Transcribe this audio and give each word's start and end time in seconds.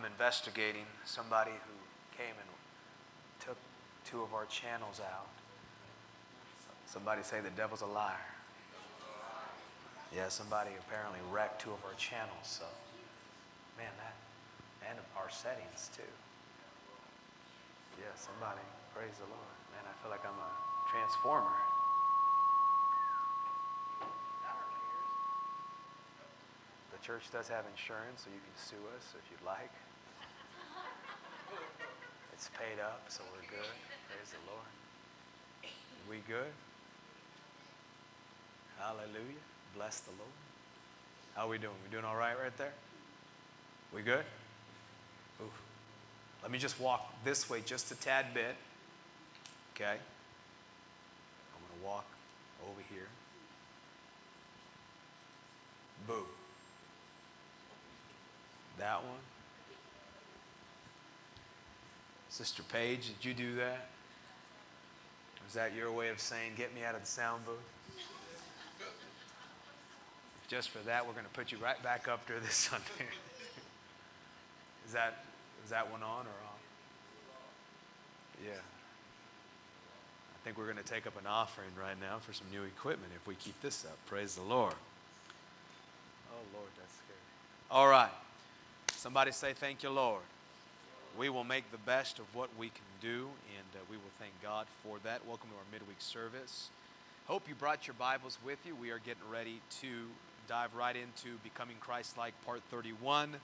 I'm 0.00 0.08
investigating 0.08 0.88
somebody 1.04 1.52
who 1.52 1.76
came 2.16 2.32
and 2.32 2.48
took 3.44 3.60
two 4.08 4.22
of 4.24 4.32
our 4.32 4.46
channels 4.46 4.96
out. 4.96 5.28
Somebody 6.88 7.20
say 7.22 7.44
the 7.44 7.52
devil's 7.52 7.82
a 7.82 7.86
liar. 7.86 8.16
Yeah, 10.08 10.32
somebody 10.32 10.70
apparently 10.80 11.20
wrecked 11.28 11.60
two 11.60 11.68
of 11.76 11.84
our 11.84 11.92
channels. 12.00 12.48
So, 12.48 12.64
man, 13.76 13.92
that, 14.00 14.16
and 14.88 14.96
our 15.20 15.28
settings 15.28 15.92
too. 15.92 16.08
Yeah, 18.00 18.08
somebody, 18.16 18.64
praise 18.96 19.20
the 19.20 19.28
Lord. 19.28 19.56
Man, 19.76 19.84
I 19.84 19.92
feel 20.00 20.08
like 20.08 20.24
I'm 20.24 20.32
a 20.32 20.52
transformer. 20.88 21.60
The 26.88 27.04
church 27.04 27.28
does 27.28 27.52
have 27.52 27.68
insurance, 27.68 28.24
so 28.24 28.32
you 28.32 28.40
can 28.40 28.56
sue 28.56 28.80
us 28.96 29.12
if 29.12 29.28
you'd 29.28 29.44
like. 29.44 29.68
It's 32.40 32.48
paid 32.58 32.80
up, 32.80 33.02
so 33.08 33.20
we're 33.34 33.46
good. 33.50 33.68
Praise 34.08 34.30
the 34.30 34.50
Lord. 34.50 34.64
We 36.08 36.22
good? 36.26 36.50
Hallelujah. 38.78 39.44
Bless 39.76 40.00
the 40.00 40.12
Lord. 40.12 40.32
How 41.36 41.50
we 41.50 41.58
doing? 41.58 41.74
We 41.84 41.90
doing 41.90 42.06
all 42.06 42.16
right 42.16 42.34
right 42.42 42.56
there? 42.56 42.72
We 43.94 44.00
good? 44.00 44.24
Ooh. 45.42 45.52
Let 46.40 46.50
me 46.50 46.56
just 46.56 46.80
walk 46.80 47.12
this 47.24 47.50
way 47.50 47.60
just 47.60 47.92
a 47.92 47.94
tad 47.94 48.32
bit. 48.32 48.56
Okay? 49.76 49.98
I'm 51.52 51.60
going 51.68 51.78
to 51.78 51.86
walk 51.86 52.06
over 52.62 52.80
here. 52.90 53.08
Boo. 56.06 56.24
That 58.78 59.04
one. 59.04 59.29
Sister 62.40 62.62
Paige, 62.62 63.08
did 63.08 63.22
you 63.22 63.34
do 63.34 63.56
that? 63.56 63.88
Was 65.44 65.52
that 65.52 65.74
your 65.74 65.92
way 65.92 66.08
of 66.08 66.18
saying, 66.18 66.52
get 66.56 66.74
me 66.74 66.82
out 66.82 66.94
of 66.94 67.02
the 67.02 67.06
sound 67.06 67.44
booth? 67.44 67.58
just 70.48 70.70
for 70.70 70.78
that, 70.78 71.06
we're 71.06 71.12
going 71.12 71.26
to 71.26 71.32
put 71.32 71.52
you 71.52 71.58
right 71.58 71.80
back 71.82 72.08
up 72.08 72.26
there 72.26 72.40
this 72.40 72.54
Sunday. 72.70 73.10
is 74.86 74.94
that 74.94 75.22
is 75.64 75.70
that 75.70 75.92
one 75.92 76.02
on 76.02 76.20
or 76.24 76.38
off? 76.48 76.62
Yeah. 78.42 78.52
I 78.54 80.38
think 80.42 80.56
we're 80.56 80.64
going 80.64 80.78
to 80.78 80.82
take 80.82 81.06
up 81.06 81.20
an 81.20 81.26
offering 81.26 81.68
right 81.78 82.00
now 82.00 82.20
for 82.20 82.32
some 82.32 82.46
new 82.50 82.62
equipment 82.62 83.12
if 83.14 83.26
we 83.26 83.34
keep 83.34 83.60
this 83.60 83.84
up. 83.84 83.98
Praise 84.06 84.36
the 84.36 84.42
Lord. 84.42 84.72
Oh, 86.32 86.56
Lord, 86.56 86.70
that's 86.78 86.94
scary. 86.94 87.18
All 87.70 87.86
right. 87.86 88.08
Somebody 88.96 89.30
say, 89.30 89.52
Thank 89.52 89.82
you, 89.82 89.90
Lord. 89.90 90.22
We 91.18 91.28
will 91.28 91.44
make 91.44 91.70
the 91.70 91.78
best 91.78 92.18
of 92.18 92.24
what 92.34 92.50
we 92.58 92.68
can 92.68 92.84
do, 93.00 93.28
and 93.58 93.68
uh, 93.74 93.78
we 93.90 93.96
will 93.96 94.12
thank 94.18 94.32
God 94.42 94.66
for 94.82 94.98
that. 95.04 95.26
Welcome 95.26 95.50
to 95.50 95.56
our 95.56 95.64
midweek 95.72 96.00
service. 96.00 96.70
Hope 97.26 97.48
you 97.48 97.54
brought 97.54 97.86
your 97.86 97.94
Bibles 97.94 98.38
with 98.44 98.58
you. 98.64 98.74
We 98.74 98.90
are 98.90 99.00
getting 99.00 99.28
ready 99.30 99.60
to 99.82 99.88
dive 100.48 100.74
right 100.74 100.94
into 100.94 101.36
Becoming 101.42 101.76
Christ 101.80 102.16
like, 102.16 102.32
part 102.46 102.62
31. 102.70 103.36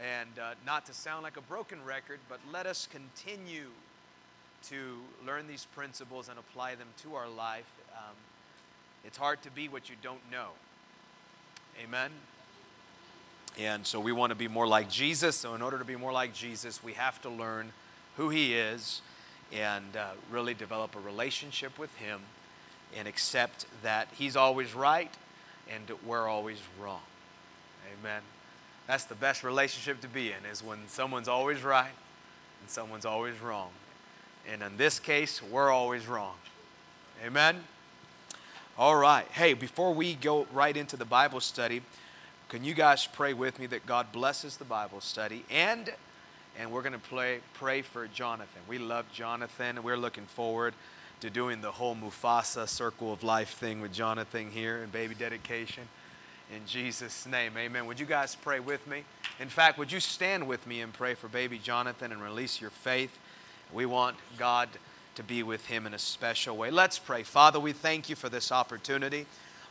And 0.00 0.38
uh, 0.38 0.54
not 0.66 0.86
to 0.86 0.92
sound 0.92 1.22
like 1.22 1.36
a 1.36 1.40
broken 1.42 1.84
record, 1.84 2.18
but 2.28 2.40
let 2.52 2.66
us 2.66 2.88
continue 2.90 3.68
to 4.64 4.96
learn 5.24 5.46
these 5.46 5.66
principles 5.74 6.28
and 6.28 6.38
apply 6.38 6.74
them 6.74 6.88
to 7.02 7.14
our 7.14 7.28
life. 7.28 7.70
Um, 7.92 8.14
it's 9.04 9.18
hard 9.18 9.40
to 9.42 9.50
be 9.50 9.68
what 9.68 9.88
you 9.88 9.96
don't 10.02 10.30
know. 10.30 10.48
Amen. 11.82 12.10
And 13.58 13.84
so 13.84 13.98
we 13.98 14.12
want 14.12 14.30
to 14.30 14.36
be 14.36 14.46
more 14.48 14.66
like 14.66 14.88
Jesus. 14.88 15.36
So, 15.36 15.54
in 15.54 15.62
order 15.62 15.78
to 15.78 15.84
be 15.84 15.96
more 15.96 16.12
like 16.12 16.32
Jesus, 16.32 16.82
we 16.82 16.92
have 16.92 17.20
to 17.22 17.28
learn 17.28 17.72
who 18.16 18.28
He 18.28 18.54
is 18.54 19.02
and 19.52 19.96
uh, 19.96 20.10
really 20.30 20.54
develop 20.54 20.94
a 20.94 21.00
relationship 21.00 21.78
with 21.78 21.94
Him 21.96 22.20
and 22.96 23.08
accept 23.08 23.66
that 23.82 24.08
He's 24.16 24.36
always 24.36 24.74
right 24.74 25.12
and 25.68 25.90
we're 26.06 26.28
always 26.28 26.58
wrong. 26.80 27.00
Amen. 28.00 28.22
That's 28.86 29.04
the 29.04 29.14
best 29.14 29.44
relationship 29.44 30.00
to 30.00 30.08
be 30.08 30.28
in, 30.28 30.50
is 30.50 30.62
when 30.62 30.78
someone's 30.86 31.28
always 31.28 31.62
right 31.62 31.92
and 32.60 32.70
someone's 32.70 33.04
always 33.04 33.38
wrong. 33.40 33.70
And 34.50 34.62
in 34.62 34.76
this 34.76 34.98
case, 34.98 35.42
we're 35.42 35.70
always 35.70 36.06
wrong. 36.06 36.36
Amen. 37.24 37.64
All 38.78 38.96
right. 38.96 39.26
Hey, 39.32 39.54
before 39.54 39.92
we 39.92 40.14
go 40.14 40.46
right 40.52 40.76
into 40.76 40.96
the 40.96 41.04
Bible 41.04 41.40
study, 41.40 41.82
can 42.48 42.64
you 42.64 42.74
guys 42.74 43.06
pray 43.06 43.34
with 43.34 43.58
me 43.58 43.66
that 43.66 43.84
God 43.86 44.10
blesses 44.12 44.56
the 44.56 44.64
Bible 44.64 45.00
study 45.00 45.44
and 45.50 45.92
and 46.58 46.72
we're 46.72 46.82
going 46.82 46.94
to 46.94 46.98
pray 46.98 47.40
pray 47.54 47.82
for 47.82 48.06
Jonathan. 48.08 48.62
We 48.68 48.78
love 48.78 49.06
Jonathan. 49.12 49.76
and 49.76 49.84
We're 49.84 49.96
looking 49.96 50.26
forward 50.26 50.74
to 51.20 51.30
doing 51.30 51.60
the 51.60 51.72
whole 51.72 51.94
Mufasa 51.94 52.68
circle 52.68 53.12
of 53.12 53.22
life 53.22 53.50
thing 53.50 53.80
with 53.80 53.92
Jonathan 53.92 54.50
here 54.50 54.82
and 54.82 54.90
baby 54.90 55.14
dedication. 55.14 55.84
In 56.54 56.64
Jesus' 56.66 57.26
name, 57.26 57.52
amen. 57.56 57.86
Would 57.86 58.00
you 58.00 58.06
guys 58.06 58.34
pray 58.34 58.60
with 58.60 58.86
me? 58.86 59.04
In 59.38 59.48
fact, 59.48 59.78
would 59.78 59.92
you 59.92 60.00
stand 60.00 60.48
with 60.48 60.66
me 60.66 60.80
and 60.80 60.92
pray 60.92 61.14
for 61.14 61.28
baby 61.28 61.58
Jonathan 61.58 62.10
and 62.12 62.22
release 62.22 62.60
your 62.60 62.70
faith? 62.70 63.18
We 63.72 63.84
want 63.84 64.16
God 64.38 64.68
to 65.16 65.22
be 65.22 65.42
with 65.42 65.66
him 65.66 65.86
in 65.86 65.92
a 65.92 65.98
special 65.98 66.56
way. 66.56 66.70
Let's 66.70 66.98
pray. 66.98 67.22
Father, 67.22 67.60
we 67.60 67.72
thank 67.72 68.08
you 68.08 68.16
for 68.16 68.28
this 68.28 68.50
opportunity. 68.50 69.26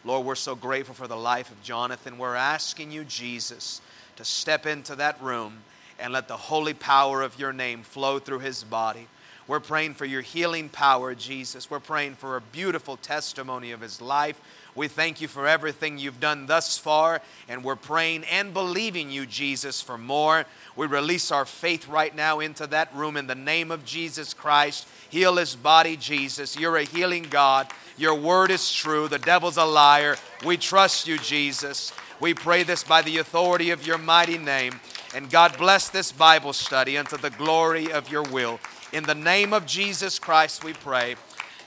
Lord, 0.06 0.26
we're 0.26 0.36
so 0.36 0.56
grateful 0.56 0.96
for 0.96 1.08
the 1.08 1.18
life 1.18 1.52
of 1.52 1.62
Jonathan. 1.64 2.18
We're 2.18 2.36
asking 2.36 2.92
you, 2.92 3.04
Jesus, 3.04 3.82
to 4.16 4.24
step 4.24 4.66
into 4.66 4.96
that 4.96 5.22
room 5.22 5.60
and 6.00 6.14
let 6.14 6.28
the 6.28 6.38
holy 6.38 6.74
power 6.74 7.22
of 7.22 7.40
your 7.40 7.52
name 7.52 7.84
flow 7.84 8.20
through 8.20 8.40
his 8.40 8.64
body. 8.64 9.08
We're 9.48 9.60
praying 9.60 9.94
for 9.94 10.06
your 10.06 10.22
healing 10.22 10.70
power, 10.70 11.16
Jesus. 11.16 11.72
We're 11.72 11.80
praying 11.80 12.16
for 12.16 12.36
a 12.36 12.42
beautiful 12.42 12.98
testimony 12.98 13.72
of 13.72 13.82
his 13.82 14.02
life. 14.02 14.40
We 14.78 14.88
thank 14.88 15.22
you 15.22 15.28
for 15.28 15.48
everything 15.48 15.98
you've 15.98 16.20
done 16.20 16.46
thus 16.46 16.78
far, 16.78 17.24
and 17.50 17.64
we're 17.64 17.76
praying 17.76 18.26
and 18.26 18.54
believing 18.54 19.10
you, 19.10 19.26
Jesus, 19.26 19.82
for 19.82 19.98
more. 19.98 20.46
We 20.76 20.86
release 20.86 21.32
our 21.32 21.46
faith 21.46 21.88
right 21.88 22.16
now 22.16 22.42
into 22.42 22.68
that 22.68 22.96
room 22.96 23.18
in 23.18 23.26
the 23.26 23.34
name 23.34 23.72
of 23.72 23.84
Jesus 23.84 24.36
Christ. 24.36 24.88
Heal 25.10 25.38
his 25.38 25.56
body, 25.56 25.98
Jesus. 25.98 26.60
You're 26.60 26.78
a 26.78 26.84
healing 26.84 27.24
God. 27.24 27.70
Your 27.98 28.14
word 28.14 28.52
is 28.52 28.72
true. 28.72 29.08
The 29.08 29.18
devil's 29.18 29.58
a 29.58 29.66
liar. 29.66 30.16
We 30.46 30.58
trust 30.58 31.08
you, 31.08 31.18
Jesus. 31.18 31.92
We 32.20 32.36
pray 32.36 32.62
this 32.62 32.84
by 32.84 33.02
the 33.02 33.18
authority 33.18 33.72
of 33.72 33.88
your 33.88 33.98
mighty 33.98 34.38
name. 34.38 34.80
And 35.16 35.28
God 35.32 35.58
bless 35.58 35.90
this 35.90 36.12
Bible 36.12 36.54
study 36.54 37.00
unto 37.00 37.18
the 37.18 37.32
glory 37.32 37.92
of 37.92 38.12
your 38.12 38.24
will. 38.24 38.60
In 38.94 39.06
the 39.06 39.16
name 39.16 39.54
of 39.54 39.66
Jesus 39.66 40.20
Christ, 40.20 40.64
we 40.64 40.74
pray. 40.74 41.16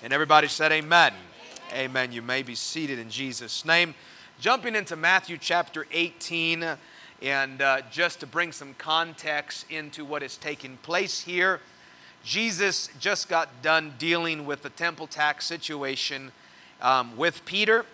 And 0.01 0.13
everybody 0.13 0.47
said, 0.47 0.71
Amen. 0.71 1.13
Amen. 1.73 2.11
You 2.11 2.21
may 2.21 2.43
be 2.43 2.57
seated 2.57 2.99
in 2.99 3.11
Jesus' 3.11 3.65
name. 3.65 3.95
Jumping 4.41 4.75
into 4.75 4.97
Matthew 4.97 5.39
chapter 5.39 5.87
18, 5.93 6.67
and 7.23 7.63
uh, 7.63 7.83
just 7.93 8.19
to 8.21 8.27
bring 8.27 8.51
some 8.51 8.75
context 8.75 9.67
into 9.71 10.05
what 10.05 10.25
is 10.25 10.37
taking 10.37 10.79
place 10.79 11.21
here, 11.21 11.61
Jesus 12.25 12.89
just 12.99 13.29
got 13.29 13.63
done 13.63 13.95
dealing 13.99 14.47
with 14.47 14.63
the 14.63 14.71
temple 14.71 15.07
tax 15.07 15.47
situation 15.47 16.33
um, 16.83 17.17
with 17.17 17.45
Peter, 17.45 17.87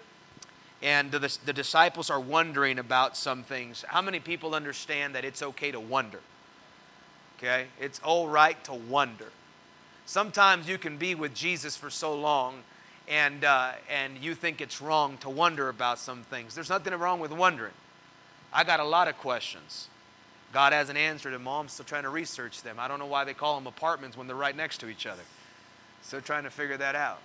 and 0.80 1.10
the, 1.10 1.36
the 1.44 1.52
disciples 1.52 2.08
are 2.08 2.20
wondering 2.20 2.78
about 2.78 3.14
some 3.14 3.42
things. 3.42 3.84
How 3.88 4.00
many 4.00 4.20
people 4.20 4.54
understand 4.54 5.14
that 5.14 5.24
it's 5.24 5.42
okay 5.42 5.70
to 5.70 5.80
wonder? 5.80 6.20
Okay? 7.38 7.66
It's 7.78 7.98
all 7.98 8.28
right 8.28 8.62
to 8.64 8.72
wonder. 8.72 9.32
Sometimes 10.06 10.66
you 10.66 10.78
can 10.78 10.96
be 10.96 11.14
with 11.14 11.34
Jesus 11.34 11.76
for 11.76 11.90
so 11.90 12.14
long 12.14 12.62
and, 13.08 13.44
uh, 13.44 13.72
and 13.90 14.18
you 14.18 14.34
think 14.34 14.60
it's 14.60 14.80
wrong 14.80 15.16
to 15.18 15.30
wonder 15.30 15.68
about 15.68 15.98
some 15.98 16.22
things. 16.22 16.54
There's 16.54 16.70
nothing 16.70 16.92
wrong 16.94 17.20
with 17.20 17.30
wondering. 17.30 17.72
I 18.52 18.64
got 18.64 18.80
a 18.80 18.84
lot 18.84 19.08
of 19.08 19.16
questions. 19.18 19.88
God 20.52 20.72
hasn't 20.72 20.98
answered 20.98 21.32
them. 21.32 21.46
I'm 21.46 21.68
still 21.68 21.84
trying 21.84 22.04
to 22.04 22.08
research 22.08 22.62
them. 22.62 22.76
I 22.78 22.88
don't 22.88 22.98
know 22.98 23.06
why 23.06 23.24
they 23.24 23.34
call 23.34 23.56
them 23.56 23.66
apartments 23.66 24.16
when 24.16 24.26
they're 24.26 24.36
right 24.36 24.56
next 24.56 24.78
to 24.78 24.88
each 24.88 25.06
other. 25.06 25.22
Still 26.02 26.20
trying 26.20 26.44
to 26.44 26.50
figure 26.50 26.76
that 26.76 26.94
out. 26.94 27.20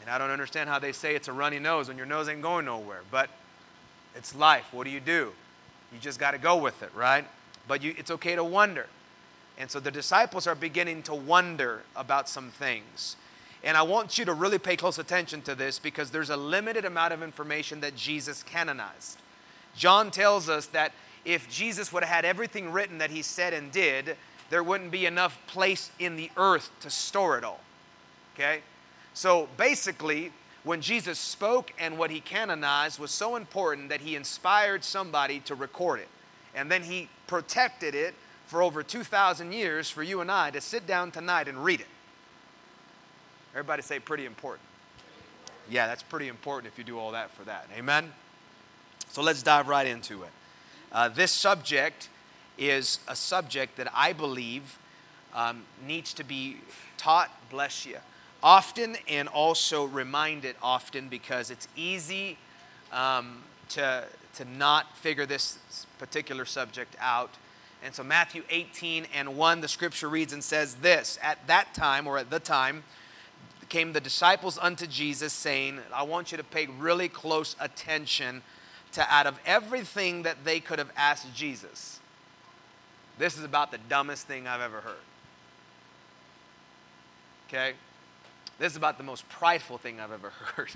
And 0.00 0.10
I 0.10 0.18
don't 0.18 0.30
understand 0.30 0.68
how 0.68 0.78
they 0.78 0.92
say 0.92 1.14
it's 1.14 1.28
a 1.28 1.32
runny 1.32 1.58
nose 1.58 1.88
when 1.88 1.96
your 1.96 2.06
nose 2.06 2.28
ain't 2.28 2.42
going 2.42 2.64
nowhere. 2.64 3.00
But 3.10 3.30
it's 4.14 4.34
life. 4.34 4.72
What 4.72 4.84
do 4.84 4.90
you 4.90 5.00
do? 5.00 5.32
You 5.92 5.98
just 6.00 6.18
got 6.18 6.32
to 6.32 6.38
go 6.38 6.56
with 6.56 6.82
it, 6.82 6.90
right? 6.94 7.24
But 7.66 7.82
you, 7.82 7.94
it's 7.96 8.10
okay 8.10 8.34
to 8.34 8.44
wonder. 8.44 8.86
And 9.58 9.70
so 9.70 9.80
the 9.80 9.90
disciples 9.90 10.46
are 10.46 10.54
beginning 10.54 11.02
to 11.04 11.14
wonder 11.14 11.82
about 11.96 12.28
some 12.28 12.50
things. 12.50 13.16
And 13.64 13.76
I 13.76 13.82
want 13.82 14.18
you 14.18 14.24
to 14.24 14.34
really 14.34 14.58
pay 14.58 14.76
close 14.76 14.98
attention 14.98 15.42
to 15.42 15.54
this 15.54 15.78
because 15.78 16.10
there's 16.10 16.30
a 16.30 16.36
limited 16.36 16.84
amount 16.84 17.12
of 17.12 17.22
information 17.22 17.80
that 17.80 17.96
Jesus 17.96 18.42
canonized. 18.42 19.18
John 19.76 20.10
tells 20.10 20.48
us 20.48 20.66
that 20.66 20.92
if 21.24 21.48
Jesus 21.50 21.92
would 21.92 22.04
have 22.04 22.14
had 22.14 22.24
everything 22.24 22.72
written 22.72 22.98
that 22.98 23.10
he 23.10 23.22
said 23.22 23.52
and 23.52 23.72
did, 23.72 24.16
there 24.50 24.62
wouldn't 24.62 24.90
be 24.90 25.06
enough 25.06 25.38
place 25.46 25.90
in 25.98 26.16
the 26.16 26.30
earth 26.36 26.70
to 26.80 26.90
store 26.90 27.36
it 27.36 27.44
all. 27.44 27.60
Okay? 28.34 28.60
So 29.12 29.48
basically, 29.56 30.32
when 30.64 30.80
Jesus 30.80 31.18
spoke 31.18 31.72
and 31.78 31.98
what 31.98 32.10
he 32.10 32.20
canonized 32.20 32.98
was 32.98 33.10
so 33.10 33.36
important 33.36 33.88
that 33.88 34.00
he 34.00 34.16
inspired 34.16 34.84
somebody 34.84 35.40
to 35.40 35.54
record 35.54 36.00
it. 36.00 36.08
And 36.54 36.70
then 36.70 36.82
he 36.82 37.08
protected 37.26 37.94
it 37.94 38.14
for 38.46 38.62
over 38.62 38.82
2,000 38.82 39.52
years 39.52 39.90
for 39.90 40.02
you 40.02 40.20
and 40.20 40.30
I 40.30 40.50
to 40.50 40.60
sit 40.60 40.86
down 40.86 41.10
tonight 41.10 41.48
and 41.48 41.62
read 41.62 41.80
it. 41.80 41.86
Everybody 43.52 43.82
say 43.82 43.98
pretty 43.98 44.26
important. 44.26 44.66
Yeah, 45.70 45.86
that's 45.86 46.02
pretty 46.02 46.28
important 46.28 46.72
if 46.72 46.78
you 46.78 46.84
do 46.84 46.98
all 46.98 47.12
that 47.12 47.30
for 47.30 47.44
that. 47.44 47.66
Amen? 47.76 48.12
So 49.10 49.22
let's 49.22 49.42
dive 49.42 49.68
right 49.68 49.86
into 49.86 50.22
it. 50.22 50.30
Uh, 50.92 51.08
this 51.08 51.32
subject 51.32 52.08
is 52.56 53.00
a 53.06 53.14
subject 53.14 53.76
that 53.76 53.88
I 53.94 54.12
believe 54.12 54.78
um, 55.34 55.64
needs 55.86 56.12
to 56.14 56.24
be 56.24 56.58
taught, 56.96 57.30
bless 57.50 57.86
you, 57.86 57.98
often 58.42 58.96
and 59.08 59.28
also 59.28 59.84
reminded 59.84 60.56
often 60.62 61.08
because 61.08 61.50
it's 61.50 61.68
easy 61.76 62.38
um, 62.92 63.42
to, 63.70 64.04
to 64.34 64.44
not 64.44 64.96
figure 64.96 65.26
this 65.26 65.58
particular 65.98 66.44
subject 66.44 66.96
out. 67.00 67.30
And 67.84 67.94
so, 67.94 68.02
Matthew 68.02 68.42
18 68.50 69.06
and 69.14 69.36
1, 69.36 69.60
the 69.60 69.68
scripture 69.68 70.08
reads 70.08 70.32
and 70.32 70.42
says 70.42 70.76
this 70.76 71.18
At 71.22 71.46
that 71.46 71.74
time, 71.74 72.06
or 72.06 72.18
at 72.18 72.30
the 72.30 72.40
time, 72.40 72.82
came 73.68 73.92
the 73.92 74.00
disciples 74.00 74.58
unto 74.60 74.86
Jesus, 74.86 75.32
saying, 75.32 75.80
I 75.92 76.02
want 76.02 76.32
you 76.32 76.38
to 76.38 76.44
pay 76.44 76.66
really 76.66 77.08
close 77.08 77.56
attention 77.60 78.42
to 78.92 79.06
out 79.12 79.26
of 79.26 79.38
everything 79.44 80.22
that 80.22 80.44
they 80.44 80.60
could 80.60 80.78
have 80.78 80.90
asked 80.96 81.34
Jesus. 81.34 82.00
This 83.18 83.36
is 83.36 83.44
about 83.44 83.70
the 83.70 83.78
dumbest 83.88 84.26
thing 84.26 84.46
I've 84.46 84.60
ever 84.60 84.80
heard. 84.80 84.94
Okay? 87.48 87.74
This 88.58 88.72
is 88.72 88.76
about 88.76 88.98
the 88.98 89.04
most 89.04 89.28
prideful 89.28 89.78
thing 89.78 90.00
I've 90.00 90.12
ever 90.12 90.30
heard. 90.56 90.70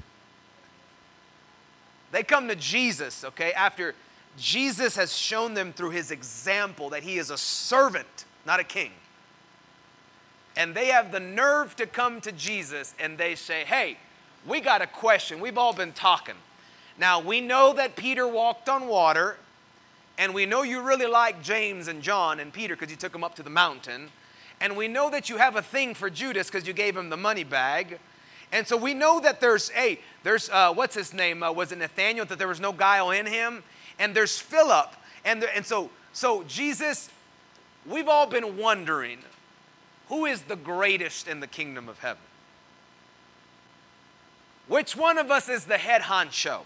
They 2.10 2.22
come 2.22 2.48
to 2.48 2.56
Jesus, 2.56 3.24
okay, 3.24 3.52
after 3.52 3.94
Jesus 4.38 4.96
has 4.96 5.16
shown 5.16 5.54
them 5.54 5.72
through 5.72 5.90
his 5.90 6.10
example 6.10 6.90
that 6.90 7.02
he 7.02 7.18
is 7.18 7.30
a 7.30 7.38
servant, 7.38 8.26
not 8.46 8.60
a 8.60 8.64
king. 8.64 8.90
And 10.56 10.74
they 10.74 10.86
have 10.86 11.12
the 11.12 11.20
nerve 11.20 11.76
to 11.76 11.86
come 11.86 12.20
to 12.22 12.32
Jesus 12.32 12.94
and 12.98 13.16
they 13.16 13.34
say, 13.34 13.64
Hey, 13.64 13.96
we 14.46 14.60
got 14.60 14.82
a 14.82 14.86
question. 14.86 15.40
We've 15.40 15.58
all 15.58 15.72
been 15.72 15.92
talking. 15.92 16.34
Now, 16.98 17.20
we 17.20 17.40
know 17.40 17.72
that 17.74 17.96
Peter 17.96 18.28
walked 18.28 18.68
on 18.68 18.86
water, 18.86 19.36
and 20.18 20.34
we 20.34 20.46
know 20.46 20.62
you 20.62 20.82
really 20.82 21.06
like 21.06 21.42
James 21.42 21.88
and 21.88 22.02
John 22.02 22.38
and 22.38 22.52
Peter 22.52 22.74
because 22.74 22.90
you 22.90 22.96
took 22.96 23.12
them 23.12 23.24
up 23.24 23.34
to 23.36 23.42
the 23.42 23.50
mountain. 23.50 24.10
And 24.60 24.76
we 24.76 24.88
know 24.88 25.10
that 25.10 25.28
you 25.28 25.38
have 25.38 25.56
a 25.56 25.62
thing 25.62 25.94
for 25.94 26.10
Judas 26.10 26.48
because 26.48 26.66
you 26.66 26.72
gave 26.72 26.96
him 26.96 27.08
the 27.08 27.16
money 27.16 27.44
bag. 27.44 27.98
And 28.52 28.66
so 28.66 28.76
we 28.76 28.94
know 28.94 29.18
that 29.20 29.40
there's, 29.40 29.70
hey, 29.70 30.00
there's, 30.22 30.50
uh, 30.50 30.72
what's 30.72 30.94
his 30.94 31.14
name? 31.14 31.42
Uh, 31.42 31.50
was 31.50 31.72
it 31.72 31.78
Nathaniel? 31.78 32.26
That 32.26 32.38
there 32.38 32.48
was 32.48 32.60
no 32.60 32.72
guile 32.72 33.10
in 33.10 33.26
him? 33.26 33.62
And 33.98 34.14
there's 34.14 34.38
Philip. 34.38 34.94
And, 35.24 35.42
there, 35.42 35.50
and 35.54 35.64
so, 35.64 35.90
so 36.12 36.44
Jesus, 36.44 37.08
we've 37.86 38.08
all 38.08 38.26
been 38.26 38.58
wondering 38.58 39.18
who 40.08 40.26
is 40.26 40.42
the 40.42 40.56
greatest 40.56 41.28
in 41.28 41.40
the 41.40 41.46
kingdom 41.46 41.88
of 41.88 41.98
heaven? 42.00 42.22
Which 44.68 44.96
one 44.96 45.18
of 45.18 45.30
us 45.30 45.48
is 45.48 45.64
the 45.64 45.78
head 45.78 46.02
honcho? 46.02 46.62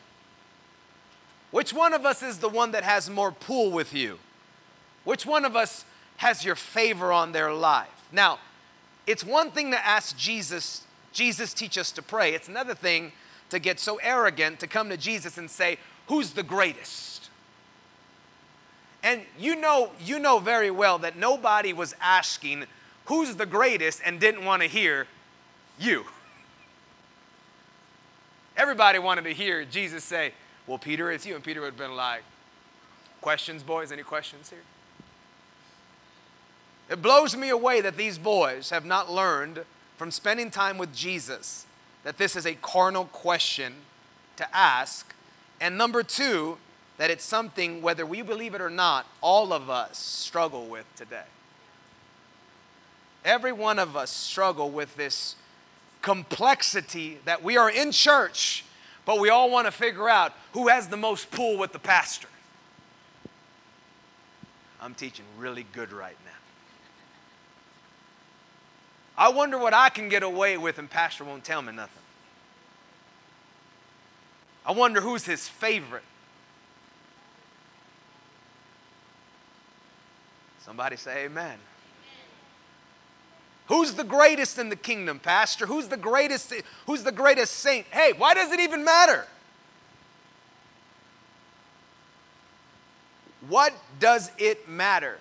Which 1.51 1.73
one 1.73 1.95
of 1.95 2.05
us 2.05 2.23
is 2.23 2.39
the 2.39 2.49
one 2.49 2.73
that 2.73 2.85
has 2.85 3.09
more 3.09 3.33
pull 3.33 3.71
with 3.71 3.95
you? 3.95 4.19
Which 5.05 5.25
one 5.25 5.45
of 5.45 5.57
us 5.57 5.85
has 6.19 6.45
your 6.45 6.57
favor 6.57 7.13
on 7.13 7.33
their 7.33 7.53
life? 7.53 8.09
Now, 8.13 8.39
it's 9.07 9.25
one 9.25 9.51
thing 9.51 9.71
to 9.71 9.87
ask 9.87 10.17
Jesus, 10.17 10.85
Jesus, 11.13 11.55
teach 11.55 11.79
us 11.79 11.93
to 11.93 12.03
pray. 12.03 12.35
It's 12.35 12.49
another 12.49 12.75
thing 12.75 13.13
to 13.51 13.59
get 13.59 13.79
so 13.79 13.97
arrogant 14.03 14.59
to 14.61 14.67
come 14.67 14.89
to 14.89 14.97
Jesus 14.97 15.39
and 15.39 15.51
say, 15.51 15.79
Who's 16.09 16.33
the 16.33 16.43
greatest? 16.43 17.31
And 19.03 19.23
you 19.39 19.57
know, 19.57 19.93
you 20.01 20.19
know 20.19 20.41
very 20.41 20.71
well 20.71 20.99
that 20.99 21.17
nobody 21.17 21.73
was 21.73 21.95
asking 22.01 22.67
who's 23.07 23.37
the 23.37 23.47
greatest 23.47 24.01
and 24.05 24.21
didn't 24.21 24.45
want 24.45 24.63
to 24.63 24.69
hear 24.69 25.07
you. 25.79 26.05
Everybody 28.57 28.99
wanted 28.99 29.25
to 29.25 29.33
hear 29.33 29.65
Jesus 29.65 30.05
say, 30.05 30.33
Well, 30.67 30.79
Peter, 30.79 31.11
it's 31.11 31.27
you. 31.27 31.35
And 31.35 31.45
Peter 31.45 31.61
would 31.61 31.69
have 31.69 31.79
been 31.79 31.97
like, 31.97 32.23
Questions, 33.21 33.63
boys? 33.63 33.93
Any 33.93 34.03
questions 34.03 34.51
here? 34.51 34.63
It 36.89 37.03
blows 37.03 37.37
me 37.37 37.49
away 37.49 37.81
that 37.81 37.97
these 37.97 38.19
boys 38.19 38.71
have 38.71 38.85
not 38.85 39.11
learned 39.11 39.65
from 39.97 40.11
spending 40.11 40.51
time 40.51 40.79
with 40.79 40.95
Jesus 40.95 41.67
that 42.05 42.19
this 42.19 42.37
is 42.37 42.47
a 42.47 42.55
carnal 42.55 43.07
question 43.07 43.75
to 44.37 44.57
ask. 44.57 45.13
And 45.61 45.77
number 45.77 46.05
two, 46.05 46.59
that 46.99 47.11
it's 47.11 47.25
something, 47.25 47.83
whether 47.83 48.07
we 48.07 48.23
believe 48.23 48.55
it 48.55 48.61
or 48.61 48.71
not, 48.71 49.07
all 49.21 49.53
of 49.53 49.69
us 49.69 49.99
struggle 49.99 50.67
with 50.67 50.87
today. 50.95 51.25
Every 53.27 53.51
one 53.51 53.81
of 53.81 53.97
us 53.97 54.11
struggle 54.11 54.71
with 54.71 54.95
this 54.95 55.35
complexity 56.01 57.19
that 57.25 57.43
we 57.43 57.57
are 57.57 57.69
in 57.69 57.91
church, 57.91 58.65
but 59.05 59.19
we 59.19 59.31
all 59.31 59.51
want 59.51 59.67
to 59.67 59.73
figure 59.73 60.09
out 60.09 60.33
who 60.53 60.69
has 60.69 60.87
the 60.87 60.97
most 60.97 61.33
pull 61.33 61.59
with 61.59 61.73
the 61.73 61.81
pastor. 61.81 62.29
I'm 64.81 64.95
teaching 64.95 65.25
really 65.37 65.67
good 65.73 65.91
right 65.91 66.17
now. 66.25 66.31
I 69.19 69.31
wonder 69.31 69.59
what 69.59 69.75
I 69.75 69.89
can 69.89 70.09
get 70.09 70.23
away 70.23 70.57
with 70.57 70.79
and 70.79 70.89
pastor 70.89 71.25
won't 71.25 71.43
tell 71.43 71.63
me 71.63 71.73
nothing. 71.73 72.03
I 74.65 74.71
wonder 74.71 75.01
who's 75.01 75.25
his 75.25 75.49
favorite. 75.49 76.05
Somebody 80.61 80.97
say 80.97 81.25
amen. 81.25 81.59
Who's 83.69 83.95
the 83.95 84.05
greatest 84.05 84.59
in 84.59 84.69
the 84.69 84.77
kingdom, 84.77 85.19
Pastor? 85.19 85.67
Who's 85.67 85.89
the 85.89 85.97
greatest? 85.97 86.53
Who's 86.87 87.03
the 87.03 87.13
greatest 87.13 87.55
saint? 87.55 87.87
Hey, 87.91 88.13
why 88.17 88.35
does 88.35 88.53
it 88.53 88.61
even 88.61 88.85
matter? 88.85 89.27
What 93.49 93.73
does 94.01 94.31
it 94.39 94.69
matter? 94.69 95.19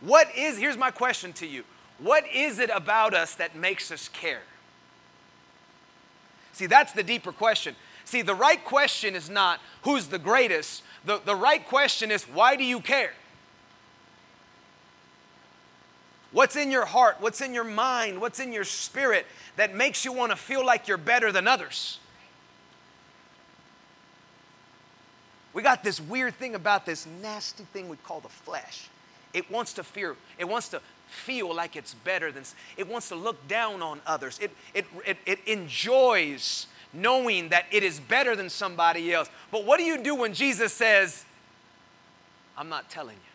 What 0.00 0.28
is, 0.36 0.58
here's 0.58 0.76
my 0.76 0.90
question 0.90 1.32
to 1.34 1.46
you 1.46 1.64
what 1.98 2.24
is 2.32 2.60
it 2.60 2.70
about 2.72 3.14
us 3.14 3.34
that 3.36 3.56
makes 3.56 3.90
us 3.90 4.08
care? 4.08 4.42
See, 6.52 6.66
that's 6.66 6.92
the 6.92 7.02
deeper 7.02 7.32
question. 7.32 7.74
See, 8.04 8.22
the 8.22 8.34
right 8.34 8.64
question 8.64 9.14
is 9.14 9.28
not 9.28 9.60
who's 9.82 10.06
the 10.06 10.18
greatest, 10.18 10.82
the, 11.04 11.20
the 11.24 11.34
right 11.34 11.66
question 11.66 12.10
is 12.10 12.24
why 12.24 12.56
do 12.56 12.64
you 12.64 12.80
care? 12.80 13.12
What's 16.30 16.56
in 16.56 16.70
your 16.70 16.84
heart? 16.84 17.16
What's 17.20 17.40
in 17.40 17.54
your 17.54 17.64
mind? 17.64 18.20
What's 18.20 18.38
in 18.40 18.52
your 18.52 18.64
spirit 18.64 19.26
that 19.56 19.74
makes 19.74 20.04
you 20.04 20.12
want 20.12 20.30
to 20.30 20.36
feel 20.36 20.64
like 20.64 20.86
you're 20.86 20.98
better 20.98 21.32
than 21.32 21.48
others? 21.48 21.98
We 25.54 25.62
got 25.62 25.82
this 25.82 26.00
weird 26.00 26.34
thing 26.34 26.54
about 26.54 26.86
this 26.86 27.06
nasty 27.22 27.64
thing 27.72 27.88
we 27.88 27.96
call 27.96 28.20
the 28.20 28.28
flesh. 28.28 28.88
It 29.32 29.50
wants 29.50 29.72
to 29.74 29.82
fear, 29.82 30.16
it 30.38 30.46
wants 30.46 30.68
to 30.68 30.80
feel 31.08 31.54
like 31.54 31.74
it's 31.74 31.94
better 31.94 32.30
than 32.30 32.44
it 32.76 32.86
wants 32.86 33.08
to 33.08 33.14
look 33.14 33.48
down 33.48 33.82
on 33.82 34.00
others. 34.06 34.38
It, 34.40 34.50
it, 34.74 34.84
it, 35.06 35.16
it 35.24 35.38
enjoys 35.46 36.66
knowing 36.92 37.48
that 37.48 37.66
it 37.70 37.82
is 37.82 38.00
better 38.00 38.36
than 38.36 38.50
somebody 38.50 39.12
else. 39.12 39.28
But 39.50 39.64
what 39.64 39.78
do 39.78 39.84
you 39.84 40.02
do 40.02 40.14
when 40.14 40.34
Jesus 40.34 40.72
says, 40.72 41.24
I'm 42.56 42.68
not 42.68 42.90
telling 42.90 43.16
you? 43.16 43.27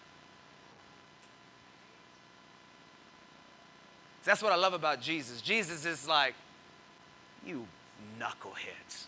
That's 4.24 4.42
what 4.42 4.52
I 4.52 4.56
love 4.56 4.74
about 4.74 5.02
Jesus. 5.02 5.42
Jesus 5.42 5.86
is 5.86 6.08
like, 6.08 6.34
you 7.46 7.68
knuckleheads. 8.20 9.06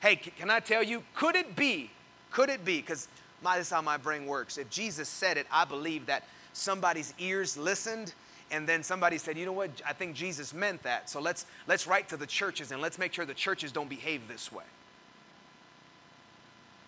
Hey, 0.00 0.16
can 0.16 0.50
I 0.50 0.60
tell 0.60 0.82
you, 0.82 1.02
could 1.14 1.36
it 1.36 1.56
be, 1.56 1.90
could 2.30 2.48
it 2.48 2.64
be, 2.64 2.80
because 2.80 3.08
this 3.42 3.66
is 3.66 3.70
how 3.70 3.82
my 3.82 3.96
brain 3.96 4.26
works. 4.26 4.58
If 4.58 4.70
Jesus 4.70 5.08
said 5.08 5.36
it, 5.36 5.46
I 5.50 5.64
believe 5.64 6.06
that 6.06 6.24
somebody's 6.52 7.12
ears 7.18 7.56
listened 7.56 8.14
and 8.50 8.68
then 8.68 8.82
somebody 8.82 9.18
said, 9.18 9.36
you 9.36 9.44
know 9.44 9.52
what, 9.52 9.70
I 9.86 9.92
think 9.92 10.14
Jesus 10.14 10.54
meant 10.54 10.82
that. 10.84 11.10
So 11.10 11.20
let's, 11.20 11.46
let's 11.66 11.86
write 11.86 12.08
to 12.10 12.16
the 12.16 12.26
churches 12.26 12.70
and 12.70 12.80
let's 12.80 12.98
make 12.98 13.12
sure 13.12 13.24
the 13.24 13.34
churches 13.34 13.72
don't 13.72 13.88
behave 13.88 14.28
this 14.28 14.52
way. 14.52 14.64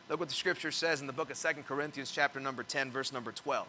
Look 0.09 0.21
what 0.21 0.29
the 0.29 0.35
scripture 0.35 0.71
says 0.71 1.01
in 1.01 1.07
the 1.07 1.13
book 1.13 1.31
of 1.31 1.37
Second 1.37 1.67
Corinthians, 1.67 2.11
chapter 2.11 2.41
number 2.41 2.63
10, 2.63 2.91
verse 2.91 3.13
number 3.13 3.33
12. 3.33 3.67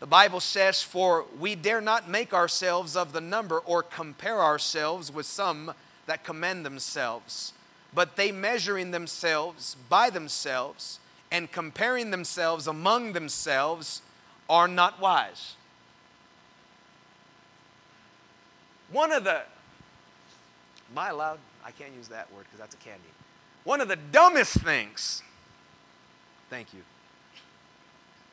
The 0.00 0.06
Bible 0.06 0.40
says, 0.40 0.82
For 0.82 1.26
we 1.38 1.54
dare 1.54 1.82
not 1.82 2.08
make 2.08 2.32
ourselves 2.32 2.96
of 2.96 3.12
the 3.12 3.20
number 3.20 3.58
or 3.58 3.82
compare 3.82 4.40
ourselves 4.40 5.12
with 5.12 5.26
some 5.26 5.74
that 6.06 6.24
commend 6.24 6.64
themselves, 6.64 7.52
but 7.94 8.16
they 8.16 8.32
measuring 8.32 8.90
themselves 8.90 9.76
by 9.88 10.08
themselves 10.10 10.98
and 11.30 11.52
comparing 11.52 12.10
themselves 12.10 12.66
among 12.66 13.12
themselves 13.12 14.00
are 14.48 14.66
not 14.66 15.00
wise. 15.00 15.54
One 18.90 19.12
of 19.12 19.22
the, 19.22 19.42
am 20.90 20.98
I 20.98 21.10
allowed? 21.10 21.38
I 21.64 21.70
can't 21.70 21.92
use 21.96 22.08
that 22.08 22.32
word 22.32 22.44
because 22.44 22.58
that's 22.58 22.74
a 22.74 22.78
candy. 22.78 23.04
One 23.64 23.80
of 23.80 23.88
the 23.88 23.96
dumbest 23.96 24.54
things, 24.54 25.22
thank 26.48 26.72
you. 26.72 26.80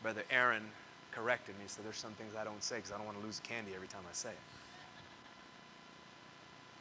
Brother 0.01 0.23
Aaron 0.31 0.63
corrected 1.11 1.55
me, 1.59 1.65
so 1.67 1.81
there's 1.81 1.97
some 1.97 2.13
things 2.13 2.35
I 2.39 2.43
don't 2.43 2.63
say 2.63 2.77
because 2.77 2.91
I 2.91 2.97
don't 2.97 3.05
want 3.05 3.19
to 3.19 3.25
lose 3.25 3.39
candy 3.41 3.73
every 3.75 3.87
time 3.87 4.03
I 4.09 4.13
say 4.13 4.29
it. 4.29 4.37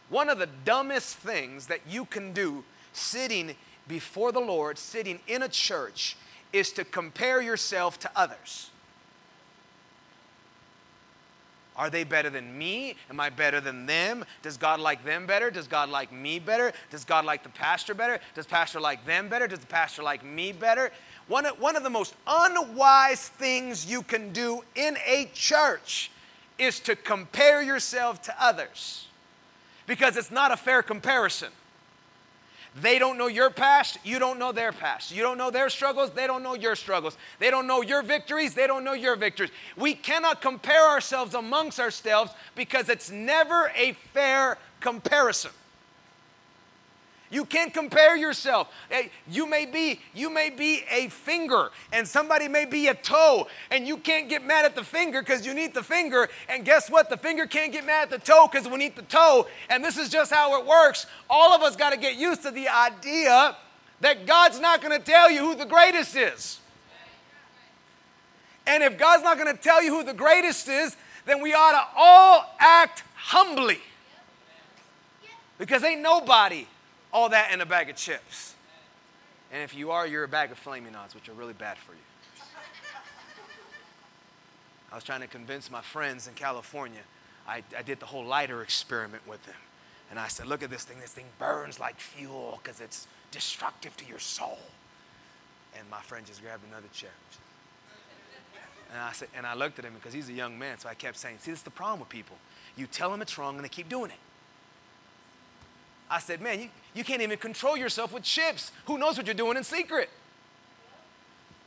One 0.09 0.29
of 0.29 0.39
the 0.39 0.49
dumbest 0.65 1.17
things 1.17 1.67
that 1.67 1.81
you 1.89 2.05
can 2.05 2.33
do 2.33 2.65
sitting 2.93 3.57
before 3.89 4.33
the 4.33 4.41
Lord, 4.41 4.79
sitting 4.79 5.21
in 5.27 5.43
a 5.43 5.49
church, 5.49 6.17
is 6.53 6.73
to 6.73 6.85
compare 6.85 7.41
yourself 7.41 7.99
to 8.01 8.11
others. 8.15 8.71
Are 11.77 11.91
they 11.91 12.05
better 12.05 12.31
than 12.31 12.57
me? 12.57 12.97
Am 13.11 13.21
I 13.21 13.29
better 13.29 13.61
than 13.61 13.87
them? 13.87 14.25
Does 14.43 14.57
God 14.57 14.81
like 14.81 15.05
them 15.05 15.27
better? 15.27 15.51
Does 15.51 15.69
God 15.69 15.91
like 15.91 16.11
me 16.13 16.39
better? 16.39 16.73
Does 16.91 17.05
God 17.05 17.25
like 17.25 17.43
the 17.43 17.51
pastor 17.51 17.95
better? 17.95 18.19
Does 18.35 18.47
the 18.47 18.51
pastor 18.51 18.81
like 18.81 19.05
them 19.05 19.29
better? 19.29 19.47
Does 19.47 19.59
the 19.59 19.67
pastor 19.67 20.03
like 20.03 20.25
me 20.25 20.53
better? 20.53 20.91
One 21.29 21.45
of, 21.45 21.61
one 21.61 21.77
of 21.77 21.83
the 21.83 21.91
most 21.91 22.15
unwise 22.27 23.29
things 23.29 23.85
you 23.85 24.03
can 24.03 24.33
do 24.33 24.63
in 24.75 24.97
a 25.07 25.29
church 25.35 26.11
is 26.59 26.81
to 26.81 26.97
compare 26.97 27.61
yourself 27.61 28.23
to 28.23 28.35
others 28.43 29.09
because 29.87 30.17
it's 30.17 30.31
not 30.31 30.53
a 30.53 30.57
fair 30.57 30.83
comparison. 30.83 31.51
They 32.81 32.99
don't 32.99 33.17
know 33.17 33.27
your 33.27 33.49
past, 33.49 33.99
you 34.05 34.19
don't 34.19 34.39
know 34.39 34.53
their 34.53 34.71
past. 34.71 35.11
You 35.11 35.23
don't 35.23 35.39
know 35.39 35.51
their 35.51 35.71
struggles, 35.71 36.11
they 36.11 36.27
don't 36.27 36.43
know 36.43 36.55
your 36.55 36.77
struggles. 36.77 37.17
They 37.39 37.51
don't 37.51 37.67
know 37.67 37.81
your 37.81 38.03
victories, 38.03 38.53
they 38.53 38.67
don't 38.67 38.85
know 38.85 38.93
your 38.93 39.17
victories. 39.17 39.51
We 39.77 39.95
cannot 39.95 40.43
compare 40.43 40.87
ourselves 40.87 41.35
amongst 41.35 41.81
ourselves 41.81 42.33
because 42.55 42.91
it's 42.91 43.11
never 43.11 43.73
a 43.75 43.93
fair 44.13 44.59
comparison. 44.81 45.53
You 47.31 47.45
can't 47.45 47.75
compare 47.75 48.17
yourself. 48.17 48.73
Eh, 48.91 49.09
you 49.29 49.47
may 49.47 49.67
be 49.67 50.01
you 50.15 50.31
may 50.31 50.51
be 50.51 50.85
a 50.91 51.09
finger 51.09 51.71
and 51.93 52.07
somebody 52.07 52.47
may 52.47 52.65
be 52.65 52.87
a 52.87 52.95
toe 52.95 53.49
and 53.71 53.87
you 53.87 53.97
can't 53.97 54.29
get 54.29 54.45
mad 54.45 54.65
at 54.65 54.77
the 54.77 54.85
finger 54.85 55.23
cuz 55.23 55.45
you 55.45 55.53
need 55.53 55.75
the 55.75 55.83
finger 55.83 56.29
and 56.49 56.65
guess 56.65 56.89
what? 56.89 57.11
The 57.11 57.17
finger 57.17 57.47
can't 57.47 57.73
get 57.73 57.85
mad 57.85 58.05
at 58.05 58.11
the 58.11 58.19
toe 58.19 58.47
cuz 58.49 58.69
we 58.69 58.77
need 58.77 58.95
the 58.95 59.03
toe 59.03 59.49
and 59.69 59.85
this 59.85 59.97
is 59.97 60.09
just 60.09 60.33
how 60.33 60.61
it 60.61 60.67
works. 60.67 61.07
All 61.29 61.53
of 61.53 61.63
us 61.63 61.75
got 61.75 61.91
to 61.91 61.97
get 61.97 62.15
used 62.15 62.43
to 62.43 62.53
the 62.53 62.69
idea 62.69 63.57
that 64.01 64.27
God's 64.27 64.61
not 64.61 64.81
going 64.81 64.97
to 64.97 65.05
tell 65.05 65.31
you 65.31 65.41
who 65.41 65.57
the 65.57 65.67
greatest 65.67 66.15
is. 66.15 66.61
And 68.69 68.83
if 68.83 68.99
God's 68.99 69.23
not 69.23 69.39
going 69.39 69.55
to 69.55 69.61
tell 69.61 69.83
you 69.83 69.95
who 69.95 70.05
the 70.05 70.15
greatest 70.15 70.69
is, 70.69 70.97
then 71.25 71.41
we 71.41 71.55
ought 71.55 71.73
to 71.73 71.85
all 71.97 72.55
act 72.59 73.05
humbly. 73.15 73.81
Because 75.59 75.83
ain't 75.83 76.03
nobody 76.03 76.67
all 77.17 77.31
that 77.31 77.51
in 77.51 77.63
a 77.63 77.67
bag 77.67 77.89
of 77.89 77.97
chips. 77.97 78.55
And 79.51 79.63
if 79.63 79.75
you 79.75 79.91
are, 79.91 80.07
you're 80.07 80.25
a 80.25 80.29
bag 80.29 80.53
of 80.53 80.59
Flamin' 80.59 80.93
Hots, 80.93 81.15
which 81.15 81.31
are 81.31 81.33
really 81.33 81.55
bad 81.55 81.79
for 81.79 81.93
you. 81.93 82.43
I 84.93 84.95
was 84.95 85.03
trying 85.03 85.23
to 85.23 85.27
convince 85.27 85.71
my 85.71 85.81
friends 85.81 86.29
in 86.29 86.35
California. 86.35 87.01
I, 87.49 87.63
I 87.77 87.81
did 87.81 88.01
the 88.01 88.07
whole 88.07 88.25
lighter 88.25 88.61
experiment 88.63 89.27
with 89.27 89.43
them. 89.47 89.57
And 90.11 90.19
I 90.19 90.29
said, 90.29 90.47
Look 90.47 90.63
at 90.63 90.69
this 90.69 90.85
thing. 90.85 91.01
This 91.01 91.13
thing 91.13 91.25
burns 91.39 91.81
like 91.81 91.99
fuel 91.99 92.61
because 92.63 92.83
it's 92.83 93.07
destructive 93.31 93.97
to 93.97 94.05
your 94.05 94.19
soul. 94.19 94.59
And 95.79 95.89
my 95.91 96.01
friend 96.01 96.27
just 96.27 96.43
grabbed 96.43 96.65
another 96.69 96.89
chair. 96.93 97.11
And 98.93 99.01
I 99.01 99.13
said, 99.13 99.29
and 99.35 99.47
I 99.47 99.55
looked 99.55 99.79
at 99.79 99.87
him 99.87 99.95
because 99.95 100.13
he's 100.13 100.29
a 100.29 100.35
young 100.35 100.59
man, 100.59 100.79
so 100.79 100.89
I 100.89 100.95
kept 100.95 101.17
saying, 101.17 101.39
See, 101.41 101.51
this 101.51 101.61
is 101.61 101.65
the 101.65 101.71
problem 101.71 102.01
with 102.01 102.11
people. 102.11 102.37
You 102.77 102.87
tell 102.87 103.11
them 103.11 103.23
it's 103.23 103.39
wrong 103.39 103.57
and 103.57 103.65
they 103.65 103.71
keep 103.71 103.89
doing 103.89 104.11
it. 104.11 104.19
I 106.11 106.21
said, 106.21 106.41
Man, 106.41 106.61
you, 106.61 106.69
you 106.95 107.05
can't 107.05 107.23
even 107.23 107.39
control 107.39 107.77
yourself 107.77 108.13
with 108.13 108.23
chips. 108.23 108.73
Who 108.87 108.99
knows 108.99 109.17
what 109.17 109.27
you're 109.27 109.35
doing 109.35 109.57
in 109.57 109.65
secret? 109.65 110.09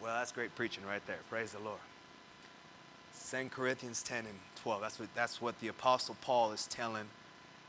Well, 0.01 0.15
that's 0.15 0.31
great 0.31 0.55
preaching 0.55 0.85
right 0.85 1.05
there. 1.07 1.19
Praise 1.29 1.51
the 1.51 1.59
Lord. 1.59 1.79
2 3.29 3.49
Corinthians 3.49 4.01
10 4.01 4.19
and 4.19 4.39
12. 4.63 4.81
That's 4.81 4.99
what, 4.99 5.09
that's 5.13 5.41
what 5.41 5.59
the 5.59 5.67
Apostle 5.67 6.15
Paul 6.21 6.51
is 6.51 6.67
telling 6.67 7.05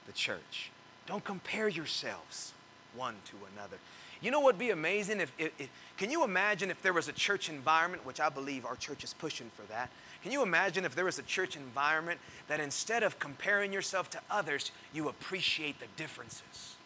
the 0.06 0.12
church. 0.12 0.70
Don't 1.06 1.24
compare 1.24 1.68
yourselves 1.68 2.52
one 2.94 3.16
to 3.26 3.36
another. 3.54 3.76
You 4.20 4.30
know 4.30 4.40
what 4.40 4.54
would 4.54 4.58
be 4.58 4.70
amazing 4.70 5.20
if, 5.20 5.32
if, 5.38 5.52
if, 5.58 5.68
can 5.96 6.10
you 6.10 6.24
imagine 6.24 6.70
if 6.70 6.82
there 6.82 6.92
was 6.92 7.08
a 7.08 7.12
church 7.12 7.48
environment, 7.48 8.04
which 8.04 8.20
I 8.20 8.28
believe 8.28 8.66
our 8.66 8.76
church 8.76 9.02
is 9.02 9.14
pushing 9.14 9.50
for 9.54 9.62
that, 9.72 9.90
can 10.22 10.32
you 10.32 10.42
imagine 10.42 10.84
if 10.84 10.94
there 10.94 11.06
was 11.06 11.18
a 11.18 11.22
church 11.22 11.56
environment 11.56 12.20
that 12.48 12.60
instead 12.60 13.02
of 13.02 13.18
comparing 13.18 13.72
yourself 13.72 14.10
to 14.10 14.20
others, 14.30 14.70
you 14.92 15.08
appreciate 15.08 15.80
the 15.80 15.86
differences? 15.96 16.76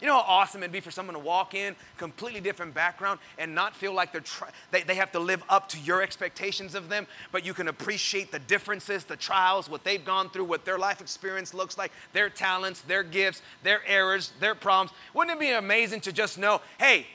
You 0.00 0.06
know 0.06 0.14
how 0.14 0.24
awesome 0.26 0.62
it'd 0.62 0.72
be 0.72 0.78
for 0.78 0.92
someone 0.92 1.14
to 1.14 1.20
walk 1.20 1.54
in, 1.54 1.74
completely 1.96 2.40
different 2.40 2.72
background, 2.72 3.18
and 3.36 3.52
not 3.52 3.74
feel 3.74 3.92
like 3.92 4.12
they're 4.12 4.20
try- 4.20 4.50
they, 4.70 4.82
they 4.82 4.94
have 4.94 5.10
to 5.12 5.18
live 5.18 5.42
up 5.48 5.68
to 5.70 5.80
your 5.80 6.02
expectations 6.02 6.76
of 6.76 6.88
them, 6.88 7.06
but 7.32 7.44
you 7.44 7.52
can 7.52 7.66
appreciate 7.66 8.30
the 8.30 8.38
differences, 8.38 9.04
the 9.04 9.16
trials, 9.16 9.68
what 9.68 9.82
they've 9.82 10.04
gone 10.04 10.30
through, 10.30 10.44
what 10.44 10.64
their 10.64 10.78
life 10.78 11.00
experience 11.00 11.52
looks 11.52 11.76
like, 11.76 11.90
their 12.12 12.30
talents, 12.30 12.82
their 12.82 13.02
gifts, 13.02 13.42
their 13.64 13.80
errors, 13.86 14.32
their 14.38 14.54
problems. 14.54 14.96
Wouldn't 15.14 15.36
it 15.36 15.40
be 15.40 15.50
amazing 15.50 16.00
to 16.02 16.12
just 16.12 16.38
know, 16.38 16.60
hey, 16.78 17.06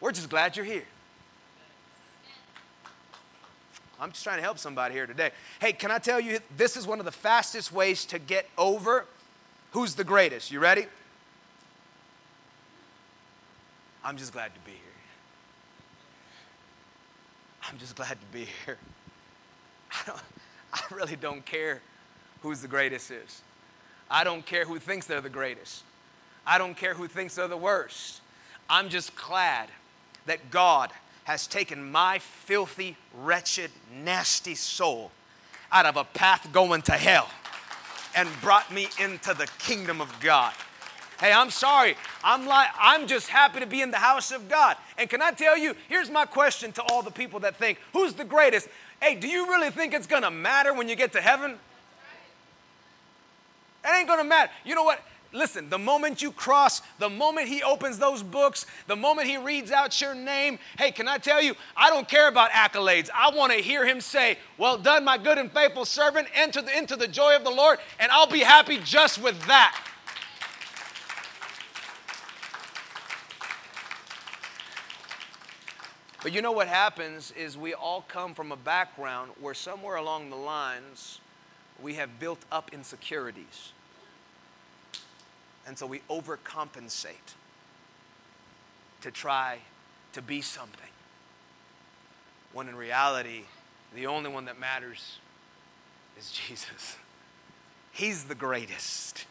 we're 0.00 0.12
just 0.12 0.30
glad 0.30 0.56
you're 0.56 0.64
here? 0.64 0.86
I'm 4.00 4.12
just 4.12 4.24
trying 4.24 4.38
to 4.38 4.42
help 4.42 4.58
somebody 4.58 4.94
here 4.94 5.06
today. 5.06 5.30
Hey, 5.60 5.72
can 5.72 5.90
I 5.90 5.98
tell 5.98 6.18
you, 6.18 6.40
this 6.56 6.76
is 6.76 6.86
one 6.86 7.00
of 7.00 7.04
the 7.04 7.12
fastest 7.12 7.70
ways 7.70 8.06
to 8.06 8.18
get 8.18 8.48
over 8.56 9.04
who's 9.72 9.94
the 9.94 10.04
greatest. 10.04 10.50
You 10.50 10.58
ready? 10.58 10.86
I'm 14.02 14.16
just 14.16 14.32
glad 14.32 14.54
to 14.54 14.60
be 14.60 14.72
here. 14.72 14.80
I'm 17.68 17.76
just 17.78 17.94
glad 17.94 18.18
to 18.20 18.26
be 18.32 18.46
here. 18.64 18.78
I, 19.92 20.02
don't, 20.06 20.20
I 20.72 20.80
really 20.94 21.16
don't 21.16 21.44
care 21.44 21.82
who's 22.42 22.62
the 22.62 22.68
greatest 22.68 23.10
is. 23.10 23.42
I 24.10 24.24
don't 24.24 24.44
care 24.46 24.64
who 24.64 24.78
thinks 24.78 25.06
they're 25.06 25.20
the 25.20 25.28
greatest. 25.28 25.84
I 26.46 26.56
don't 26.56 26.76
care 26.76 26.94
who 26.94 27.06
thinks 27.06 27.34
they're 27.34 27.48
the 27.48 27.56
worst. 27.56 28.22
I'm 28.68 28.88
just 28.88 29.14
glad 29.14 29.68
that 30.24 30.50
God 30.50 30.90
has 31.24 31.46
taken 31.46 31.90
my 31.90 32.18
filthy, 32.18 32.96
wretched, 33.14 33.70
nasty 34.04 34.54
soul 34.54 35.10
out 35.72 35.86
of 35.86 35.96
a 35.96 36.04
path 36.04 36.48
going 36.52 36.82
to 36.82 36.92
hell 36.92 37.28
and 38.16 38.28
brought 38.40 38.72
me 38.72 38.88
into 38.98 39.34
the 39.34 39.46
kingdom 39.58 40.00
of 40.00 40.12
God. 40.20 40.52
Hey, 41.20 41.32
I'm 41.32 41.50
sorry. 41.50 41.96
I'm 42.24 42.46
like 42.46 42.68
I'm 42.80 43.06
just 43.06 43.28
happy 43.28 43.60
to 43.60 43.66
be 43.66 43.82
in 43.82 43.90
the 43.90 43.98
house 43.98 44.32
of 44.32 44.48
God. 44.48 44.76
And 44.96 45.08
can 45.08 45.20
I 45.20 45.32
tell 45.32 45.56
you, 45.56 45.74
here's 45.88 46.10
my 46.10 46.24
question 46.24 46.72
to 46.72 46.82
all 46.90 47.02
the 47.02 47.10
people 47.10 47.40
that 47.40 47.56
think, 47.56 47.78
who's 47.92 48.14
the 48.14 48.24
greatest? 48.24 48.68
Hey, 49.02 49.14
do 49.14 49.28
you 49.28 49.46
really 49.46 49.70
think 49.70 49.92
it's 49.92 50.06
going 50.06 50.22
to 50.22 50.30
matter 50.30 50.72
when 50.72 50.88
you 50.88 50.96
get 50.96 51.12
to 51.12 51.20
heaven? 51.20 51.58
It 53.84 53.96
ain't 53.96 54.08
going 54.08 54.20
to 54.20 54.24
matter. 54.24 54.50
You 54.64 54.74
know 54.74 54.84
what? 54.84 55.00
Listen, 55.32 55.70
the 55.70 55.78
moment 55.78 56.22
you 56.22 56.32
cross, 56.32 56.82
the 56.98 57.08
moment 57.08 57.46
he 57.46 57.62
opens 57.62 57.98
those 57.98 58.22
books, 58.22 58.66
the 58.88 58.96
moment 58.96 59.28
he 59.28 59.36
reads 59.36 59.70
out 59.70 60.00
your 60.00 60.14
name, 60.14 60.58
hey, 60.76 60.90
can 60.90 61.06
I 61.06 61.18
tell 61.18 61.40
you, 61.40 61.54
I 61.76 61.88
don't 61.88 62.08
care 62.08 62.26
about 62.26 62.50
accolades. 62.50 63.10
I 63.14 63.30
want 63.30 63.52
to 63.52 63.58
hear 63.58 63.86
him 63.86 64.00
say, 64.00 64.38
Well 64.58 64.76
done, 64.76 65.04
my 65.04 65.18
good 65.18 65.38
and 65.38 65.50
faithful 65.52 65.84
servant, 65.84 66.26
enter 66.34 66.62
the, 66.62 66.76
into 66.76 66.96
the 66.96 67.06
joy 67.06 67.36
of 67.36 67.44
the 67.44 67.50
Lord, 67.50 67.78
and 68.00 68.10
I'll 68.10 68.26
be 68.26 68.40
happy 68.40 68.78
just 68.78 69.22
with 69.22 69.40
that. 69.46 69.80
But 76.22 76.32
you 76.32 76.42
know 76.42 76.52
what 76.52 76.68
happens 76.68 77.32
is 77.36 77.56
we 77.56 77.72
all 77.72 78.04
come 78.08 78.34
from 78.34 78.52
a 78.52 78.56
background 78.56 79.30
where 79.40 79.54
somewhere 79.54 79.96
along 79.96 80.28
the 80.28 80.36
lines 80.36 81.20
we 81.80 81.94
have 81.94 82.18
built 82.18 82.40
up 82.52 82.70
insecurities. 82.74 83.72
And 85.66 85.78
so 85.78 85.86
we 85.86 86.00
overcompensate 86.10 87.34
to 89.02 89.10
try 89.10 89.58
to 90.12 90.22
be 90.22 90.40
something. 90.40 90.88
When 92.52 92.68
in 92.68 92.76
reality, 92.76 93.42
the 93.94 94.06
only 94.06 94.30
one 94.30 94.46
that 94.46 94.58
matters 94.58 95.18
is 96.18 96.30
Jesus. 96.48 96.96
He's 97.92 98.24
the 98.24 98.34
greatest. 98.34 99.26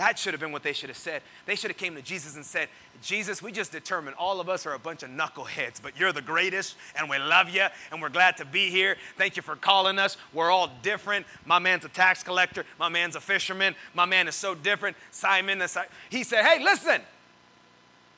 That 0.00 0.18
should 0.18 0.32
have 0.32 0.40
been 0.40 0.50
what 0.50 0.62
they 0.62 0.72
should 0.72 0.88
have 0.88 0.96
said. 0.96 1.20
They 1.44 1.54
should 1.54 1.70
have 1.70 1.76
came 1.76 1.94
to 1.94 2.00
Jesus 2.00 2.34
and 2.34 2.42
said, 2.42 2.70
Jesus, 3.02 3.42
we 3.42 3.52
just 3.52 3.70
determined 3.70 4.16
all 4.18 4.40
of 4.40 4.48
us 4.48 4.64
are 4.64 4.72
a 4.72 4.78
bunch 4.78 5.02
of 5.02 5.10
knuckleheads, 5.10 5.82
but 5.82 6.00
you're 6.00 6.10
the 6.10 6.22
greatest, 6.22 6.76
and 6.98 7.10
we 7.10 7.18
love 7.18 7.50
you, 7.50 7.66
and 7.92 8.00
we're 8.00 8.08
glad 8.08 8.38
to 8.38 8.46
be 8.46 8.70
here. 8.70 8.96
Thank 9.18 9.36
you 9.36 9.42
for 9.42 9.56
calling 9.56 9.98
us. 9.98 10.16
We're 10.32 10.50
all 10.50 10.70
different. 10.80 11.26
My 11.44 11.58
man's 11.58 11.84
a 11.84 11.90
tax 11.90 12.22
collector. 12.22 12.64
My 12.78 12.88
man's 12.88 13.14
a 13.14 13.20
fisherman. 13.20 13.74
My 13.92 14.06
man 14.06 14.26
is 14.26 14.34
so 14.34 14.54
different. 14.54 14.96
Simon, 15.10 15.62
he 16.08 16.24
said, 16.24 16.46
hey, 16.46 16.64
listen, 16.64 17.02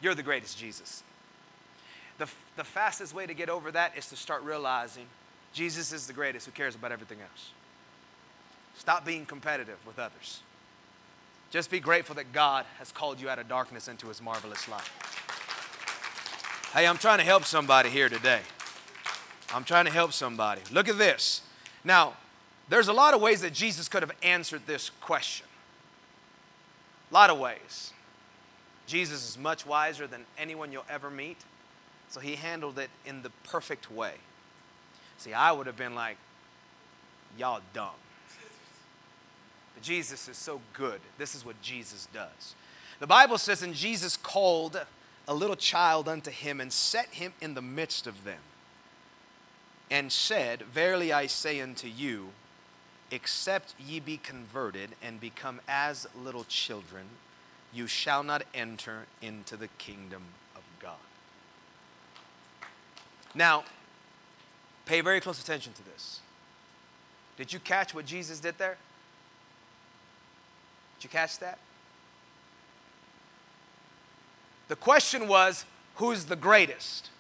you're 0.01 0.15
the 0.15 0.23
greatest, 0.23 0.57
Jesus. 0.57 1.03
The, 2.19 2.29
the 2.57 2.63
fastest 2.63 3.13
way 3.13 3.27
to 3.27 3.35
get 3.35 3.49
over 3.49 3.73
that 3.73 3.99
is 3.99 4.07
to 4.11 4.17
start 4.17 4.45
realizing 4.45 5.07
Jesus 5.53 5.93
is 5.93 6.07
the 6.07 6.13
greatest. 6.13 6.47
Who 6.47 6.53
cares 6.53 6.77
about 6.77 6.93
everything 6.93 7.19
else? 7.21 7.51
Stop 8.77 9.05
being 9.05 9.27
competitive 9.27 9.85
with 9.85 9.99
others. 9.99 10.43
Just 11.53 11.71
be 11.71 11.81
grateful 11.81 12.15
that 12.15 12.33
God 12.33 12.65
has 12.79 12.91
called 12.91 13.21
you 13.21 13.29
out 13.29 13.39
of 13.39 13.47
darkness 13.47 13.87
into 13.87 14.09
his 14.09 14.23
marvelous 14.23 14.67
light. 14.69 14.89
Hey, 16.73 16.87
I'm 16.87 16.97
trying 16.97 17.19
to 17.19 17.25
help 17.25 17.45
somebody 17.45 17.91
here 17.91 18.09
today. 18.09 18.41
I'm 19.55 19.63
trying 19.63 19.85
to 19.85 19.91
help 19.91 20.15
somebody. 20.15 20.63
Look 20.73 20.89
at 20.89 20.97
this. 20.97 21.43
Now, 21.85 22.15
there's 22.71 22.89
a 22.89 22.93
lot 22.95 23.13
of 23.13 23.21
ways 23.21 23.43
that 23.43 23.53
Jesus 23.53 23.87
could 23.87 24.03
have 24.03 24.13
answered 24.23 24.63
this 24.67 24.89
question. 25.03 25.47
A 27.11 27.15
lot 27.15 27.29
of 27.29 27.39
ways. 27.39 27.93
Jesus 28.87 29.29
is 29.29 29.37
much 29.37 29.67
wiser 29.67 30.07
than 30.07 30.25
anyone 30.39 30.73
you'll 30.73 30.87
ever 30.89 31.11
meet, 31.11 31.37
so 32.09 32.19
he 32.21 32.37
handled 32.37 32.79
it 32.79 32.89
in 33.05 33.21
the 33.21 33.31
perfect 33.45 33.91
way. 33.91 34.15
See, 35.19 35.35
I 35.35 35.53
would 35.53 35.67
have 35.67 35.77
been 35.77 35.95
like, 35.95 36.17
y'all 37.37 37.61
dumb. 37.75 37.91
Jesus 39.83 40.29
is 40.29 40.37
so 40.37 40.61
good. 40.73 41.01
This 41.19 41.35
is 41.35 41.45
what 41.45 41.61
Jesus 41.61 42.09
does. 42.13 42.55
The 43.01 43.07
Bible 43.07 43.39
says, 43.39 43.63
and 43.63 43.75
Jesus 43.75 44.17
called 44.17 44.81
a 45.27 45.35
little 45.35 45.57
child 45.57 46.09
unto 46.09 46.31
him 46.31 46.61
and 46.61 46.73
set 46.73 47.07
him 47.07 47.33
in 47.41 47.55
the 47.55 47.63
midst 47.63 48.07
of 48.07 48.25
them 48.25 48.39
and 49.91 50.11
said, 50.11 50.63
Verily 50.63 51.13
I 51.13 51.27
say 51.27 51.61
unto 51.61 51.87
you, 51.87 52.31
except 53.11 53.75
ye 53.79 54.01
be 54.01 54.17
converted 54.17 54.91
and 55.03 55.21
become 55.21 55.61
as 55.69 56.07
little 56.17 56.45
children, 56.45 57.05
you 57.73 57.87
shall 57.87 58.23
not 58.23 58.43
enter 58.55 59.07
into 59.21 59.57
the 59.57 59.69
kingdom 59.79 60.23
of 60.57 60.63
God. 60.81 60.97
Now, 63.35 63.65
pay 64.87 65.01
very 65.01 65.21
close 65.21 65.43
attention 65.43 65.73
to 65.75 65.85
this. 65.85 66.21
Did 67.37 67.53
you 67.53 67.59
catch 67.59 67.95
what 67.95 68.07
Jesus 68.07 68.41
did 68.41 68.59
there? 68.59 68.77
Did 71.03 71.13
you 71.13 71.19
catch 71.19 71.41
that? 71.41 71.59
The 74.69 74.77
question 74.77 75.27
was, 75.27 75.65
who's 75.97 76.27
the 76.27 76.37
greatest? 76.37 77.11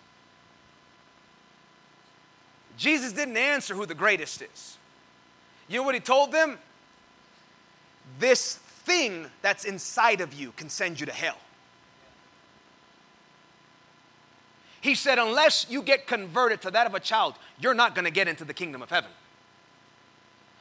Jesus 2.78 3.12
didn't 3.12 3.36
answer 3.36 3.74
who 3.74 3.84
the 3.84 3.94
greatest 3.96 4.40
is. 4.40 4.76
You 5.66 5.80
know 5.80 5.82
what 5.82 5.96
he 5.96 6.00
told 6.00 6.30
them? 6.30 6.58
This 8.20 8.54
thing 8.54 9.26
that's 9.42 9.64
inside 9.64 10.20
of 10.20 10.32
you 10.32 10.52
can 10.52 10.68
send 10.68 11.00
you 11.00 11.06
to 11.06 11.12
hell. 11.12 11.38
He 14.80 14.94
said, 14.94 15.18
unless 15.18 15.66
you 15.68 15.82
get 15.82 16.06
converted 16.06 16.62
to 16.62 16.70
that 16.70 16.86
of 16.86 16.94
a 16.94 17.00
child, 17.00 17.34
you're 17.58 17.74
not 17.74 17.96
going 17.96 18.04
to 18.04 18.12
get 18.12 18.28
into 18.28 18.44
the 18.44 18.54
kingdom 18.54 18.80
of 18.80 18.90
heaven. 18.90 19.10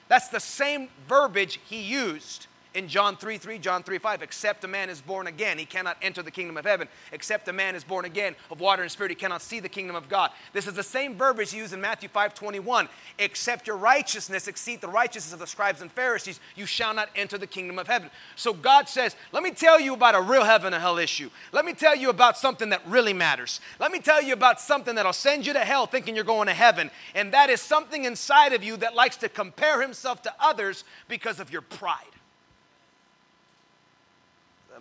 That's 0.07 0.29
the 0.29 0.39
same 0.39 0.89
verbiage 1.07 1.59
he 1.69 1.81
used 1.83 2.47
in 2.73 2.87
John 2.87 3.17
3 3.17 3.37
3, 3.37 3.59
John 3.59 3.83
3 3.83 3.97
5, 3.97 4.21
except 4.21 4.63
a 4.63 4.67
man 4.67 4.89
is 4.89 5.01
born 5.01 5.27
again, 5.27 5.57
he 5.57 5.65
cannot 5.65 5.97
enter 6.01 6.21
the 6.23 6.31
kingdom 6.31 6.55
of 6.55 6.65
heaven. 6.65 6.87
Except 7.11 7.47
a 7.47 7.53
man 7.53 7.75
is 7.75 7.83
born 7.83 8.05
again 8.05 8.35
of 8.49 8.61
water 8.61 8.81
and 8.81 8.91
spirit, 8.91 9.11
he 9.11 9.15
cannot 9.15 9.41
see 9.41 9.59
the 9.59 9.69
kingdom 9.69 9.95
of 9.95 10.07
God. 10.07 10.31
This 10.53 10.67
is 10.67 10.73
the 10.73 10.83
same 10.83 11.15
verbiage 11.15 11.53
used 11.53 11.73
in 11.73 11.81
Matthew 11.81 12.07
5 12.07 12.33
21. 12.33 12.87
Except 13.19 13.67
your 13.67 13.75
righteousness 13.75 14.47
exceed 14.47 14.79
the 14.79 14.87
righteousness 14.87 15.33
of 15.33 15.39
the 15.39 15.47
scribes 15.47 15.81
and 15.81 15.91
Pharisees, 15.91 16.39
you 16.55 16.65
shall 16.65 16.93
not 16.93 17.09
enter 17.15 17.37
the 17.37 17.47
kingdom 17.47 17.77
of 17.77 17.87
heaven. 17.87 18.09
So 18.35 18.53
God 18.53 18.87
says, 18.87 19.15
Let 19.33 19.43
me 19.43 19.51
tell 19.51 19.79
you 19.79 19.93
about 19.93 20.15
a 20.15 20.21
real 20.21 20.45
heaven 20.45 20.73
and 20.73 20.81
hell 20.81 20.97
issue. 20.97 21.29
Let 21.51 21.65
me 21.65 21.73
tell 21.73 21.95
you 21.95 22.09
about 22.09 22.37
something 22.37 22.69
that 22.69 22.81
really 22.87 23.13
matters. 23.13 23.59
Let 23.79 23.91
me 23.91 23.99
tell 23.99 24.21
you 24.21 24.33
about 24.33 24.61
something 24.61 24.95
that'll 24.95 25.11
send 25.11 25.45
you 25.45 25.53
to 25.53 25.59
hell 25.59 25.87
thinking 25.87 26.15
you're 26.15 26.23
going 26.23 26.47
to 26.47 26.53
heaven. 26.53 26.89
And 27.15 27.33
that 27.33 27.49
is 27.49 27.59
something 27.59 28.05
inside 28.05 28.53
of 28.53 28.63
you 28.63 28.77
that 28.77 28.95
likes 28.95 29.17
to 29.17 29.29
compare 29.29 29.81
himself 29.81 30.21
to 30.21 30.33
others 30.39 30.85
because 31.09 31.41
of 31.41 31.51
your 31.51 31.61
pride. 31.61 32.10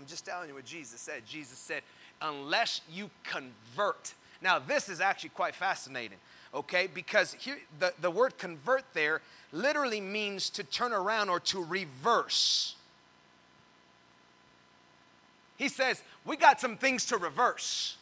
I'm 0.01 0.07
just 0.07 0.25
telling 0.25 0.49
you 0.49 0.55
what 0.55 0.65
Jesus 0.65 0.99
said. 0.99 1.27
Jesus 1.27 1.59
said, 1.59 1.83
unless 2.23 2.81
you 2.91 3.11
convert. 3.23 4.15
Now, 4.41 4.59
this 4.59 4.89
is 4.89 4.99
actually 4.99 5.31
quite 5.31 5.55
fascinating, 5.55 6.17
okay? 6.55 6.89
Because 6.93 7.35
here, 7.35 7.59
the, 7.79 7.93
the 8.01 8.11
word 8.11 8.39
convert 8.39 8.85
there 8.95 9.21
literally 9.53 10.01
means 10.01 10.49
to 10.51 10.65
turn 10.65 10.95
around 10.95 11.29
or 11.29 11.39
to 11.41 11.63
reverse. 11.63 12.77
He 15.59 15.69
says, 15.69 16.03
we 16.25 16.39
got 16.39 16.63
some 16.63 16.79
things 16.79 17.05
to 17.07 17.19
reverse. 17.19 17.99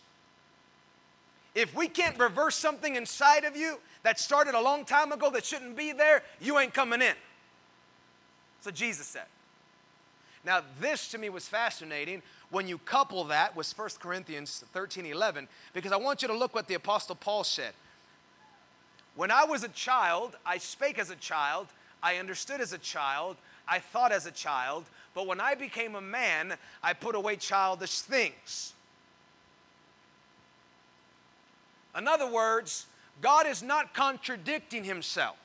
If 1.56 1.74
we 1.74 1.88
can't 1.88 2.16
reverse 2.16 2.54
something 2.54 2.94
inside 2.94 3.42
of 3.42 3.56
you 3.56 3.80
that 4.04 4.20
started 4.20 4.54
a 4.54 4.60
long 4.60 4.84
time 4.84 5.10
ago 5.10 5.30
that 5.32 5.44
shouldn't 5.44 5.76
be 5.76 5.90
there, 5.90 6.22
you 6.40 6.60
ain't 6.60 6.72
coming 6.72 7.02
in. 7.02 7.14
So 8.60 8.70
Jesus 8.70 9.08
said. 9.08 9.24
Now, 10.48 10.62
this 10.80 11.08
to 11.08 11.18
me 11.18 11.28
was 11.28 11.46
fascinating 11.46 12.22
when 12.48 12.66
you 12.66 12.78
couple 12.78 13.22
that 13.24 13.54
with 13.54 13.70
1 13.70 13.88
Corinthians 14.00 14.64
13 14.72 15.04
11, 15.04 15.46
because 15.74 15.92
I 15.92 15.96
want 15.96 16.22
you 16.22 16.28
to 16.28 16.34
look 16.34 16.54
what 16.54 16.68
the 16.68 16.72
Apostle 16.72 17.16
Paul 17.16 17.44
said. 17.44 17.74
When 19.14 19.30
I 19.30 19.44
was 19.44 19.62
a 19.62 19.68
child, 19.68 20.36
I 20.46 20.56
spake 20.56 20.98
as 20.98 21.10
a 21.10 21.16
child, 21.16 21.66
I 22.02 22.16
understood 22.16 22.62
as 22.62 22.72
a 22.72 22.78
child, 22.78 23.36
I 23.68 23.78
thought 23.78 24.10
as 24.10 24.24
a 24.24 24.30
child, 24.30 24.86
but 25.14 25.26
when 25.26 25.38
I 25.38 25.54
became 25.54 25.94
a 25.96 26.00
man, 26.00 26.54
I 26.82 26.94
put 26.94 27.14
away 27.14 27.36
childish 27.36 28.00
things. 28.00 28.72
In 31.94 32.08
other 32.08 32.30
words, 32.30 32.86
God 33.20 33.46
is 33.46 33.62
not 33.62 33.92
contradicting 33.92 34.84
himself. 34.84 35.36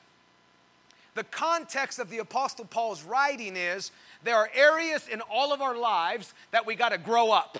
The 1.14 1.24
context 1.24 1.98
of 1.98 2.08
the 2.08 2.18
Apostle 2.18 2.64
Paul's 2.64 3.02
writing 3.02 3.54
is 3.54 3.92
there 4.24 4.36
are 4.36 4.50
areas 4.54 5.06
in 5.06 5.20
all 5.30 5.52
of 5.52 5.60
our 5.60 5.76
lives 5.76 6.32
that 6.50 6.66
we 6.66 6.74
got 6.74 6.88
to 6.88 6.98
grow 6.98 7.30
up. 7.30 7.58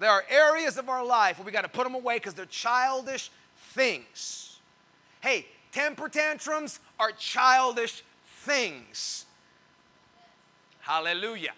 There 0.00 0.10
are 0.10 0.24
areas 0.30 0.78
of 0.78 0.88
our 0.88 1.04
life 1.04 1.38
where 1.38 1.46
we 1.46 1.52
got 1.52 1.62
to 1.62 1.68
put 1.68 1.84
them 1.84 1.94
away 1.94 2.16
because 2.16 2.34
they're 2.34 2.46
childish 2.46 3.30
things. 3.72 4.58
Hey, 5.20 5.46
temper 5.72 6.08
tantrums 6.08 6.80
are 6.98 7.12
childish 7.12 8.02
things. 8.44 9.26
Hallelujah. 10.80 11.52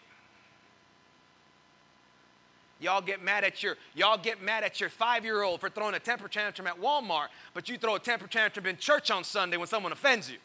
Y'all 2.80 3.02
get 3.02 3.22
mad 3.22 3.44
at 3.44 3.62
your 3.62 3.76
y'all 3.94 4.16
get 4.16 4.42
mad 4.42 4.64
at 4.64 4.80
your 4.80 4.88
five-year-old 4.88 5.60
for 5.60 5.68
throwing 5.68 5.94
a 5.94 5.98
temper 5.98 6.28
tantrum 6.28 6.66
at 6.66 6.80
Walmart, 6.80 7.28
but 7.52 7.68
you 7.68 7.76
throw 7.76 7.94
a 7.94 8.00
temper 8.00 8.26
tantrum 8.26 8.64
in 8.64 8.78
church 8.78 9.10
on 9.10 9.22
Sunday 9.22 9.58
when 9.58 9.68
someone 9.68 9.92
offends 9.92 10.30
you. 10.30 10.38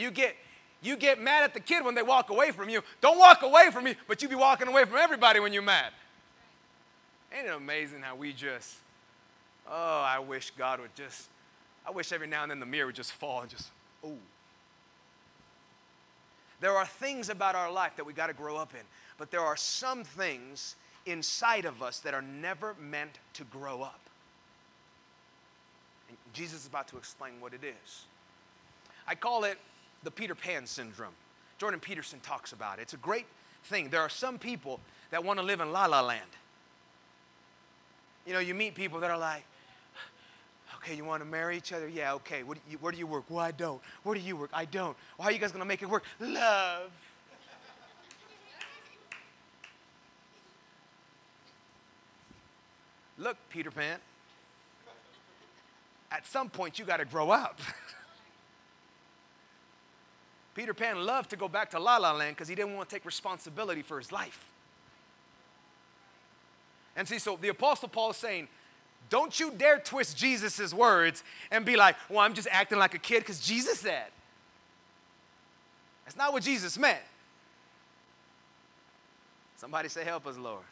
You 0.00 0.10
get 0.10 0.34
you 0.82 0.96
get 0.96 1.20
mad 1.20 1.44
at 1.44 1.52
the 1.52 1.60
kid 1.60 1.84
when 1.84 1.94
they 1.94 2.02
walk 2.02 2.30
away 2.30 2.52
from 2.52 2.70
you. 2.70 2.82
Don't 3.02 3.18
walk 3.18 3.42
away 3.42 3.70
from 3.70 3.84
me, 3.84 3.96
but 4.08 4.22
you 4.22 4.28
be 4.28 4.34
walking 4.34 4.66
away 4.66 4.84
from 4.86 4.96
everybody 4.96 5.38
when 5.38 5.52
you're 5.52 5.62
mad. 5.62 5.92
Ain't 7.36 7.46
it 7.46 7.54
amazing 7.54 8.00
how 8.00 8.16
we 8.16 8.32
just, 8.32 8.76
oh, 9.68 10.00
I 10.00 10.18
wish 10.18 10.52
God 10.52 10.80
would 10.80 10.94
just, 10.94 11.28
I 11.86 11.90
wish 11.90 12.12
every 12.12 12.26
now 12.26 12.42
and 12.42 12.50
then 12.50 12.60
the 12.60 12.66
mirror 12.66 12.86
would 12.86 12.94
just 12.94 13.12
fall 13.12 13.42
and 13.42 13.50
just, 13.50 13.68
ooh. 14.04 14.16
There 16.60 16.72
are 16.72 16.86
things 16.86 17.28
about 17.28 17.54
our 17.54 17.70
life 17.70 17.92
that 17.96 18.04
we 18.06 18.14
got 18.14 18.28
to 18.28 18.32
grow 18.32 18.56
up 18.56 18.72
in, 18.74 18.84
but 19.18 19.30
there 19.30 19.40
are 19.40 19.56
some 19.56 20.02
things 20.02 20.76
inside 21.04 21.66
of 21.66 21.82
us 21.82 22.00
that 22.00 22.14
are 22.14 22.22
never 22.22 22.74
meant 22.80 23.18
to 23.34 23.44
grow 23.44 23.82
up. 23.82 24.00
And 26.08 26.16
Jesus 26.32 26.62
is 26.62 26.66
about 26.66 26.88
to 26.88 26.96
explain 26.96 27.32
what 27.38 27.52
it 27.52 27.64
is. 27.64 28.04
I 29.06 29.14
call 29.14 29.44
it 29.44 29.58
the 30.02 30.10
Peter 30.10 30.34
Pan 30.34 30.66
syndrome. 30.66 31.12
Jordan 31.58 31.80
Peterson 31.80 32.20
talks 32.20 32.52
about 32.52 32.78
it. 32.78 32.82
It's 32.82 32.94
a 32.94 32.98
great 32.98 33.26
thing. 33.64 33.90
There 33.90 34.00
are 34.00 34.08
some 34.08 34.38
people 34.38 34.80
that 35.10 35.22
want 35.24 35.38
to 35.38 35.44
live 35.44 35.60
in 35.60 35.72
la 35.72 35.86
la 35.86 36.00
land. 36.00 36.30
You 38.26 38.32
know, 38.32 38.38
you 38.38 38.54
meet 38.54 38.74
people 38.74 39.00
that 39.00 39.10
are 39.10 39.18
like, 39.18 39.44
okay, 40.76 40.94
you 40.94 41.04
want 41.04 41.22
to 41.22 41.28
marry 41.28 41.56
each 41.56 41.72
other? 41.72 41.88
Yeah, 41.88 42.14
okay. 42.14 42.42
Do 42.42 42.54
you, 42.70 42.78
where 42.78 42.92
do 42.92 42.98
you 42.98 43.06
work? 43.06 43.24
Well, 43.28 43.40
I 43.40 43.50
don't. 43.50 43.80
Where 44.02 44.14
do 44.14 44.20
you 44.20 44.36
work? 44.36 44.50
I 44.52 44.64
don't. 44.64 44.96
Well, 45.18 45.24
how 45.24 45.24
are 45.24 45.32
you 45.32 45.38
guys 45.38 45.52
going 45.52 45.60
to 45.60 45.66
make 45.68 45.82
it 45.82 45.90
work? 45.90 46.04
Love. 46.18 46.90
Look, 53.18 53.36
Peter 53.50 53.70
Pan, 53.70 53.98
at 56.10 56.26
some 56.26 56.48
point 56.48 56.78
you 56.78 56.86
got 56.86 56.96
to 56.96 57.04
grow 57.04 57.30
up. 57.30 57.60
Peter 60.54 60.74
Pan 60.74 61.04
loved 61.04 61.30
to 61.30 61.36
go 61.36 61.48
back 61.48 61.70
to 61.70 61.78
La 61.78 61.96
La 61.96 62.12
Land 62.12 62.36
because 62.36 62.48
he 62.48 62.54
didn't 62.54 62.74
want 62.74 62.88
to 62.88 62.94
take 62.94 63.04
responsibility 63.04 63.82
for 63.82 63.98
his 63.98 64.10
life. 64.10 64.50
And 66.96 67.06
see, 67.06 67.18
so 67.18 67.38
the 67.40 67.48
Apostle 67.48 67.88
Paul 67.88 68.10
is 68.10 68.16
saying, 68.16 68.48
don't 69.08 69.38
you 69.38 69.52
dare 69.56 69.78
twist 69.78 70.16
Jesus' 70.16 70.74
words 70.74 71.24
and 71.50 71.64
be 71.64 71.76
like, 71.76 71.96
well, 72.08 72.20
I'm 72.20 72.34
just 72.34 72.48
acting 72.50 72.78
like 72.78 72.94
a 72.94 72.98
kid 72.98 73.20
because 73.20 73.40
Jesus 73.40 73.80
said. 73.80 74.06
That's 76.04 76.16
not 76.16 76.32
what 76.32 76.42
Jesus 76.42 76.76
meant. 76.76 76.98
Somebody 79.56 79.88
say, 79.88 80.04
Help 80.04 80.26
us, 80.26 80.36
Lord. 80.36 80.64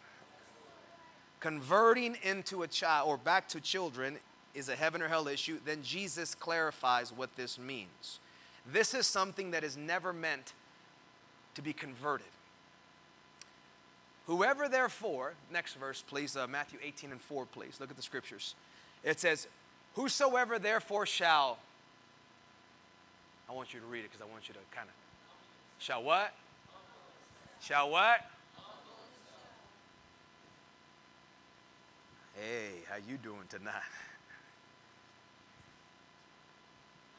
Converting 1.40 2.16
into 2.22 2.62
a 2.62 2.66
child 2.66 3.08
or 3.08 3.16
back 3.16 3.46
to 3.48 3.60
children 3.60 4.18
is 4.54 4.68
a 4.68 4.74
heaven 4.74 5.02
or 5.02 5.08
hell 5.08 5.28
issue. 5.28 5.58
Then 5.64 5.82
Jesus 5.82 6.34
clarifies 6.34 7.12
what 7.12 7.36
this 7.36 7.58
means. 7.58 8.18
This 8.72 8.92
is 8.92 9.06
something 9.06 9.52
that 9.52 9.64
is 9.64 9.76
never 9.76 10.12
meant 10.12 10.52
to 11.54 11.62
be 11.62 11.72
converted. 11.72 12.26
Whoever, 14.26 14.68
therefore, 14.68 15.32
next 15.50 15.74
verse, 15.74 16.04
please, 16.06 16.36
uh, 16.36 16.46
Matthew 16.46 16.78
18 16.82 17.12
and 17.12 17.20
4, 17.20 17.46
please. 17.46 17.78
Look 17.80 17.90
at 17.90 17.96
the 17.96 18.02
scriptures. 18.02 18.54
It 19.02 19.18
says, 19.18 19.48
Whosoever, 19.94 20.58
therefore, 20.58 21.06
shall. 21.06 21.58
I 23.48 23.54
want 23.54 23.72
you 23.72 23.80
to 23.80 23.86
read 23.86 24.00
it 24.00 24.12
because 24.12 24.20
I 24.20 24.30
want 24.30 24.48
you 24.48 24.54
to 24.54 24.60
kind 24.76 24.86
of. 24.86 24.94
Shall 25.78 26.02
what? 26.02 26.34
Shall 27.62 27.88
what? 27.88 28.20
Hey, 32.34 32.82
how 32.88 32.96
you 32.96 33.16
doing 33.16 33.44
tonight? 33.48 33.72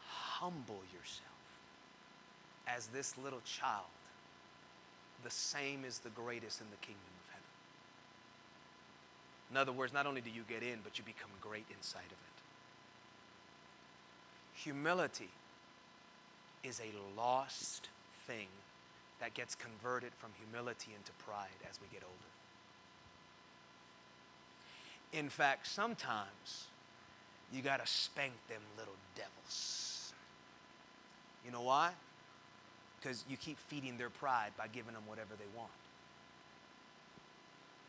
Humble 0.08 0.82
yourself 0.94 1.29
as 2.76 2.88
this 2.88 3.18
little 3.18 3.42
child. 3.46 3.86
The 5.24 5.32
same 5.32 5.84
is 5.86 6.00
the 6.00 6.10
greatest 6.10 6.62
in 6.62 6.68
the 6.72 6.78
kingdom 6.78 7.02
of 7.02 7.34
heaven. 7.34 7.48
In 9.52 9.58
other 9.58 9.72
words, 9.72 9.94
not 9.94 10.06
only 10.06 10.22
do 10.22 10.30
you 10.30 10.44
get 10.48 10.64
in, 10.64 10.80
but 10.84 10.98
you 10.98 11.04
become 11.04 11.32
great 11.42 11.66
inside 11.76 12.06
of 12.06 12.12
it. 12.12 12.18
Humility 14.54 15.30
is 16.64 16.80
a 16.80 17.20
lost 17.20 17.90
thing 18.28 18.48
that 19.20 19.34
gets 19.34 19.56
converted 19.56 20.12
from 20.18 20.32
humility 20.38 20.92
into 20.96 21.12
pride 21.26 21.48
as 21.70 21.80
we 21.82 21.88
get 21.92 22.04
older. 22.04 22.16
In 25.12 25.30
fact, 25.30 25.68
sometimes 25.68 26.68
you 27.52 27.62
got 27.62 27.84
to 27.84 27.92
spank 27.92 28.34
them 28.48 28.62
little 28.78 28.94
devils. 29.16 30.14
You 31.46 31.52
know 31.52 31.62
why? 31.62 31.92
Because 33.00 33.24
you 33.30 33.38
keep 33.38 33.58
feeding 33.58 33.98
their 33.98 34.10
pride 34.10 34.52
by 34.58 34.68
giving 34.68 34.94
them 34.94 35.04
whatever 35.08 35.30
they 35.38 35.58
want. 35.58 35.72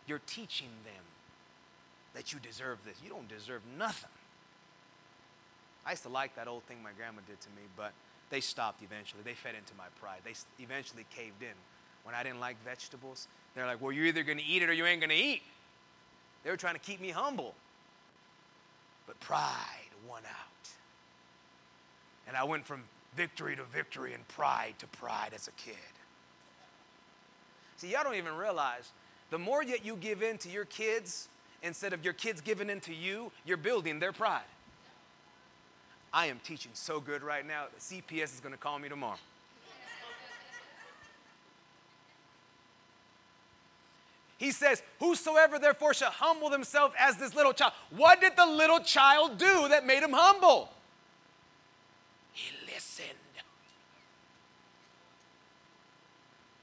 You're 0.06 0.20
teaching 0.26 0.68
them 0.84 1.04
that 2.14 2.32
you 2.32 2.38
deserve 2.38 2.78
this. 2.84 2.96
You 3.02 3.10
don't 3.10 3.28
deserve 3.28 3.62
nothing. 3.78 4.10
I 5.84 5.90
used 5.90 6.02
to 6.02 6.08
like 6.08 6.36
that 6.36 6.48
old 6.48 6.64
thing 6.64 6.82
my 6.82 6.90
grandma 6.96 7.20
did 7.26 7.40
to 7.40 7.48
me, 7.50 7.62
but 7.76 7.92
they 8.30 8.40
stopped 8.40 8.82
eventually. 8.82 9.22
They 9.24 9.34
fed 9.34 9.54
into 9.54 9.72
my 9.76 9.86
pride. 10.00 10.20
They 10.24 10.34
eventually 10.62 11.06
caved 11.14 11.42
in. 11.42 11.54
When 12.04 12.14
I 12.14 12.22
didn't 12.22 12.40
like 12.40 12.56
vegetables, 12.64 13.28
they're 13.54 13.66
like, 13.66 13.80
well, 13.80 13.92
you're 13.92 14.06
either 14.06 14.22
going 14.22 14.38
to 14.38 14.44
eat 14.44 14.62
it 14.62 14.68
or 14.68 14.72
you 14.72 14.86
ain't 14.86 15.00
going 15.00 15.10
to 15.10 15.16
eat. 15.16 15.42
They 16.44 16.50
were 16.50 16.56
trying 16.56 16.74
to 16.74 16.80
keep 16.80 17.00
me 17.00 17.10
humble. 17.10 17.54
But 19.06 19.18
pride 19.20 19.90
won 20.08 20.22
out. 20.24 20.70
And 22.26 22.36
I 22.36 22.44
went 22.44 22.64
from 22.64 22.84
victory 23.16 23.56
to 23.56 23.64
victory 23.64 24.14
and 24.14 24.26
pride 24.28 24.74
to 24.78 24.86
pride 24.86 25.32
as 25.34 25.48
a 25.48 25.52
kid. 25.52 25.74
See, 27.76 27.92
y'all 27.92 28.04
don't 28.04 28.14
even 28.14 28.36
realize 28.36 28.92
the 29.30 29.38
more 29.38 29.64
that 29.64 29.84
you 29.84 29.96
give 29.96 30.22
in 30.22 30.38
to 30.38 30.48
your 30.48 30.64
kids 30.64 31.28
instead 31.62 31.92
of 31.92 32.04
your 32.04 32.12
kids 32.12 32.40
giving 32.40 32.70
in 32.70 32.80
to 32.80 32.94
you, 32.94 33.30
you're 33.44 33.56
building 33.56 33.98
their 33.98 34.12
pride. 34.12 34.42
I 36.12 36.26
am 36.26 36.40
teaching 36.42 36.72
so 36.74 37.00
good 37.00 37.22
right 37.22 37.46
now, 37.46 37.66
the 37.72 37.80
CPS 37.80 38.34
is 38.34 38.40
going 38.40 38.52
to 38.52 38.58
call 38.58 38.78
me 38.78 38.88
tomorrow. 38.88 39.18
He 44.40 44.52
says, 44.52 44.82
Whosoever 45.00 45.58
therefore 45.58 45.92
shall 45.92 46.10
humble 46.10 46.48
themselves 46.48 46.94
as 46.98 47.18
this 47.18 47.34
little 47.34 47.52
child. 47.52 47.74
What 47.90 48.22
did 48.22 48.36
the 48.36 48.46
little 48.46 48.80
child 48.80 49.36
do 49.36 49.68
that 49.68 49.84
made 49.84 50.02
him 50.02 50.12
humble? 50.14 50.70
Listened, 52.80 53.18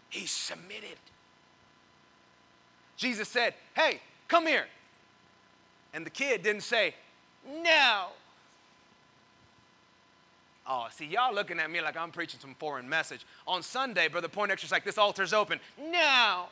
he 0.09 0.25
submitted. 0.25 0.97
Jesus 2.95 3.29
said, 3.29 3.53
Hey, 3.75 4.01
come 4.27 4.47
here. 4.47 4.65
And 5.93 6.03
the 6.03 6.09
kid 6.09 6.41
didn't 6.41 6.63
say, 6.63 6.95
No. 7.47 8.07
Oh, 10.67 10.87
see, 10.91 11.05
y'all 11.05 11.35
looking 11.35 11.59
at 11.59 11.69
me 11.69 11.81
like 11.81 11.95
I'm 11.95 12.09
preaching 12.09 12.39
some 12.39 12.55
foreign 12.55 12.89
message. 12.89 13.23
On 13.45 13.61
Sunday, 13.61 14.07
Brother 14.07 14.27
Poindexter's 14.27 14.71
like, 14.71 14.85
This 14.85 14.97
altar's 14.97 15.33
open. 15.33 15.59
Now. 15.79 16.47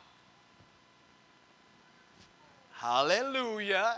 Hallelujah. 2.73 3.95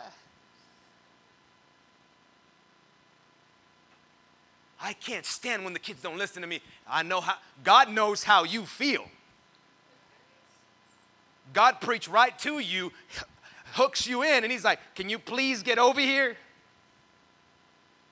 I 4.81 4.93
can't 4.93 5.25
stand 5.25 5.63
when 5.63 5.73
the 5.73 5.79
kids 5.79 6.01
don't 6.01 6.17
listen 6.17 6.41
to 6.41 6.47
me. 6.47 6.61
I 6.87 7.03
know 7.03 7.21
how, 7.21 7.35
God 7.63 7.89
knows 7.91 8.23
how 8.23 8.43
you 8.43 8.65
feel. 8.65 9.05
God 11.53 11.81
preached 11.81 12.07
right 12.07 12.37
to 12.39 12.59
you, 12.59 12.91
hooks 13.73 14.05
you 14.05 14.23
in, 14.23 14.43
and 14.43 14.51
He's 14.51 14.63
like, 14.63 14.79
Can 14.95 15.09
you 15.09 15.17
please 15.17 15.63
get 15.63 15.79
over 15.79 15.99
here? 15.99 16.37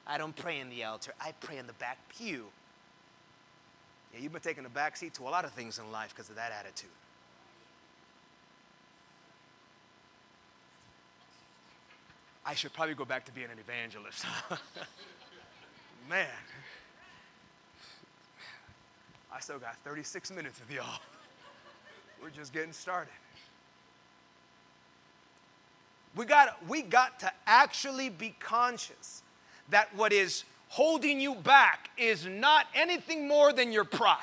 I 0.08 0.18
don't 0.18 0.36
pray 0.36 0.60
in 0.60 0.70
the 0.70 0.84
altar, 0.84 1.14
I 1.20 1.34
pray 1.40 1.58
in 1.58 1.68
the 1.68 1.74
back 1.74 1.98
pew. 2.10 2.46
Yeah, 4.14 4.22
you've 4.22 4.32
been 4.32 4.42
taking 4.42 4.66
a 4.66 4.70
back 4.70 4.96
seat 4.96 5.14
to 5.16 5.24
a 5.24 5.30
lot 5.30 5.46
of 5.46 5.52
things 5.52 5.78
in 5.78 5.92
life 5.92 6.14
because 6.16 6.30
of 6.30 6.36
that 6.36 6.52
attitude. 6.52 6.90
I 12.46 12.54
should 12.54 12.74
probably 12.74 12.94
go 12.94 13.06
back 13.06 13.26
to 13.26 13.32
being 13.32 13.50
an 13.52 13.58
evangelist. 13.60 14.24
Man, 16.10 16.28
I 19.32 19.40
still 19.40 19.58
got 19.58 19.76
36 19.78 20.32
minutes 20.32 20.60
with 20.60 20.76
y'all. 20.76 21.00
We're 22.22 22.30
just 22.30 22.54
getting 22.54 22.74
started. 22.74 23.12
We 26.16 26.26
got, 26.26 26.58
we 26.68 26.84
got 26.84 27.20
to 27.22 27.32
actually 27.48 28.10
be 28.10 28.36
conscious 28.40 29.24
that 29.70 29.94
what 29.96 30.14
is 30.14 30.44
holding 30.70 31.20
you 31.20 31.36
back 31.36 31.90
is 31.98 32.26
not 32.26 32.68
anything 32.76 33.28
more 33.28 33.52
than 33.52 33.72
your 33.72 33.84
pride. 33.84 34.20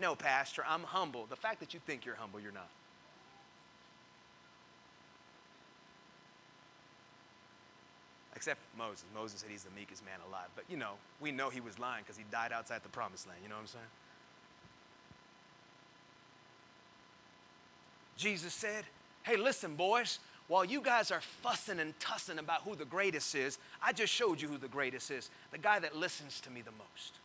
No, 0.00 0.14
Pastor, 0.14 0.64
I'm 0.66 0.82
humble. 0.82 1.26
The 1.26 1.36
fact 1.36 1.60
that 1.60 1.72
you 1.72 1.80
think 1.86 2.04
you're 2.04 2.16
humble, 2.16 2.40
you're 2.40 2.52
not. 2.52 2.68
Except 8.40 8.60
Moses. 8.78 9.04
Moses 9.14 9.40
said 9.40 9.50
he's 9.50 9.64
the 9.64 9.70
meekest 9.78 10.02
man 10.02 10.18
alive. 10.26 10.48
But 10.56 10.64
you 10.70 10.78
know, 10.78 10.92
we 11.20 11.30
know 11.30 11.50
he 11.50 11.60
was 11.60 11.78
lying 11.78 12.02
because 12.02 12.16
he 12.16 12.24
died 12.32 12.52
outside 12.52 12.82
the 12.82 12.88
promised 12.88 13.28
land. 13.28 13.40
You 13.42 13.50
know 13.50 13.56
what 13.56 13.60
I'm 13.60 13.66
saying? 13.66 13.84
Jesus 18.16 18.54
said, 18.54 18.84
Hey, 19.24 19.36
listen, 19.36 19.74
boys, 19.74 20.20
while 20.48 20.64
you 20.64 20.80
guys 20.80 21.10
are 21.10 21.20
fussing 21.20 21.80
and 21.80 21.92
tussing 22.00 22.38
about 22.38 22.62
who 22.62 22.74
the 22.74 22.86
greatest 22.86 23.34
is, 23.34 23.58
I 23.82 23.92
just 23.92 24.10
showed 24.10 24.40
you 24.40 24.48
who 24.48 24.56
the 24.56 24.68
greatest 24.68 25.10
is 25.10 25.28
the 25.52 25.58
guy 25.58 25.78
that 25.78 25.94
listens 25.94 26.40
to 26.40 26.50
me 26.50 26.62
the 26.62 26.72
most. 26.72 27.18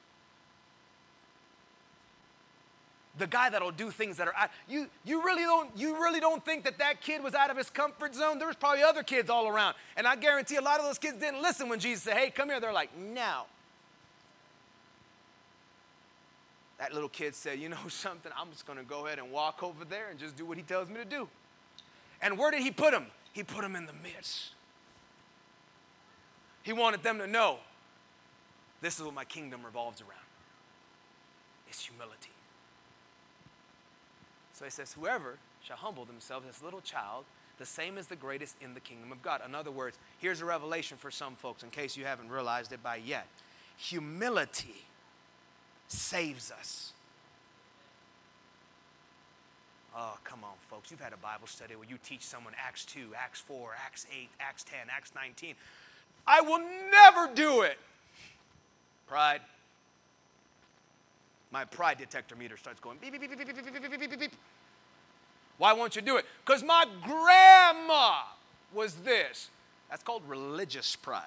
The 3.17 3.27
guy 3.27 3.49
that'll 3.49 3.71
do 3.71 3.91
things 3.91 4.17
that 4.17 4.27
are 4.27 4.35
out. 4.35 4.49
You, 4.67 4.87
you, 5.03 5.23
really 5.23 5.43
don't, 5.43 5.69
you 5.75 5.95
really 5.95 6.19
don't 6.19 6.43
think 6.43 6.63
that 6.65 6.77
that 6.79 7.01
kid 7.01 7.23
was 7.23 7.33
out 7.33 7.49
of 7.49 7.57
his 7.57 7.69
comfort 7.69 8.13
zone? 8.13 8.39
There 8.39 8.47
was 8.47 8.55
probably 8.55 8.83
other 8.83 9.03
kids 9.03 9.29
all 9.29 9.47
around. 9.47 9.75
And 9.95 10.05
I 10.05 10.15
guarantee 10.15 10.57
a 10.57 10.61
lot 10.61 10.79
of 10.79 10.85
those 10.85 10.97
kids 10.97 11.17
didn't 11.19 11.41
listen 11.41 11.69
when 11.69 11.79
Jesus 11.79 12.03
said, 12.03 12.17
hey, 12.17 12.29
come 12.29 12.49
here. 12.49 12.59
They're 12.59 12.73
like, 12.73 12.95
no. 12.97 13.43
That 16.77 16.93
little 16.93 17.09
kid 17.09 17.35
said, 17.35 17.59
you 17.59 17.69
know 17.69 17.77
something? 17.87 18.31
I'm 18.37 18.51
just 18.51 18.65
going 18.65 18.79
to 18.79 18.85
go 18.85 19.05
ahead 19.05 19.19
and 19.19 19.31
walk 19.31 19.63
over 19.63 19.85
there 19.85 20.09
and 20.09 20.19
just 20.19 20.35
do 20.35 20.45
what 20.45 20.57
he 20.57 20.63
tells 20.63 20.89
me 20.89 20.95
to 20.95 21.05
do. 21.05 21.27
And 22.21 22.37
where 22.37 22.51
did 22.51 22.61
he 22.61 22.71
put 22.71 22.93
him? 22.93 23.07
He 23.33 23.43
put 23.43 23.63
him 23.63 23.75
in 23.75 23.85
the 23.85 23.93
midst. 23.93 24.51
He 26.63 26.73
wanted 26.73 27.03
them 27.03 27.19
to 27.19 27.27
know 27.27 27.59
this 28.81 28.97
is 28.97 29.05
what 29.05 29.13
my 29.13 29.25
kingdom 29.25 29.61
revolves 29.63 30.01
around. 30.01 30.11
It's 31.67 31.85
humility. 31.85 32.34
So 34.55 34.63
he 34.63 34.71
says, 34.71 34.93
Whoever 34.93 35.37
shall 35.61 35.75
humble 35.75 36.05
themselves 36.05 36.45
as 36.49 36.63
little 36.63 36.79
child, 36.81 37.25
the 37.59 37.65
same 37.65 37.97
is 37.97 38.07
the 38.07 38.15
greatest 38.15 38.55
in 38.61 38.73
the 38.73 38.79
kingdom 38.79 39.11
of 39.11 39.21
God. 39.21 39.41
In 39.45 39.53
other 39.53 39.71
words, 39.71 39.97
here's 40.19 40.41
a 40.41 40.45
revelation 40.45 40.97
for 40.97 41.11
some 41.11 41.35
folks, 41.35 41.61
in 41.61 41.69
case 41.69 41.95
you 41.97 42.05
haven't 42.05 42.29
realized 42.29 42.71
it 42.71 42.81
by 42.81 42.95
yet. 42.95 43.27
Humility 43.77 44.85
saves 45.89 46.51
us. 46.51 46.93
Oh, 49.97 50.17
come 50.23 50.43
on, 50.43 50.53
folks. 50.69 50.89
You've 50.91 51.01
had 51.01 51.13
a 51.13 51.17
Bible 51.17 51.47
study 51.47 51.75
where 51.75 51.87
you 51.87 51.97
teach 52.03 52.21
someone 52.21 52.53
Acts 52.61 52.85
2, 52.85 53.11
Acts 53.17 53.39
4, 53.41 53.75
Acts 53.85 54.05
8, 54.11 54.29
Acts 54.39 54.63
10, 54.63 54.79
Acts 54.89 55.11
19. 55.15 55.55
I 56.27 56.41
will 56.41 56.61
never 56.91 57.33
do 57.33 57.61
it. 57.61 57.77
Pride 59.07 59.41
my 61.55 61.63
pride 61.63 61.97
detector 61.97 62.35
meter 62.35 62.57
starts 62.57 62.81
going 62.81 62.97
beep, 62.99 63.13
beep, 63.13 63.21
beep, 63.21 63.29
beep, 63.29 63.47
beep, 63.47 63.55
beep, 63.55 63.81
beep, 63.81 63.99
beep, 63.99 64.09
beep, 64.09 64.19
beep. 64.19 64.31
Why 65.57 65.73
won't 65.73 65.95
you 65.95 66.01
do 66.01 66.17
it? 66.17 66.25
Because 66.45 66.63
my 66.63 66.85
grandma 67.01 68.23
was 68.73 68.95
this. 68.95 69.49
That's 69.89 70.03
called 70.03 70.23
religious 70.27 70.95
pride. 70.95 71.23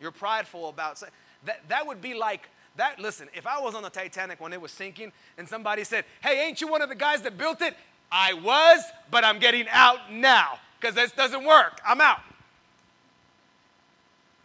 You're 0.00 0.12
prideful 0.12 0.68
about 0.68 1.02
that. 1.44 1.68
That 1.68 1.86
would 1.86 2.00
be 2.00 2.14
like 2.14 2.48
that. 2.76 2.98
Listen, 2.98 3.28
if 3.34 3.46
I 3.46 3.60
was 3.60 3.74
on 3.74 3.82
the 3.82 3.90
Titanic 3.90 4.40
when 4.40 4.52
it 4.52 4.60
was 4.60 4.70
sinking 4.70 5.12
and 5.36 5.48
somebody 5.48 5.84
said, 5.84 6.04
"Hey, 6.22 6.46
ain't 6.46 6.60
you 6.60 6.68
one 6.68 6.82
of 6.82 6.88
the 6.88 6.94
guys 6.94 7.22
that 7.22 7.36
built 7.36 7.60
it?" 7.60 7.76
I 8.10 8.32
was, 8.32 8.82
but 9.10 9.24
I'm 9.24 9.38
getting 9.38 9.66
out 9.68 10.10
now 10.10 10.60
because 10.80 10.94
this 10.94 11.12
doesn't 11.12 11.44
work. 11.44 11.80
I'm 11.86 12.00
out. 12.00 12.20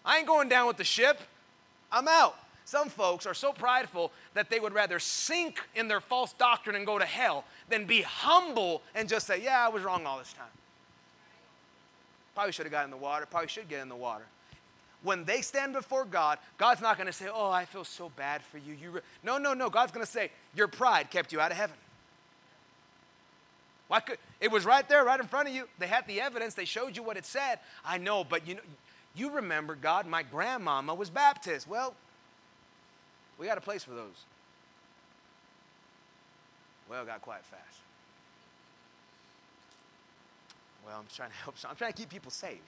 I 0.04 0.18
ain't 0.18 0.28
going 0.28 0.50
down 0.50 0.68
with 0.68 0.78
the 0.78 0.84
ship. 0.84 1.22
I'm 1.92 2.08
out. 2.08 2.36
Some 2.74 2.90
folks 2.90 3.28
are 3.28 3.36
so 3.36 3.54
prideful 3.54 4.12
that 4.34 4.50
they 4.50 4.60
would 4.60 4.74
rather 4.74 4.98
sink 4.98 5.62
in 5.76 5.88
their 5.88 6.02
false 6.02 6.34
doctrine 6.34 6.76
and 6.76 6.88
go 6.88 6.98
to 6.98 7.06
hell 7.06 7.44
than 7.70 7.86
be 7.86 8.02
humble 8.02 8.82
and 8.96 9.08
just 9.08 9.28
say, 9.28 9.44
Yeah, 9.44 9.64
I 9.64 9.70
was 9.70 9.84
wrong 9.84 10.08
all 10.08 10.18
this 10.18 10.34
time. 10.34 10.48
Probably 12.34 12.52
should 12.52 12.66
have 12.66 12.72
got 12.72 12.86
in 12.86 12.90
the 12.90 12.98
water, 12.98 13.28
probably 13.30 13.48
should 13.48 13.70
get 13.70 13.84
in 13.84 13.90
the 13.90 13.96
water. 13.96 14.24
When 15.04 15.24
they 15.24 15.42
stand 15.42 15.74
before 15.74 16.04
God, 16.04 16.40
God's 16.58 16.82
not 16.82 16.98
going 16.98 17.06
to 17.06 17.14
say, 17.14 17.28
Oh, 17.32 17.52
I 17.52 17.66
feel 17.66 17.84
so 17.84 18.12
bad 18.16 18.42
for 18.42 18.58
you. 18.58 18.74
you. 18.74 19.02
No, 19.24 19.38
no, 19.38 19.54
no. 19.54 19.70
God's 19.70 19.92
going 19.92 20.04
to 20.04 20.12
say, 20.12 20.32
Your 20.56 20.68
pride 20.68 21.12
kept 21.12 21.32
you 21.32 21.40
out 21.40 21.52
of 21.52 21.58
heaven. 21.58 21.76
Why 23.88 24.00
could, 24.00 24.18
it 24.42 24.50
was 24.50 24.66
right 24.66 24.90
there, 24.90 25.06
right 25.06 25.20
in 25.20 25.28
front 25.28 25.48
of 25.48 25.54
you. 25.54 25.70
They 25.78 25.86
had 25.86 26.08
the 26.08 26.20
evidence. 26.20 26.56
They 26.56 26.66
showed 26.66 26.98
you 26.98 27.04
what 27.04 27.18
it 27.18 27.26
said. 27.28 27.60
I 27.86 28.00
know, 28.00 28.24
but 28.24 28.48
you 28.48 28.56
know, 28.56 28.62
you 29.14 29.30
remember, 29.30 29.76
God, 29.76 30.08
my 30.08 30.24
grandmama 30.24 30.96
was 30.96 31.12
Baptist. 31.12 31.68
Well, 31.68 31.94
we 33.38 33.48
got 33.48 33.58
a 33.58 33.62
place 33.62 33.84
for 33.84 33.94
those. 33.94 34.26
Well, 36.90 37.06
got 37.06 37.22
quiet 37.22 37.46
fast. 37.46 37.80
Well, 40.86 40.98
I'm 41.00 41.06
trying 41.14 41.30
to 41.30 41.36
help. 41.36 41.58
Some. 41.58 41.72
I'm 41.72 41.78
trying 41.78 41.94
to 41.94 41.98
keep 41.98 42.10
people 42.10 42.32
saved. 42.32 42.60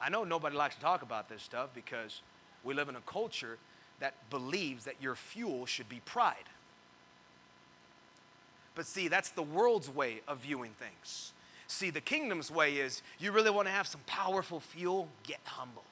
I 0.00 0.08
know 0.08 0.24
nobody 0.24 0.56
likes 0.56 0.76
to 0.76 0.80
talk 0.80 1.02
about 1.02 1.28
this 1.28 1.42
stuff 1.42 1.70
because 1.74 2.20
we 2.64 2.74
live 2.74 2.88
in 2.88 2.96
a 2.96 3.00
culture 3.00 3.58
that 4.00 4.14
believes 4.30 4.84
that 4.84 4.96
your 5.00 5.14
fuel 5.14 5.66
should 5.66 5.88
be 5.88 6.00
pride. 6.04 6.34
But 8.74 8.86
see, 8.86 9.08
that's 9.08 9.30
the 9.30 9.42
world's 9.42 9.88
way 9.88 10.20
of 10.28 10.38
viewing 10.38 10.72
things. 10.78 11.32
See, 11.66 11.90
the 11.90 12.00
kingdom's 12.00 12.50
way 12.50 12.76
is 12.76 13.02
you 13.18 13.32
really 13.32 13.50
want 13.50 13.66
to 13.68 13.72
have 13.72 13.86
some 13.86 14.02
powerful 14.06 14.60
fuel, 14.60 15.08
get 15.24 15.40
humble. 15.44 15.82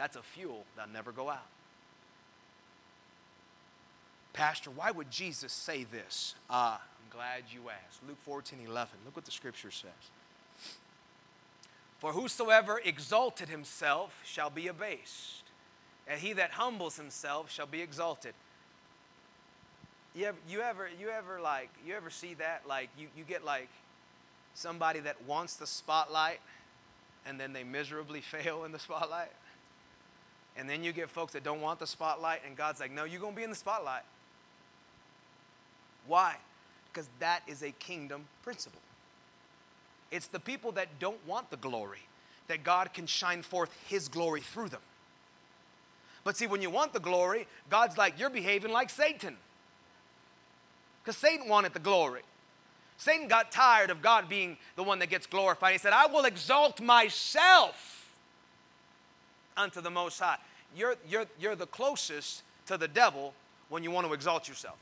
That's 0.00 0.16
a 0.16 0.22
fuel 0.22 0.64
that'll 0.76 0.94
never 0.94 1.12
go 1.12 1.28
out. 1.28 1.46
Pastor, 4.32 4.70
why 4.70 4.90
would 4.90 5.10
Jesus 5.10 5.52
say 5.52 5.84
this? 5.84 6.34
Uh, 6.48 6.78
I'm 6.80 7.10
glad 7.10 7.42
you 7.52 7.68
asked. 7.68 8.00
Luke 8.08 8.16
14 8.22 8.60
11. 8.66 8.92
Look 9.04 9.14
what 9.14 9.26
the 9.26 9.30
scripture 9.30 9.70
says. 9.70 9.90
For 11.98 12.14
whosoever 12.14 12.80
exalted 12.82 13.50
himself 13.50 14.18
shall 14.24 14.48
be 14.48 14.68
abased, 14.68 15.42
and 16.08 16.18
he 16.18 16.32
that 16.32 16.52
humbles 16.52 16.96
himself 16.96 17.50
shall 17.52 17.66
be 17.66 17.82
exalted. 17.82 18.32
You 20.16 20.24
ever, 20.28 20.38
you 20.48 20.62
ever, 20.62 20.88
you 20.98 21.10
ever 21.10 21.42
like, 21.42 21.68
you 21.86 21.94
ever 21.94 22.08
see 22.08 22.32
that? 22.34 22.62
Like, 22.66 22.88
you, 22.98 23.08
you 23.14 23.24
get 23.24 23.44
like 23.44 23.68
somebody 24.54 25.00
that 25.00 25.22
wants 25.26 25.56
the 25.56 25.66
spotlight 25.66 26.40
and 27.26 27.38
then 27.38 27.52
they 27.52 27.64
miserably 27.64 28.20
fail 28.22 28.64
in 28.64 28.72
the 28.72 28.78
spotlight. 28.78 29.32
And 30.56 30.68
then 30.68 30.84
you 30.84 30.92
get 30.92 31.08
folks 31.08 31.32
that 31.32 31.44
don't 31.44 31.60
want 31.60 31.78
the 31.78 31.86
spotlight, 31.86 32.40
and 32.46 32.56
God's 32.56 32.80
like, 32.80 32.90
no, 32.90 33.04
you're 33.04 33.20
going 33.20 33.32
to 33.32 33.36
be 33.36 33.44
in 33.44 33.50
the 33.50 33.56
spotlight. 33.56 34.02
Why? 36.06 36.36
Because 36.92 37.08
that 37.20 37.42
is 37.46 37.62
a 37.62 37.70
kingdom 37.70 38.24
principle. 38.42 38.80
It's 40.10 40.26
the 40.26 40.40
people 40.40 40.72
that 40.72 40.98
don't 40.98 41.24
want 41.26 41.50
the 41.50 41.56
glory 41.56 42.00
that 42.48 42.64
God 42.64 42.92
can 42.92 43.06
shine 43.06 43.42
forth 43.42 43.70
His 43.86 44.08
glory 44.08 44.40
through 44.40 44.70
them. 44.70 44.80
But 46.24 46.36
see, 46.36 46.46
when 46.46 46.60
you 46.60 46.68
want 46.68 46.92
the 46.92 47.00
glory, 47.00 47.46
God's 47.70 47.96
like, 47.96 48.18
you're 48.18 48.28
behaving 48.28 48.72
like 48.72 48.90
Satan. 48.90 49.36
Because 51.02 51.16
Satan 51.16 51.48
wanted 51.48 51.72
the 51.72 51.78
glory. 51.78 52.22
Satan 52.98 53.28
got 53.28 53.50
tired 53.50 53.88
of 53.88 54.02
God 54.02 54.28
being 54.28 54.58
the 54.76 54.82
one 54.82 54.98
that 54.98 55.08
gets 55.08 55.26
glorified. 55.26 55.72
He 55.72 55.78
said, 55.78 55.94
I 55.94 56.06
will 56.06 56.24
exalt 56.24 56.80
myself 56.80 57.99
unto 59.56 59.80
the 59.80 59.90
Most 59.90 60.18
High. 60.18 60.38
You're, 60.76 60.96
you're, 61.08 61.26
you're 61.38 61.56
the 61.56 61.66
closest 61.66 62.42
to 62.66 62.76
the 62.76 62.88
devil 62.88 63.34
when 63.68 63.82
you 63.82 63.90
want 63.90 64.06
to 64.06 64.12
exalt 64.12 64.48
yourself. 64.48 64.76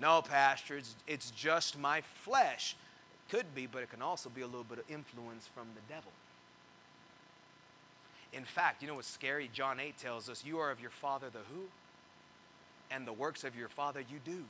No, 0.00 0.22
Pastor, 0.22 0.76
it's, 0.76 0.94
it's 1.06 1.30
just 1.30 1.78
my 1.78 2.00
flesh. 2.00 2.76
It 3.14 3.36
could 3.36 3.54
be, 3.54 3.66
but 3.66 3.82
it 3.82 3.90
can 3.90 4.02
also 4.02 4.28
be 4.28 4.40
a 4.40 4.46
little 4.46 4.64
bit 4.64 4.78
of 4.78 4.90
influence 4.90 5.48
from 5.54 5.66
the 5.74 5.94
devil. 5.94 6.10
In 8.32 8.44
fact, 8.44 8.82
you 8.82 8.88
know 8.88 8.96
what's 8.96 9.08
scary? 9.08 9.48
John 9.52 9.78
8 9.78 9.96
tells 9.96 10.28
us, 10.28 10.44
You 10.44 10.58
are 10.58 10.70
of 10.70 10.80
your 10.80 10.90
father 10.90 11.28
the 11.30 11.38
who? 11.54 11.62
And 12.90 13.06
the 13.06 13.12
works 13.12 13.44
of 13.44 13.56
your 13.56 13.68
father 13.68 14.00
you 14.00 14.18
do. 14.24 14.44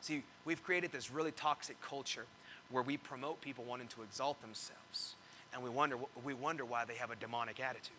See, 0.00 0.22
we've 0.44 0.62
created 0.62 0.92
this 0.92 1.10
really 1.10 1.30
toxic 1.30 1.80
culture 1.80 2.26
where 2.70 2.82
we 2.82 2.96
promote 2.96 3.40
people 3.40 3.64
wanting 3.64 3.88
to 3.88 4.02
exalt 4.02 4.40
themselves. 4.40 5.14
And 5.52 5.62
we 5.62 5.70
wonder, 5.70 5.96
we 6.24 6.34
wonder 6.34 6.64
why 6.64 6.84
they 6.84 6.94
have 6.94 7.10
a 7.10 7.16
demonic 7.16 7.60
attitude. 7.60 7.96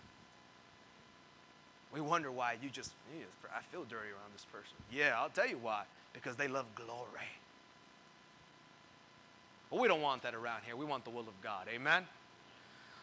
We 1.93 2.01
wonder 2.01 2.29
why 2.29 2.57
you 2.61 2.69
just, 2.69 2.91
I 3.55 3.61
feel 3.71 3.83
dirty 3.83 4.09
around 4.09 4.33
this 4.33 4.45
person. 4.51 4.75
Yeah, 4.91 5.13
I'll 5.17 5.29
tell 5.29 5.47
you 5.47 5.57
why. 5.57 5.83
Because 6.13 6.35
they 6.35 6.49
love 6.49 6.65
glory. 6.75 7.29
But 9.69 9.79
we 9.79 9.87
don't 9.87 10.01
want 10.01 10.23
that 10.23 10.35
around 10.35 10.63
here. 10.65 10.75
We 10.75 10.85
want 10.85 11.05
the 11.05 11.09
will 11.09 11.21
of 11.21 11.41
God. 11.41 11.67
Amen? 11.73 12.05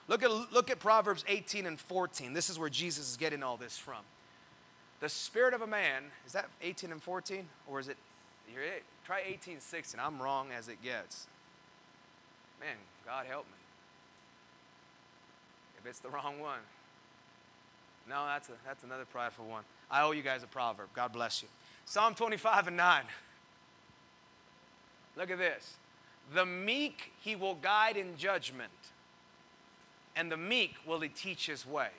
Look 0.09 0.23
at, 0.23 0.31
look 0.53 0.71
at 0.71 0.79
Proverbs 0.79 1.25
18 1.27 1.65
and 1.65 1.81
14. 1.81 2.35
This 2.35 2.51
is 2.51 2.59
where 2.59 2.69
Jesus 2.69 3.11
is 3.11 3.17
getting 3.17 3.43
all 3.43 3.57
this 3.57 3.79
from. 3.79 4.03
The 5.01 5.09
spirit 5.09 5.55
of 5.55 5.63
a 5.63 5.67
man, 5.67 6.05
is 6.27 6.33
that 6.33 6.49
18 6.63 6.93
and 6.93 7.03
14? 7.03 7.47
Or 7.67 7.81
is 7.81 7.89
it, 7.89 7.97
try 9.05 9.23
18, 9.25 9.61
16. 9.61 9.99
I'm 9.99 10.21
wrong 10.21 10.49
as 10.57 10.69
it 10.69 10.83
gets. 10.83 11.27
Man, 12.63 12.77
God 13.05 13.27
help 13.27 13.45
me. 13.47 13.59
If 15.79 15.87
it's 15.87 15.99
the 15.99 16.09
wrong 16.09 16.39
one. 16.39 16.61
No, 18.09 18.25
that's, 18.27 18.49
a, 18.49 18.53
that's 18.65 18.85
another 18.85 19.05
prideful 19.05 19.47
one. 19.47 19.65
I 19.91 20.03
owe 20.03 20.13
you 20.13 20.23
guys 20.23 20.43
a 20.43 20.47
proverb. 20.47 20.89
God 20.95 21.13
bless 21.13 21.43
you. 21.43 21.49
Psalm 21.85 22.15
25 22.15 22.69
and 22.69 22.77
9. 22.77 23.03
Look 25.17 25.31
at 25.31 25.39
this. 25.39 25.77
The 26.33 26.47
meek 26.47 27.13
he 27.21 27.37
will 27.37 27.57
guide 27.57 27.97
in 27.97 28.17
judgment, 28.17 28.71
and 30.15 30.31
the 30.31 30.37
meek 30.37 30.75
will 30.87 31.01
he 31.01 31.09
teach 31.09 31.47
his 31.47 31.67
ways. 31.67 31.91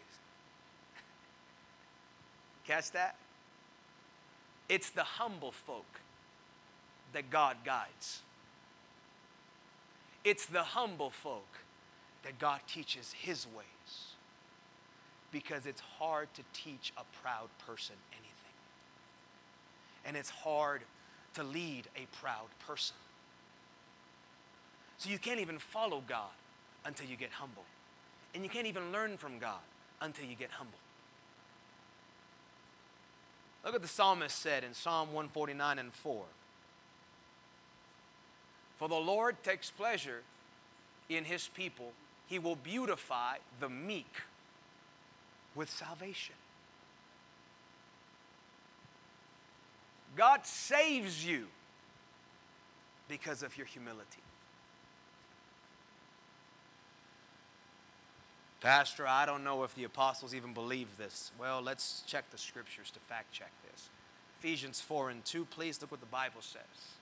Catch 2.68 2.92
that? 2.92 3.16
It's 4.70 4.90
the 4.90 5.04
humble 5.04 5.52
folk 5.52 6.00
that 7.12 7.30
God 7.30 7.58
guides. 7.66 8.22
It's 10.24 10.46
the 10.46 10.64
humble 10.64 11.10
folk 11.10 11.60
that 12.24 12.40
God 12.40 12.62
teaches 12.68 13.14
his 13.14 13.46
ways 13.46 14.16
because 15.32 15.66
it's 15.66 15.82
hard 16.00 16.30
to 16.36 16.44
teach 16.54 16.94
a 16.98 17.04
proud 17.22 17.50
person 17.66 17.96
anything. 18.12 18.30
And 20.06 20.16
it's 20.16 20.30
hard 20.30 20.82
to 21.34 21.44
lead 21.44 21.88
a 21.96 22.06
proud 22.18 22.48
person. 22.66 22.96
So 24.98 25.10
you 25.10 25.20
can't 25.20 25.40
even 25.40 25.60
follow 25.60 26.02
God 26.08 26.32
until 26.86 27.08
you 27.08 27.18
get 27.18 27.32
humble. 27.32 27.64
And 28.34 28.44
you 28.44 28.50
can't 28.50 28.68
even 28.68 28.92
learn 28.92 29.18
from 29.18 29.40
God 29.40 29.60
until 30.02 30.26
you 30.26 30.36
get 30.36 30.52
humble. 30.52 30.78
Look 33.64 33.74
what 33.74 33.82
the 33.82 33.88
psalmist 33.88 34.38
said 34.38 34.64
in 34.64 34.74
Psalm 34.74 35.08
149 35.08 35.80
and 35.80 35.94
4. 35.94 36.24
For 38.84 38.90
the 38.90 38.96
Lord 38.96 39.42
takes 39.44 39.72
pleasure 39.72 40.24
in 41.08 41.24
his 41.24 41.48
people, 41.48 41.94
he 42.28 42.38
will 42.38 42.58
beautify 42.58 43.38
the 43.62 43.70
meek 43.70 44.14
with 45.56 45.70
salvation. 45.70 46.36
God 50.18 50.46
saves 50.46 51.26
you 51.26 51.48
because 53.08 53.42
of 53.42 53.58
your 53.58 53.68
humility. 53.68 54.20
Pastor, 58.60 59.08
I 59.08 59.26
don't 59.26 59.46
know 59.46 59.64
if 59.64 59.74
the 59.76 59.86
apostles 59.86 60.36
even 60.36 60.54
believe 60.54 60.98
this. 60.98 61.32
Well, 61.40 61.62
let's 61.62 62.04
check 62.06 62.30
the 62.32 62.38
scriptures 62.38 62.92
to 62.92 63.00
fact 63.00 63.32
check 63.32 63.54
this. 63.72 63.88
Ephesians 64.40 64.82
4 64.82 65.12
and 65.12 65.24
2, 65.24 65.46
please 65.46 65.80
look 65.80 65.90
what 65.90 66.02
the 66.02 66.06
Bible 66.06 66.42
says. 66.42 66.98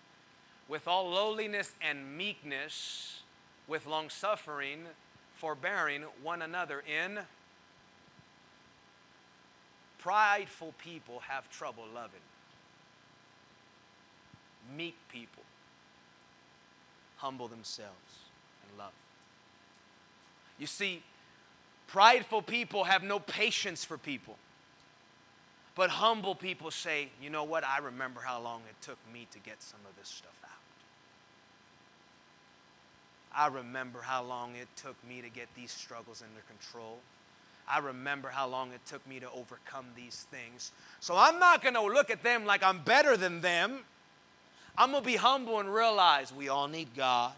With 0.72 0.88
all 0.88 1.12
lowliness 1.12 1.76
and 1.88 2.18
meekness, 2.18 3.22
with 3.68 3.86
long 3.86 4.10
suffering, 4.10 4.86
forbearing 5.36 6.04
one 6.24 6.42
another 6.42 6.82
in 6.88 7.20
Prideful 10.02 10.74
people 10.80 11.22
have 11.28 11.48
trouble 11.52 11.84
loving. 11.94 12.26
Meek 14.76 14.96
people, 15.12 15.44
humble 17.18 17.48
themselves 17.48 18.18
and 18.68 18.80
love. 18.80 18.94
You 20.58 20.66
see, 20.66 21.04
prideful 21.88 22.42
people 22.42 22.86
have 22.86 23.04
no 23.04 23.20
patience 23.20 23.86
for 23.86 23.98
people. 23.98 24.38
But 25.76 25.92
humble 25.92 26.34
people 26.34 26.72
say, 26.72 27.10
you 27.22 27.30
know 27.30 27.44
what? 27.44 27.64
I 27.64 27.78
remember 27.78 28.22
how 28.22 28.42
long 28.42 28.62
it 28.68 28.84
took 28.84 28.98
me 29.14 29.28
to 29.32 29.40
get 29.40 29.62
some 29.62 29.80
of 29.88 29.96
this 30.00 30.10
stuff 30.10 30.36
out. 30.44 30.51
I 33.36 33.48
remember 33.48 34.02
how 34.02 34.24
long 34.24 34.56
it 34.56 34.68
took 34.76 34.96
me 35.08 35.22
to 35.22 35.30
get 35.30 35.48
these 35.56 35.72
struggles 35.72 36.22
under 36.28 36.42
control. 36.48 37.00
I 37.68 37.80
remember 37.80 38.28
how 38.28 38.48
long 38.48 38.72
it 38.74 38.86
took 38.86 39.06
me 39.08 39.20
to 39.22 39.30
overcome 39.32 39.86
these 39.96 40.28
things. 40.30 40.72
So 41.00 41.16
I'm 41.16 41.40
not 41.40 41.62
going 41.62 41.76
to 41.76 41.82
look 41.82 42.10
at 42.10 42.24
them 42.24 42.46
like 42.46 42.64
I'm 42.64 42.80
better 42.80 43.16
than 43.16 43.42
them. 43.42 43.80
I'm 44.78 44.92
going 44.92 45.04
to 45.04 45.08
be 45.08 45.16
humble 45.16 45.60
and 45.60 45.74
realize 45.74 46.34
we 46.34 46.50
all 46.50 46.68
need 46.68 46.90
God. 46.96 47.34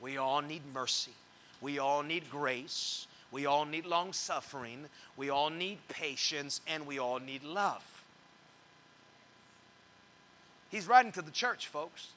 We 0.00 0.16
all 0.16 0.42
need 0.42 0.62
mercy. 0.74 1.12
We 1.60 1.78
all 1.78 2.02
need 2.02 2.30
grace. 2.30 3.06
We 3.30 3.46
all 3.46 3.64
need 3.64 3.86
long 3.86 4.12
suffering. 4.12 4.86
We 5.16 5.30
all 5.30 5.50
need 5.50 5.78
patience. 5.88 6.60
And 6.66 6.86
we 6.86 6.98
all 6.98 7.20
need 7.20 7.44
love. 7.44 7.84
He's 10.70 10.88
writing 10.88 11.12
to 11.12 11.22
the 11.22 11.30
church, 11.30 11.68
folks. 11.68 12.08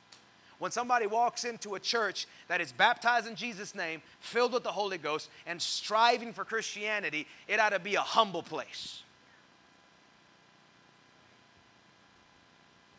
When 0.63 0.71
somebody 0.71 1.07
walks 1.07 1.43
into 1.43 1.75
a 1.75 1.79
church 1.81 2.25
that 2.47 2.61
is 2.61 2.71
baptized 2.71 3.27
in 3.27 3.35
Jesus' 3.35 3.75
name, 3.75 4.01
filled 4.21 4.53
with 4.53 4.63
the 4.63 4.71
Holy 4.71 4.97
Ghost, 4.97 5.29
and 5.45 5.61
striving 5.61 6.31
for 6.31 6.45
Christianity, 6.45 7.27
it 7.49 7.59
ought 7.59 7.71
to 7.71 7.79
be 7.79 7.95
a 7.95 7.99
humble 7.99 8.41
place. 8.41 9.03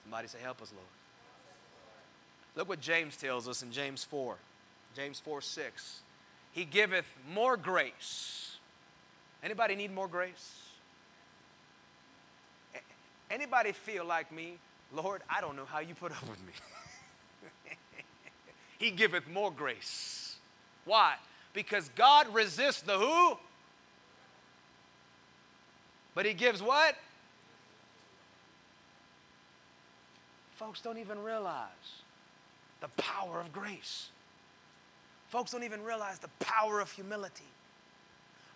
Somebody 0.02 0.28
say, 0.28 0.40
Help 0.42 0.60
us, 0.60 0.72
Lord. 0.72 0.86
Look 2.54 2.68
what 2.68 2.82
James 2.82 3.16
tells 3.16 3.48
us 3.48 3.62
in 3.62 3.72
James 3.72 4.04
4. 4.04 4.36
James 4.94 5.18
4 5.20 5.40
6. 5.40 6.00
He 6.52 6.66
giveth 6.66 7.06
more 7.32 7.56
grace. 7.56 8.58
Anybody 9.42 9.74
need 9.74 9.90
more 9.90 10.06
grace? 10.06 10.52
Anybody 13.30 13.72
feel 13.72 14.04
like 14.04 14.30
me? 14.30 14.58
Lord, 14.92 15.22
I 15.30 15.40
don't 15.40 15.56
know 15.56 15.64
how 15.64 15.78
you 15.78 15.94
put 15.94 16.12
up 16.12 16.28
with 16.28 16.46
me. 16.46 16.52
he 18.78 18.90
giveth 18.90 19.28
more 19.28 19.50
grace. 19.50 20.36
Why? 20.84 21.14
Because 21.52 21.88
God 21.94 22.32
resists 22.34 22.82
the 22.82 22.98
who? 22.98 23.38
But 26.14 26.26
he 26.26 26.34
gives 26.34 26.62
what? 26.62 26.96
Folks 30.56 30.80
don't 30.80 30.98
even 30.98 31.22
realize 31.22 31.68
the 32.80 32.88
power 33.02 33.40
of 33.40 33.52
grace. 33.52 34.10
Folks 35.28 35.50
don't 35.50 35.64
even 35.64 35.82
realize 35.82 36.18
the 36.18 36.28
power 36.38 36.80
of 36.80 36.90
humility. 36.92 37.44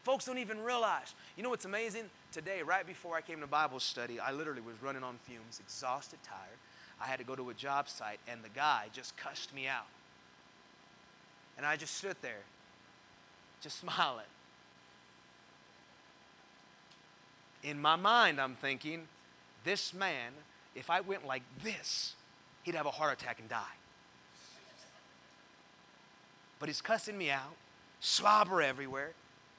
Folks 0.05 0.25
don't 0.25 0.39
even 0.39 0.63
realize. 0.63 1.15
You 1.37 1.43
know 1.43 1.51
what's 1.51 1.65
amazing? 1.65 2.05
Today, 2.33 2.63
right 2.63 2.87
before 2.87 3.17
I 3.17 3.21
came 3.21 3.41
to 3.41 3.47
Bible 3.47 3.81
study, 3.81 4.21
I 4.21 4.33
literally 4.33 4.61
was 4.61 4.77
running 4.81 5.03
on 5.03 5.19
fumes, 5.25 5.61
exhausted, 5.61 6.19
tired. 6.23 6.59
I 7.01 7.07
had 7.07 7.19
to 7.19 7.25
go 7.25 7.37
to 7.37 7.51
a 7.51 7.55
job 7.55 7.89
site, 7.89 8.19
and 8.29 8.43
the 8.43 8.49
guy 8.49 8.87
just 8.93 9.17
cussed 9.17 9.55
me 9.55 9.67
out. 9.67 9.87
And 11.57 11.65
I 11.65 11.77
just 11.77 11.97
stood 11.97 12.17
there, 12.23 12.43
just 13.61 13.79
smiling. 13.81 14.25
In 17.63 17.81
my 17.81 17.97
mind, 17.97 18.41
I'm 18.41 18.55
thinking, 18.55 19.09
this 19.65 19.93
man, 19.93 20.33
if 20.75 20.91
I 20.91 21.01
went 21.01 21.27
like 21.27 21.43
this, 21.63 22.15
he'd 22.63 22.75
have 22.75 22.87
a 22.87 22.91
heart 22.91 23.21
attack 23.21 23.41
and 23.41 23.49
die. 23.49 23.65
But 26.59 26.69
he's 26.69 26.81
cussing 26.81 27.17
me 27.17 27.31
out, 27.31 27.55
slobber 28.01 28.63
everywhere, 28.63 29.13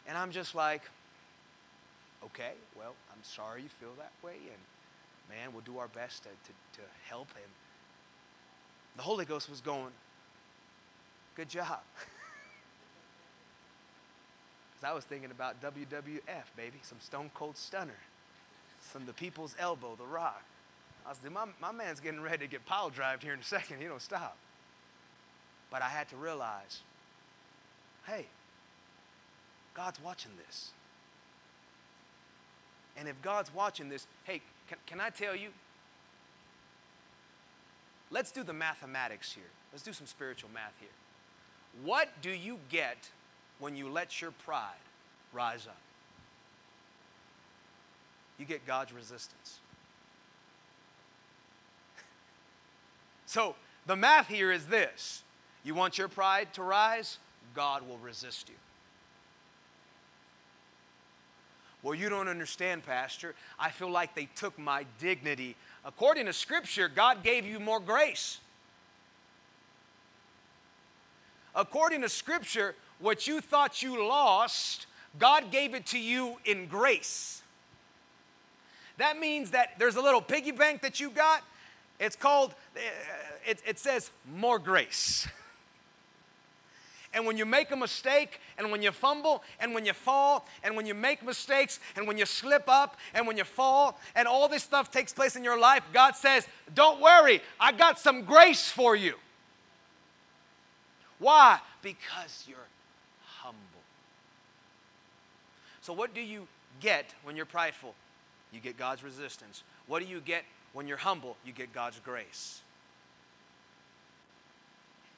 and 0.07 0.17
I'm 0.17 0.31
just 0.31 0.55
like, 0.55 0.81
okay, 2.25 2.51
well, 2.77 2.95
I'm 3.11 3.23
sorry 3.23 3.61
you 3.61 3.69
feel 3.69 3.93
that 3.97 4.11
way, 4.21 4.35
and 4.35 4.59
man, 5.29 5.53
we'll 5.53 5.61
do 5.61 5.77
our 5.77 5.87
best 5.87 6.23
to, 6.23 6.29
to, 6.29 6.81
to 6.81 6.87
help 7.07 7.29
him. 7.29 7.49
The 8.97 9.03
Holy 9.03 9.25
Ghost 9.25 9.49
was 9.49 9.61
going, 9.61 9.91
Good 11.35 11.49
job. 11.49 11.79
Because 14.79 14.91
I 14.91 14.95
was 14.95 15.03
thinking 15.03 15.31
about 15.31 15.61
WWF, 15.61 16.21
baby, 16.55 16.79
some 16.83 16.99
Stone 17.01 17.31
Cold 17.33 17.57
Stunner, 17.57 17.99
some 18.93 19.05
The 19.05 19.11
People's 19.11 19.53
Elbow, 19.59 19.95
The 19.97 20.05
Rock. 20.05 20.41
I 21.05 21.09
was 21.09 21.17
thinking, 21.17 21.33
my, 21.33 21.71
my 21.71 21.73
man's 21.73 21.99
getting 21.99 22.21
ready 22.21 22.45
to 22.45 22.47
get 22.47 22.65
pile 22.65 22.89
drived 22.89 23.23
here 23.23 23.33
in 23.33 23.39
a 23.39 23.43
second. 23.43 23.81
He 23.81 23.87
don't 23.87 24.01
stop. 24.01 24.37
But 25.69 25.81
I 25.81 25.89
had 25.89 26.07
to 26.09 26.15
realize, 26.15 26.81
hey, 28.07 28.27
God's 29.73 30.01
watching 30.01 30.31
this. 30.47 30.71
And 32.97 33.07
if 33.07 33.21
God's 33.21 33.53
watching 33.53 33.89
this, 33.89 34.07
hey, 34.23 34.41
can, 34.69 34.77
can 34.85 35.01
I 35.01 35.09
tell 35.09 35.35
you? 35.35 35.49
Let's 38.11 38.31
do 38.31 38.43
the 38.43 38.53
mathematics 38.53 39.33
here. 39.33 39.51
Let's 39.71 39.83
do 39.83 39.93
some 39.93 40.07
spiritual 40.07 40.49
math 40.53 40.73
here. 40.79 40.89
What 41.83 42.09
do 42.21 42.29
you 42.29 42.59
get 42.69 43.09
when 43.59 43.75
you 43.75 43.89
let 43.89 44.21
your 44.21 44.31
pride 44.31 44.71
rise 45.33 45.67
up? 45.67 45.77
You 48.37 48.45
get 48.45 48.65
God's 48.65 48.93
resistance. 48.93 49.59
so 53.25 53.55
the 53.85 53.95
math 53.95 54.27
here 54.27 54.51
is 54.51 54.67
this 54.67 55.23
you 55.63 55.73
want 55.75 55.97
your 55.97 56.07
pride 56.07 56.53
to 56.53 56.63
rise? 56.63 57.17
God 57.53 57.87
will 57.87 57.97
resist 57.97 58.49
you. 58.49 58.55
Well, 61.81 61.95
you 61.95 62.09
don't 62.09 62.27
understand, 62.27 62.85
Pastor. 62.85 63.35
I 63.57 63.69
feel 63.69 63.89
like 63.89 64.13
they 64.15 64.27
took 64.35 64.57
my 64.59 64.85
dignity. 64.99 65.55
According 65.85 66.25
to 66.25 66.33
Scripture, 66.33 66.89
God 66.89 67.23
gave 67.23 67.45
you 67.45 67.59
more 67.59 67.79
grace. 67.79 68.39
according 71.59 72.01
to 72.01 72.09
Scripture, 72.09 72.75
what 72.99 73.27
you 73.27 73.41
thought 73.41 73.83
you 73.83 74.07
lost, 74.07 74.87
God 75.19 75.51
gave 75.51 75.73
it 75.73 75.85
to 75.87 75.99
you 75.99 76.37
in 76.45 76.67
grace. 76.67 77.41
That 78.97 79.19
means 79.19 79.51
that 79.51 79.73
there's 79.77 79.95
a 79.95 80.01
little 80.01 80.21
piggy 80.21 80.51
bank 80.51 80.81
that 80.81 80.99
you 80.99 81.09
got. 81.09 81.43
It's 81.99 82.15
called, 82.15 82.53
uh, 82.75 82.79
it, 83.45 83.61
it 83.65 83.79
says 83.79 84.11
more 84.35 84.59
grace. 84.59 85.27
And 87.13 87.25
when 87.25 87.37
you 87.37 87.45
make 87.45 87.71
a 87.71 87.75
mistake, 87.75 88.39
and 88.57 88.71
when 88.71 88.83
you 88.83 88.91
fumble, 88.91 89.43
and 89.59 89.73
when 89.73 89.85
you 89.85 89.93
fall, 89.93 90.47
and 90.63 90.75
when 90.75 90.85
you 90.85 90.93
make 90.93 91.23
mistakes, 91.25 91.79
and 91.95 92.07
when 92.07 92.19
you 92.19 92.25
slip 92.25 92.65
up, 92.67 92.97
and 93.15 93.25
when 93.25 93.35
you 93.35 93.43
fall, 93.43 93.99
and 94.15 94.27
all 94.27 94.47
this 94.47 94.63
stuff 94.63 94.91
takes 94.91 95.11
place 95.11 95.35
in 95.35 95.43
your 95.43 95.59
life, 95.59 95.83
God 95.91 96.15
says, 96.15 96.47
Don't 96.73 97.01
worry, 97.01 97.41
I 97.59 97.71
got 97.71 97.97
some 97.99 98.25
grace 98.25 98.69
for 98.69 98.95
you. 98.95 99.15
Why? 101.17 101.59
Because 101.81 102.45
you're 102.47 102.57
humble. 103.41 103.59
So, 105.81 105.93
what 105.93 106.13
do 106.13 106.21
you 106.21 106.47
get 106.79 107.13
when 107.23 107.35
you're 107.35 107.45
prideful? 107.45 107.95
You 108.51 108.59
get 108.59 108.77
God's 108.77 109.03
resistance. 109.03 109.63
What 109.87 110.01
do 110.01 110.07
you 110.07 110.21
get 110.21 110.43
when 110.73 110.87
you're 110.87 110.97
humble? 110.97 111.37
You 111.45 111.53
get 111.53 111.73
God's 111.73 111.99
grace. 111.99 112.61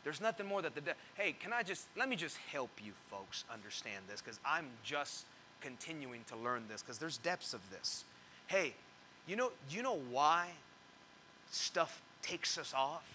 There's 0.04 0.22
nothing 0.22 0.48
more 0.48 0.62
that 0.62 0.74
the 0.74 0.82
de- 0.82 0.96
hey, 1.16 1.34
can 1.34 1.54
I 1.54 1.64
just 1.64 1.88
let 1.96 2.10
me 2.10 2.16
just 2.16 2.38
help 2.52 2.72
you 2.84 2.94
folks 3.10 3.44
understand 3.52 4.06
this 4.10 4.22
because 4.22 4.40
I'm 4.46 4.68
just 4.84 5.26
continuing 5.62 6.22
to 6.28 6.36
learn 6.36 6.64
this 6.68 6.82
because 6.82 6.98
there's 6.98 7.18
depths 7.18 7.54
of 7.54 7.62
this. 7.70 8.04
Hey, 8.48 8.74
you 9.28 9.36
know, 9.36 9.52
you 9.70 9.84
know 9.84 10.00
why 10.10 10.48
stuff 11.52 12.02
takes 12.22 12.58
us 12.58 12.74
off? 12.76 13.06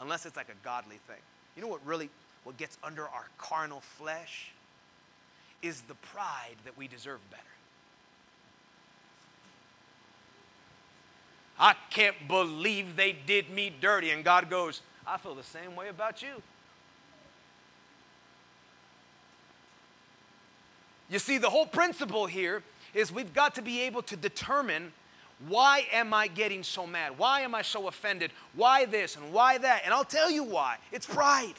Unless 0.00 0.26
it's 0.26 0.36
like 0.36 0.48
a 0.48 0.64
godly 0.64 0.98
thing. 1.06 1.20
You 1.56 1.62
know 1.62 1.68
what 1.68 1.84
really 1.86 2.10
what 2.44 2.56
gets 2.56 2.76
under 2.82 3.04
our 3.04 3.26
carnal 3.38 3.80
flesh 3.80 4.50
is 5.62 5.82
the 5.82 5.94
pride 5.94 6.56
that 6.64 6.76
we 6.76 6.88
deserve 6.88 7.20
better. 7.30 7.42
I 11.58 11.74
can't 11.90 12.16
believe 12.26 12.96
they 12.96 13.12
did 13.12 13.50
me 13.50 13.72
dirty. 13.80 14.10
And 14.10 14.24
God 14.24 14.50
goes, 14.50 14.80
I 15.06 15.16
feel 15.18 15.34
the 15.34 15.42
same 15.42 15.74
way 15.76 15.88
about 15.88 16.22
you. 16.22 16.42
You 21.10 21.18
see, 21.18 21.38
the 21.38 21.50
whole 21.50 21.66
principle 21.66 22.26
here 22.26 22.62
is 22.94 23.12
we've 23.12 23.34
got 23.34 23.54
to 23.56 23.62
be 23.62 23.82
able 23.82 24.02
to 24.02 24.16
determine 24.16 24.92
why 25.48 25.86
am 25.92 26.14
I 26.14 26.28
getting 26.28 26.62
so 26.62 26.86
mad? 26.86 27.18
Why 27.18 27.40
am 27.40 27.54
I 27.54 27.62
so 27.62 27.88
offended? 27.88 28.30
Why 28.54 28.84
this 28.84 29.16
and 29.16 29.32
why 29.32 29.58
that? 29.58 29.82
And 29.84 29.92
I'll 29.92 30.04
tell 30.04 30.30
you 30.30 30.44
why. 30.44 30.76
It's 30.92 31.06
pride. 31.06 31.54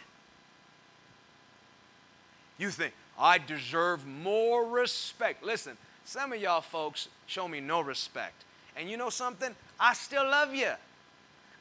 You 2.58 2.70
think, 2.70 2.94
I 3.20 3.40
deserve 3.40 4.08
more 4.08 4.66
respect. 4.66 5.44
Listen, 5.44 5.78
some 6.06 6.32
of 6.32 6.40
y'all 6.40 6.62
folks 6.62 7.10
show 7.26 7.48
me 7.48 7.60
no 7.60 7.82
respect. 7.82 8.46
And 8.76 8.90
you 8.90 8.96
know 8.96 9.10
something? 9.10 9.54
I 9.80 9.94
still 9.94 10.24
love 10.24 10.56
you. 10.56 10.72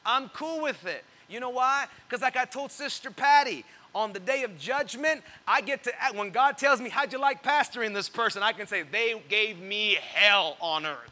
I'm 0.05 0.29
cool 0.29 0.61
with 0.61 0.85
it 0.85 1.03
You 1.29 1.39
know 1.39 1.49
why? 1.49 1.87
Because, 2.07 2.21
like 2.21 2.37
I 2.37 2.45
told 2.45 2.71
Sister 2.71 3.11
Patty, 3.11 3.65
on 3.95 4.11
the 4.13 4.19
day 4.19 4.43
of 4.43 4.57
judgment, 4.57 5.21
I 5.47 5.61
get 5.61 5.83
to, 5.83 5.91
when 6.13 6.31
God 6.31 6.57
tells 6.57 6.81
me, 6.81 6.89
How'd 6.89 7.13
you 7.13 7.19
like 7.19 7.43
pastoring 7.43 7.93
this 7.93 8.09
person? 8.09 8.43
I 8.43 8.53
can 8.53 8.67
say, 8.67 8.83
They 8.83 9.21
gave 9.29 9.59
me 9.59 9.97
hell 10.13 10.57
on 10.59 10.85
earth. 10.85 11.11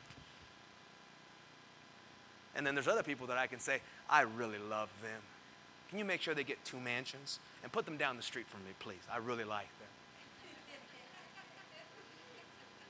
And 2.56 2.66
then 2.66 2.76
there's 2.76 2.88
other 2.88 3.04
people 3.04 3.28
that 3.28 3.38
I 3.38 3.48
can 3.48 3.60
say, 3.60 3.82
I 4.10 4.22
really 4.22 4.58
love 4.58 4.90
them. 5.02 5.22
Can 5.90 6.00
you 6.00 6.06
make 6.06 6.22
sure 6.22 6.34
they 6.34 6.44
get 6.44 6.64
two 6.66 6.80
mansions? 6.80 7.40
And 7.64 7.72
put 7.72 7.86
them 7.86 7.98
down 7.98 8.18
the 8.18 8.24
street 8.24 8.48
from 8.48 8.64
me, 8.64 8.72
please. 8.80 9.02
I 9.12 9.18
really 9.18 9.44
like 9.44 9.68
them. 9.80 9.88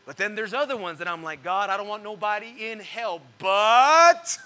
But 0.05 0.17
then 0.17 0.33
there's 0.33 0.53
other 0.53 0.77
ones 0.77 0.99
that 0.99 1.07
I'm 1.07 1.23
like, 1.23 1.43
God, 1.43 1.69
I 1.69 1.77
don't 1.77 1.87
want 1.87 2.03
nobody 2.03 2.71
in 2.71 2.79
hell, 2.79 3.21
but. 3.37 4.37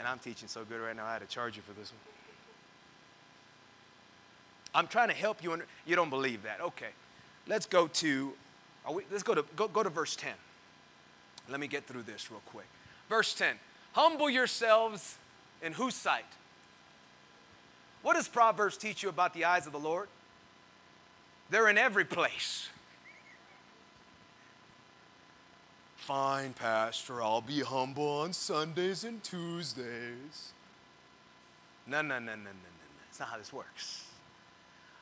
And 0.00 0.08
I'm 0.08 0.18
teaching 0.18 0.48
so 0.48 0.64
good 0.64 0.80
right 0.80 0.96
now, 0.96 1.04
I 1.04 1.12
had 1.12 1.18
to 1.20 1.26
charge 1.26 1.56
you 1.56 1.62
for 1.62 1.78
this 1.78 1.92
one. 1.92 2.00
I'm 4.74 4.86
trying 4.86 5.08
to 5.08 5.14
help 5.14 5.44
you. 5.44 5.52
Under, 5.52 5.66
you 5.84 5.94
don't 5.94 6.08
believe 6.08 6.44
that. 6.44 6.62
Okay. 6.62 6.88
Let's 7.46 7.66
go 7.66 7.86
to, 7.86 8.32
we, 8.90 9.02
let's 9.10 9.22
go 9.22 9.34
to, 9.34 9.44
go, 9.56 9.68
go 9.68 9.82
to 9.82 9.90
verse 9.90 10.16
10. 10.16 10.32
Let 11.50 11.60
me 11.60 11.66
get 11.66 11.84
through 11.84 12.04
this 12.04 12.30
real 12.30 12.40
quick. 12.46 12.64
Verse 13.10 13.34
10 13.34 13.56
Humble 13.92 14.30
yourselves 14.30 15.18
in 15.60 15.74
whose 15.74 15.94
sight? 15.94 16.24
What 18.00 18.14
does 18.14 18.26
Proverbs 18.26 18.78
teach 18.78 19.02
you 19.02 19.10
about 19.10 19.34
the 19.34 19.44
eyes 19.44 19.66
of 19.66 19.72
the 19.72 19.78
Lord? 19.78 20.08
They're 21.50 21.68
in 21.68 21.76
every 21.76 22.06
place. 22.06 22.69
Fine, 26.00 26.54
Pastor, 26.54 27.22
I'll 27.22 27.42
be 27.42 27.60
humble 27.60 28.20
on 28.22 28.32
Sundays 28.32 29.04
and 29.04 29.22
Tuesdays. 29.22 30.52
No, 31.86 32.00
no, 32.00 32.18
no, 32.18 32.34
no, 32.34 32.36
no, 32.36 32.50
no. 32.50 33.02
It's 33.08 33.20
not 33.20 33.28
how 33.28 33.36
this 33.36 33.52
works. 33.52 34.06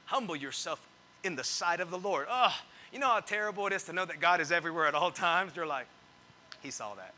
Humble 0.07 0.34
yourself 0.34 0.84
in 1.22 1.36
the 1.36 1.44
sight 1.44 1.80
of 1.80 1.90
the 1.90 1.99
Lord. 1.99 2.26
Oh, 2.28 2.55
you 2.92 2.99
know 2.99 3.07
how 3.07 3.20
terrible 3.20 3.66
it 3.68 3.72
is 3.72 3.84
to 3.84 3.92
know 3.92 4.05
that 4.07 4.18
God 4.18 4.40
is 4.40 4.51
everywhere 4.51 4.86
at 4.86 4.94
all 4.94 5.12
times? 5.12 5.53
You're 5.55 5.66
like, 5.66 5.86
He 6.62 6.70
saw 6.72 6.94
that. 6.96 7.14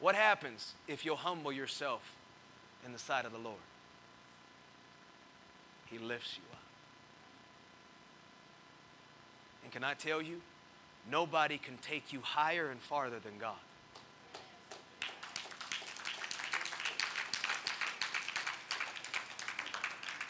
What 0.00 0.16
happens 0.16 0.74
if 0.88 1.04
you'll 1.04 1.16
humble 1.16 1.52
yourself 1.52 2.16
in 2.84 2.92
the 2.92 2.98
sight 2.98 3.24
of 3.24 3.32
the 3.32 3.38
Lord? 3.38 3.56
He 5.86 5.98
lifts 5.98 6.36
you 6.36 6.42
up. 6.52 6.58
And 9.63 9.63
can 9.74 9.82
I 9.82 9.94
tell 9.94 10.22
you, 10.22 10.40
nobody 11.10 11.58
can 11.58 11.76
take 11.78 12.12
you 12.12 12.20
higher 12.20 12.70
and 12.70 12.80
farther 12.80 13.18
than 13.18 13.32
God. 13.40 13.56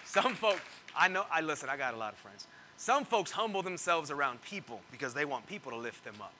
Some 0.07 0.34
folks, 0.34 0.62
I 0.97 1.09
know, 1.09 1.26
I 1.30 1.42
listen, 1.42 1.68
I 1.68 1.76
got 1.76 1.92
a 1.92 1.99
lot 1.99 2.14
of 2.14 2.18
friends. 2.20 2.47
Some 2.78 3.05
folks 3.05 3.32
humble 3.32 3.61
themselves 3.61 4.11
around 4.11 4.40
people 4.40 4.80
because 4.90 5.12
they 5.12 5.26
want 5.26 5.47
people 5.47 5.72
to 5.72 5.76
lift 5.76 6.05
them 6.05 6.14
up. 6.22 6.32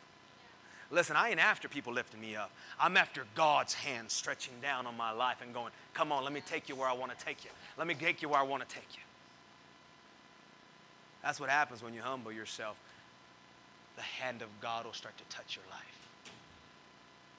Listen, 0.91 1.15
I 1.15 1.29
ain't 1.29 1.41
after 1.41 1.69
people 1.69 1.93
lifting 1.93 2.23
me 2.23 2.37
up. 2.37 2.51
I'm 2.81 2.97
after 2.97 3.27
God's 3.35 3.75
hand 3.75 4.11
stretching 4.11 4.55
down 4.63 4.87
on 4.87 4.97
my 4.97 5.11
life 5.11 5.43
and 5.43 5.53
going, 5.53 5.73
come 5.93 6.11
on, 6.11 6.25
let 6.25 6.33
me 6.33 6.41
take 6.41 6.71
you 6.71 6.75
where 6.75 6.89
I 6.89 6.95
want 6.95 7.17
to 7.19 7.23
take 7.23 7.45
you. 7.45 7.51
Let 7.77 7.87
me 7.87 7.95
take 7.95 8.23
you 8.23 8.31
where 8.31 8.41
I 8.41 8.45
want 8.45 8.67
to 8.67 8.75
take 8.75 8.89
you. 8.95 9.03
That's 11.23 11.39
what 11.39 11.51
happens 11.51 11.83
when 11.83 11.93
you 11.93 12.01
humble 12.01 12.33
yourself. 12.33 12.79
The 13.97 14.03
hand 14.03 14.43
of 14.43 14.49
God 14.61 14.85
will 14.85 14.93
start 14.93 15.17
to 15.19 15.25
touch 15.37 15.57
your 15.57 15.65
life. 15.71 16.09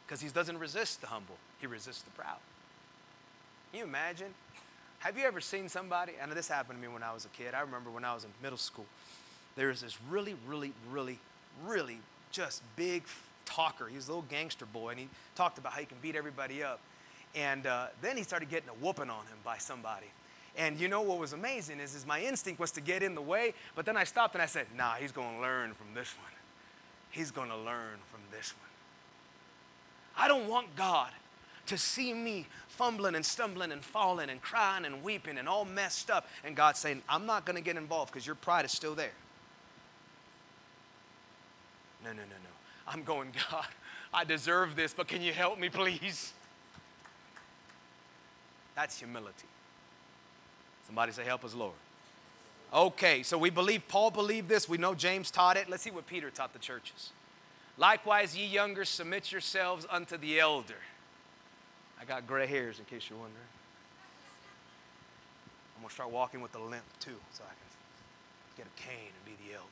Because 0.05 0.21
He 0.21 0.29
doesn't 0.29 0.57
resist 0.57 1.01
the 1.01 1.07
humble, 1.07 1.37
He 1.59 1.67
resists 1.67 2.01
the 2.01 2.11
proud. 2.11 2.37
Can 3.71 3.79
you 3.79 3.85
imagine? 3.85 4.33
Have 4.99 5.17
you 5.17 5.25
ever 5.25 5.41
seen 5.41 5.69
somebody? 5.69 6.13
I 6.21 6.25
know 6.25 6.33
this 6.33 6.47
happened 6.47 6.81
to 6.81 6.87
me 6.87 6.91
when 6.91 7.03
I 7.03 7.13
was 7.13 7.25
a 7.25 7.29
kid. 7.29 7.53
I 7.53 7.61
remember 7.61 7.89
when 7.91 8.05
I 8.05 8.13
was 8.13 8.23
in 8.23 8.29
middle 8.41 8.57
school. 8.57 8.85
There 9.55 9.67
was 9.67 9.81
this 9.81 9.97
really, 10.09 10.35
really, 10.47 10.73
really, 10.91 11.19
really 11.63 11.99
just 12.31 12.63
big 12.75 13.03
talker. 13.45 13.87
He 13.87 13.95
was 13.95 14.07
a 14.07 14.11
little 14.11 14.25
gangster 14.29 14.65
boy, 14.65 14.89
and 14.91 14.99
he 14.99 15.07
talked 15.35 15.57
about 15.57 15.73
how 15.73 15.79
he 15.79 15.85
can 15.85 15.97
beat 16.01 16.15
everybody 16.15 16.63
up. 16.63 16.79
And 17.35 17.67
uh, 17.67 17.87
then 18.01 18.17
he 18.17 18.23
started 18.23 18.49
getting 18.49 18.69
a 18.69 18.73
whooping 18.73 19.09
on 19.09 19.25
him 19.25 19.37
by 19.43 19.57
somebody. 19.57 20.07
And 20.57 20.79
you 20.79 20.87
know 20.87 21.01
what 21.01 21.19
was 21.19 21.33
amazing 21.33 21.79
is, 21.79 21.93
is 21.95 22.05
my 22.05 22.21
instinct 22.21 22.59
was 22.59 22.71
to 22.71 22.81
get 22.81 23.03
in 23.03 23.13
the 23.13 23.21
way, 23.21 23.53
but 23.75 23.85
then 23.85 23.97
I 23.97 24.05
stopped 24.05 24.35
and 24.35 24.41
I 24.41 24.45
said, 24.45 24.67
nah, 24.77 24.93
he's 24.93 25.11
going 25.11 25.35
to 25.35 25.41
learn 25.41 25.73
from 25.73 25.87
this 25.93 26.13
one. 26.17 26.31
He's 27.15 27.31
going 27.31 27.47
to 27.47 27.55
learn 27.55 27.99
from 28.11 28.19
this 28.29 28.53
one. 28.59 28.69
I 30.17 30.27
don't 30.27 30.49
want 30.49 30.75
God 30.75 31.11
to 31.67 31.77
see 31.77 32.13
me 32.13 32.45
fumbling 32.67 33.15
and 33.15 33.25
stumbling 33.25 33.71
and 33.71 33.81
falling 33.81 34.29
and 34.29 34.41
crying 34.41 34.83
and 34.83 35.01
weeping 35.01 35.37
and 35.37 35.47
all 35.47 35.63
messed 35.63 36.11
up, 36.11 36.27
and 36.43 36.57
God 36.57 36.75
saying, 36.75 37.01
I'm 37.07 37.25
not 37.25 37.45
going 37.45 37.55
to 37.55 37.61
get 37.61 37.77
involved 37.77 38.11
because 38.11 38.27
your 38.27 38.35
pride 38.35 38.65
is 38.65 38.73
still 38.73 38.95
there. 38.95 39.13
No, 42.03 42.09
no, 42.09 42.17
no, 42.17 42.23
no. 42.23 42.49
I'm 42.85 43.03
going, 43.03 43.31
God, 43.49 43.65
I 44.13 44.25
deserve 44.25 44.75
this, 44.75 44.93
but 44.93 45.07
can 45.07 45.21
you 45.21 45.31
help 45.31 45.57
me, 45.57 45.69
please? 45.69 46.33
That's 48.75 48.99
humility. 48.99 49.47
Somebody 50.85 51.13
say, 51.13 51.23
Help 51.23 51.45
us, 51.45 51.53
Lord. 51.53 51.75
Okay, 52.75 53.23
so 53.23 53.37
we 53.37 53.49
believe 53.49 53.87
Paul 53.87 54.11
believed 54.11 54.49
this. 54.49 54.67
We 54.67 54.77
know 54.77 54.93
James 54.93 55.31
taught 55.31 55.55
it. 55.55 55.69
Let's 55.69 55.83
see 55.83 55.91
what 55.91 56.05
Peter 56.07 56.29
taught 56.29 56.51
the 56.51 56.59
churches. 56.59 57.11
Likewise, 57.77 58.37
ye 58.37 58.45
younger, 58.45 58.83
submit 58.83 59.31
yourselves 59.31 59.87
unto 59.89 60.17
the 60.17 60.41
elder. 60.41 60.75
I 61.99 62.03
got 62.03 62.27
gray 62.27 62.47
hairs 62.47 62.79
in 62.79 62.85
case 62.85 63.09
you're 63.09 63.17
wondering. 63.17 63.41
I'm 65.75 65.83
going 65.83 65.89
to 65.89 65.93
start 65.93 66.11
walking 66.11 66.41
with 66.41 66.53
a 66.55 66.59
limp 66.59 66.83
too, 66.99 67.15
so 67.31 67.43
I 67.45 67.53
can 67.53 68.57
get 68.57 68.65
a 68.65 68.81
cane 68.81 69.07
and 69.07 69.25
be 69.25 69.31
the 69.47 69.55
elder. 69.55 69.69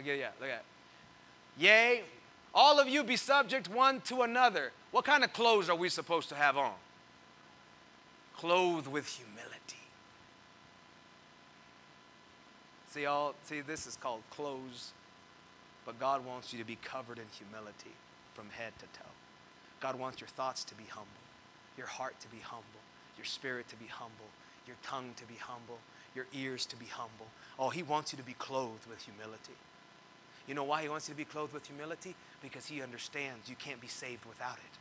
Okay, 0.00 0.18
yeah, 0.18 0.30
look 0.40 0.50
at. 0.50 0.64
Yea, 1.56 2.02
all 2.52 2.80
of 2.80 2.88
you 2.88 3.04
be 3.04 3.16
subject 3.16 3.68
one 3.68 4.00
to 4.02 4.22
another. 4.22 4.72
What 4.90 5.04
kind 5.04 5.22
of 5.22 5.32
clothes 5.32 5.68
are 5.68 5.76
we 5.76 5.88
supposed 5.88 6.28
to 6.30 6.34
have 6.34 6.56
on? 6.56 6.74
Clothed 8.36 8.88
with 8.88 9.06
humility. 9.06 9.35
See, 12.96 13.04
all 13.04 13.34
see, 13.44 13.60
this 13.60 13.86
is 13.86 13.94
called 13.96 14.22
clothes, 14.30 14.92
but 15.84 16.00
God 16.00 16.24
wants 16.24 16.54
you 16.54 16.58
to 16.58 16.64
be 16.64 16.76
covered 16.76 17.18
in 17.18 17.26
humility 17.30 17.92
from 18.32 18.48
head 18.48 18.72
to 18.78 18.86
toe. 18.98 19.12
God 19.80 19.98
wants 19.98 20.18
your 20.18 20.28
thoughts 20.28 20.64
to 20.64 20.74
be 20.74 20.84
humble, 20.88 21.10
your 21.76 21.88
heart 21.88 22.18
to 22.20 22.28
be 22.28 22.38
humble, 22.38 22.80
your 23.18 23.26
spirit 23.26 23.68
to 23.68 23.76
be 23.76 23.84
humble, 23.84 24.32
your 24.66 24.76
tongue 24.82 25.12
to 25.16 25.26
be 25.26 25.34
humble, 25.34 25.78
your 26.14 26.24
ears 26.32 26.64
to 26.64 26.76
be 26.76 26.86
humble. 26.86 27.26
Oh, 27.58 27.68
He 27.68 27.82
wants 27.82 28.14
you 28.14 28.16
to 28.16 28.24
be 28.24 28.32
clothed 28.32 28.86
with 28.86 29.02
humility. 29.02 29.52
You 30.48 30.54
know 30.54 30.64
why 30.64 30.80
he 30.80 30.88
wants 30.88 31.06
you 31.06 31.12
to 31.12 31.18
be 31.18 31.26
clothed 31.26 31.52
with 31.52 31.66
humility? 31.66 32.14
Because 32.40 32.64
he 32.64 32.80
understands 32.80 33.50
you 33.50 33.56
can't 33.56 33.80
be 33.80 33.88
saved 33.88 34.24
without 34.24 34.56
it. 34.56 34.78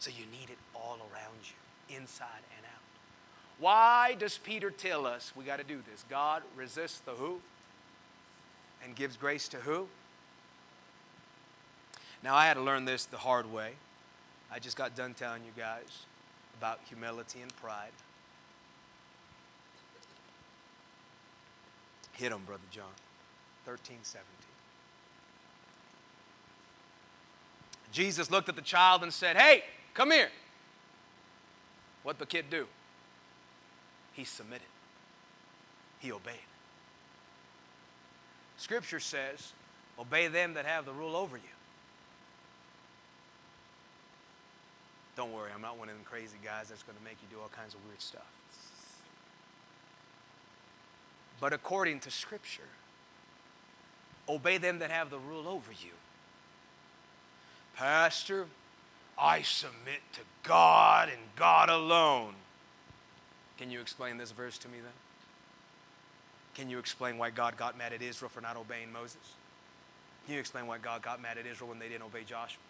So 0.00 0.10
you 0.10 0.26
need 0.26 0.50
it 0.50 0.58
all 0.74 0.98
around 0.98 1.38
you, 1.44 1.96
inside 1.96 2.42
and 2.56 2.66
out. 2.66 2.67
Why 3.58 4.14
does 4.18 4.38
Peter 4.38 4.70
tell 4.70 5.06
us 5.06 5.32
we 5.34 5.44
got 5.44 5.58
to 5.58 5.64
do 5.64 5.80
this? 5.90 6.04
God 6.08 6.42
resists 6.56 7.00
the 7.00 7.12
who 7.12 7.40
and 8.84 8.94
gives 8.94 9.16
grace 9.16 9.48
to 9.48 9.56
who? 9.58 9.88
Now, 12.22 12.34
I 12.34 12.46
had 12.46 12.54
to 12.54 12.60
learn 12.60 12.84
this 12.84 13.04
the 13.04 13.16
hard 13.16 13.52
way. 13.52 13.72
I 14.50 14.58
just 14.58 14.76
got 14.76 14.96
done 14.96 15.14
telling 15.14 15.42
you 15.44 15.52
guys 15.56 16.04
about 16.58 16.80
humility 16.88 17.40
and 17.42 17.54
pride. 17.56 17.90
Hit 22.12 22.32
him, 22.32 22.40
Brother 22.46 22.62
John. 22.70 22.84
13, 23.64 23.98
17. 24.02 24.26
Jesus 27.92 28.30
looked 28.30 28.48
at 28.48 28.56
the 28.56 28.62
child 28.62 29.02
and 29.02 29.12
said, 29.12 29.36
Hey, 29.36 29.62
come 29.94 30.10
here. 30.10 30.30
What 32.02 32.18
the 32.18 32.26
kid 32.26 32.46
do? 32.50 32.66
He 34.18 34.24
submitted. 34.24 34.66
He 36.00 36.10
obeyed. 36.10 36.34
Scripture 38.56 38.98
says, 38.98 39.52
Obey 39.96 40.26
them 40.26 40.54
that 40.54 40.66
have 40.66 40.84
the 40.84 40.92
rule 40.92 41.14
over 41.14 41.36
you. 41.36 41.42
Don't 45.16 45.32
worry, 45.32 45.52
I'm 45.54 45.62
not 45.62 45.78
one 45.78 45.88
of 45.88 45.94
them 45.94 46.04
crazy 46.04 46.36
guys 46.44 46.68
that's 46.68 46.82
going 46.82 46.98
to 46.98 47.04
make 47.04 47.18
you 47.22 47.28
do 47.32 47.40
all 47.40 47.48
kinds 47.48 47.74
of 47.74 47.80
weird 47.86 48.02
stuff. 48.02 48.26
But 51.40 51.52
according 51.52 52.00
to 52.00 52.10
Scripture, 52.10 52.62
Obey 54.28 54.58
them 54.58 54.80
that 54.80 54.90
have 54.90 55.10
the 55.10 55.18
rule 55.18 55.46
over 55.46 55.70
you. 55.70 55.92
Pastor, 57.76 58.46
I 59.16 59.42
submit 59.42 60.00
to 60.14 60.20
God 60.42 61.08
and 61.08 61.20
God 61.36 61.68
alone. 61.68 62.34
Can 63.58 63.70
you 63.70 63.80
explain 63.80 64.16
this 64.16 64.30
verse 64.30 64.56
to 64.58 64.68
me 64.68 64.78
then? 64.78 64.92
Can 66.54 66.70
you 66.70 66.78
explain 66.78 67.18
why 67.18 67.30
God 67.30 67.56
got 67.56 67.76
mad 67.76 67.92
at 67.92 68.02
Israel 68.02 68.28
for 68.28 68.40
not 68.40 68.56
obeying 68.56 68.92
Moses? 68.92 69.16
Can 70.26 70.34
you 70.34 70.40
explain 70.40 70.66
why 70.66 70.78
God 70.78 71.02
got 71.02 71.20
mad 71.20 71.38
at 71.38 71.46
Israel 71.46 71.68
when 71.68 71.78
they 71.78 71.88
didn't 71.88 72.04
obey 72.04 72.24
Joshua? 72.24 72.60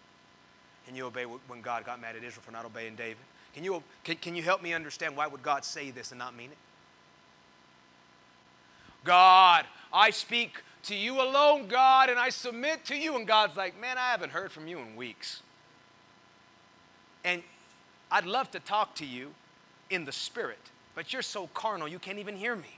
Can 0.87 0.97
you 0.97 1.07
obey 1.07 1.25
when 1.25 1.61
God 1.61 1.85
got 1.85 2.01
mad 2.01 2.17
at 2.17 2.25
Israel 2.25 2.43
for 2.45 2.53
not 2.53 2.65
obeying 2.65 2.97
David? 2.97 3.19
Can 3.55 3.65
you, 3.65 3.83
can, 4.05 4.17
can 4.17 4.35
you 4.35 4.43
help 4.43 4.63
me 4.63 4.73
understand 4.73 5.17
why 5.17 5.27
would 5.27 5.43
God 5.43 5.65
say 5.65 5.91
this 5.91 6.13
and 6.13 6.19
not 6.19 6.37
mean 6.37 6.51
it? 6.51 6.57
God, 9.05 9.65
I 9.93 10.11
speak 10.11 10.63
to 10.85 10.95
you 10.95 11.21
alone, 11.21 11.67
God, 11.67 12.09
and 12.11 12.19
I 12.19 12.31
submit 12.31 12.85
to 12.87 12.97
you. 12.97 13.17
And 13.17 13.27
God's 13.27 13.57
like, 13.57 13.81
man, 13.81 13.99
I 13.99 14.11
haven't 14.11 14.31
heard 14.31 14.53
from 14.53 14.69
you 14.69 14.79
in 14.79 14.97
weeks. 14.97 15.43
And 17.25 17.43
I'd 18.11 18.27
love 18.27 18.51
to 18.53 18.61
talk 18.61 18.95
to 18.97 19.07
you 19.07 19.35
in 19.91 20.05
the 20.05 20.13
spirit, 20.13 20.71
but 20.99 21.13
you're 21.13 21.23
so 21.23 21.47
carnal, 21.55 21.87
you 21.87 22.01
can't 22.01 22.19
even 22.19 22.35
hear 22.35 22.57
me. 22.57 22.77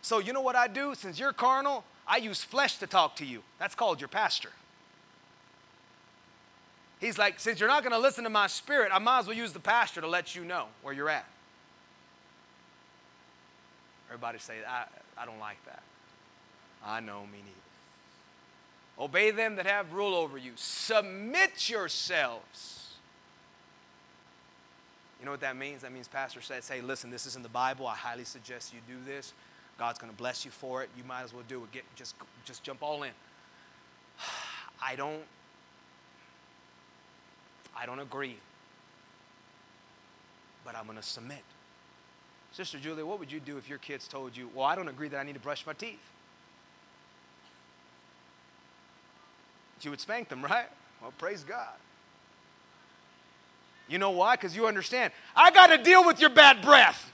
So, 0.00 0.20
you 0.20 0.32
know 0.32 0.42
what 0.42 0.54
I 0.54 0.68
do? 0.68 0.94
Since 0.94 1.18
you're 1.18 1.32
carnal, 1.32 1.82
I 2.06 2.18
use 2.18 2.44
flesh 2.44 2.76
to 2.76 2.86
talk 2.86 3.16
to 3.16 3.26
you. 3.26 3.42
That's 3.58 3.74
called 3.74 4.00
your 4.00 4.06
pastor. 4.06 4.50
He's 7.00 7.18
like, 7.18 7.40
since 7.40 7.58
you're 7.58 7.68
not 7.68 7.82
going 7.82 7.94
to 7.94 7.98
listen 7.98 8.22
to 8.22 8.30
my 8.30 8.46
spirit, 8.46 8.92
I 8.94 9.00
might 9.00 9.18
as 9.18 9.26
well 9.26 9.36
use 9.36 9.52
the 9.52 9.58
pastor 9.58 10.00
to 10.02 10.06
let 10.06 10.36
you 10.36 10.44
know 10.44 10.66
where 10.82 10.94
you're 10.94 11.10
at. 11.10 11.26
Everybody 14.06 14.38
say, 14.38 14.58
I, 14.64 14.84
I 15.20 15.26
don't 15.26 15.40
like 15.40 15.58
that. 15.64 15.82
I 16.86 17.00
know, 17.00 17.22
me 17.22 17.38
neither. 17.38 19.04
Obey 19.04 19.32
them 19.32 19.56
that 19.56 19.66
have 19.66 19.92
rule 19.92 20.14
over 20.14 20.38
you. 20.38 20.52
Submit 20.54 21.68
yourselves. 21.68 22.87
You 25.18 25.24
know 25.24 25.32
what 25.32 25.40
that 25.40 25.56
means? 25.56 25.82
That 25.82 25.92
means 25.92 26.06
pastor 26.06 26.40
says, 26.40 26.68
hey, 26.68 26.80
listen, 26.80 27.10
this 27.10 27.26
is 27.26 27.36
in 27.36 27.42
the 27.42 27.48
Bible. 27.48 27.86
I 27.86 27.96
highly 27.96 28.24
suggest 28.24 28.72
you 28.72 28.80
do 28.86 29.00
this. 29.04 29.32
God's 29.78 29.98
going 29.98 30.12
to 30.12 30.16
bless 30.16 30.44
you 30.44 30.50
for 30.50 30.82
it. 30.82 30.90
You 30.96 31.04
might 31.04 31.22
as 31.22 31.32
well 31.32 31.44
do 31.48 31.62
it. 31.64 31.72
Get, 31.72 31.84
just, 31.96 32.14
just 32.44 32.62
jump 32.62 32.82
all 32.82 33.02
in. 33.02 33.10
I 34.82 34.94
don't, 34.96 35.22
I 37.76 37.86
don't 37.86 38.00
agree, 38.00 38.36
but 40.64 40.76
I'm 40.76 40.84
going 40.84 40.96
to 40.96 41.02
submit. 41.02 41.42
Sister 42.52 42.78
Julia, 42.78 43.04
what 43.04 43.18
would 43.18 43.30
you 43.30 43.40
do 43.40 43.56
if 43.56 43.68
your 43.68 43.78
kids 43.78 44.08
told 44.08 44.36
you, 44.36 44.50
well, 44.54 44.64
I 44.64 44.74
don't 44.74 44.88
agree 44.88 45.08
that 45.08 45.18
I 45.18 45.22
need 45.22 45.34
to 45.34 45.40
brush 45.40 45.66
my 45.66 45.72
teeth? 45.72 45.98
You 49.80 49.90
would 49.90 50.00
spank 50.00 50.28
them, 50.28 50.42
right? 50.42 50.66
Well, 51.00 51.12
praise 51.18 51.44
God. 51.44 51.76
You 53.88 53.98
know 53.98 54.10
why? 54.10 54.36
Because 54.36 54.54
you 54.54 54.66
understand, 54.66 55.12
I 55.34 55.50
got 55.50 55.68
to 55.68 55.78
deal 55.78 56.04
with 56.04 56.20
your 56.20 56.30
bad 56.30 56.62
breath. 56.62 57.10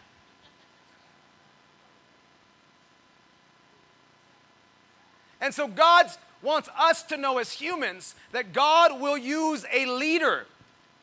And 5.41 5.55
so 5.55 5.69
God 5.69 6.07
wants 6.43 6.69
us 6.77 7.03
to 7.05 7.17
know 7.17 7.39
as 7.39 7.53
humans 7.53 8.15
that 8.33 8.53
God 8.53 9.01
will 9.01 9.17
use 9.19 9.65
a 9.73 9.87
leader 9.87 10.47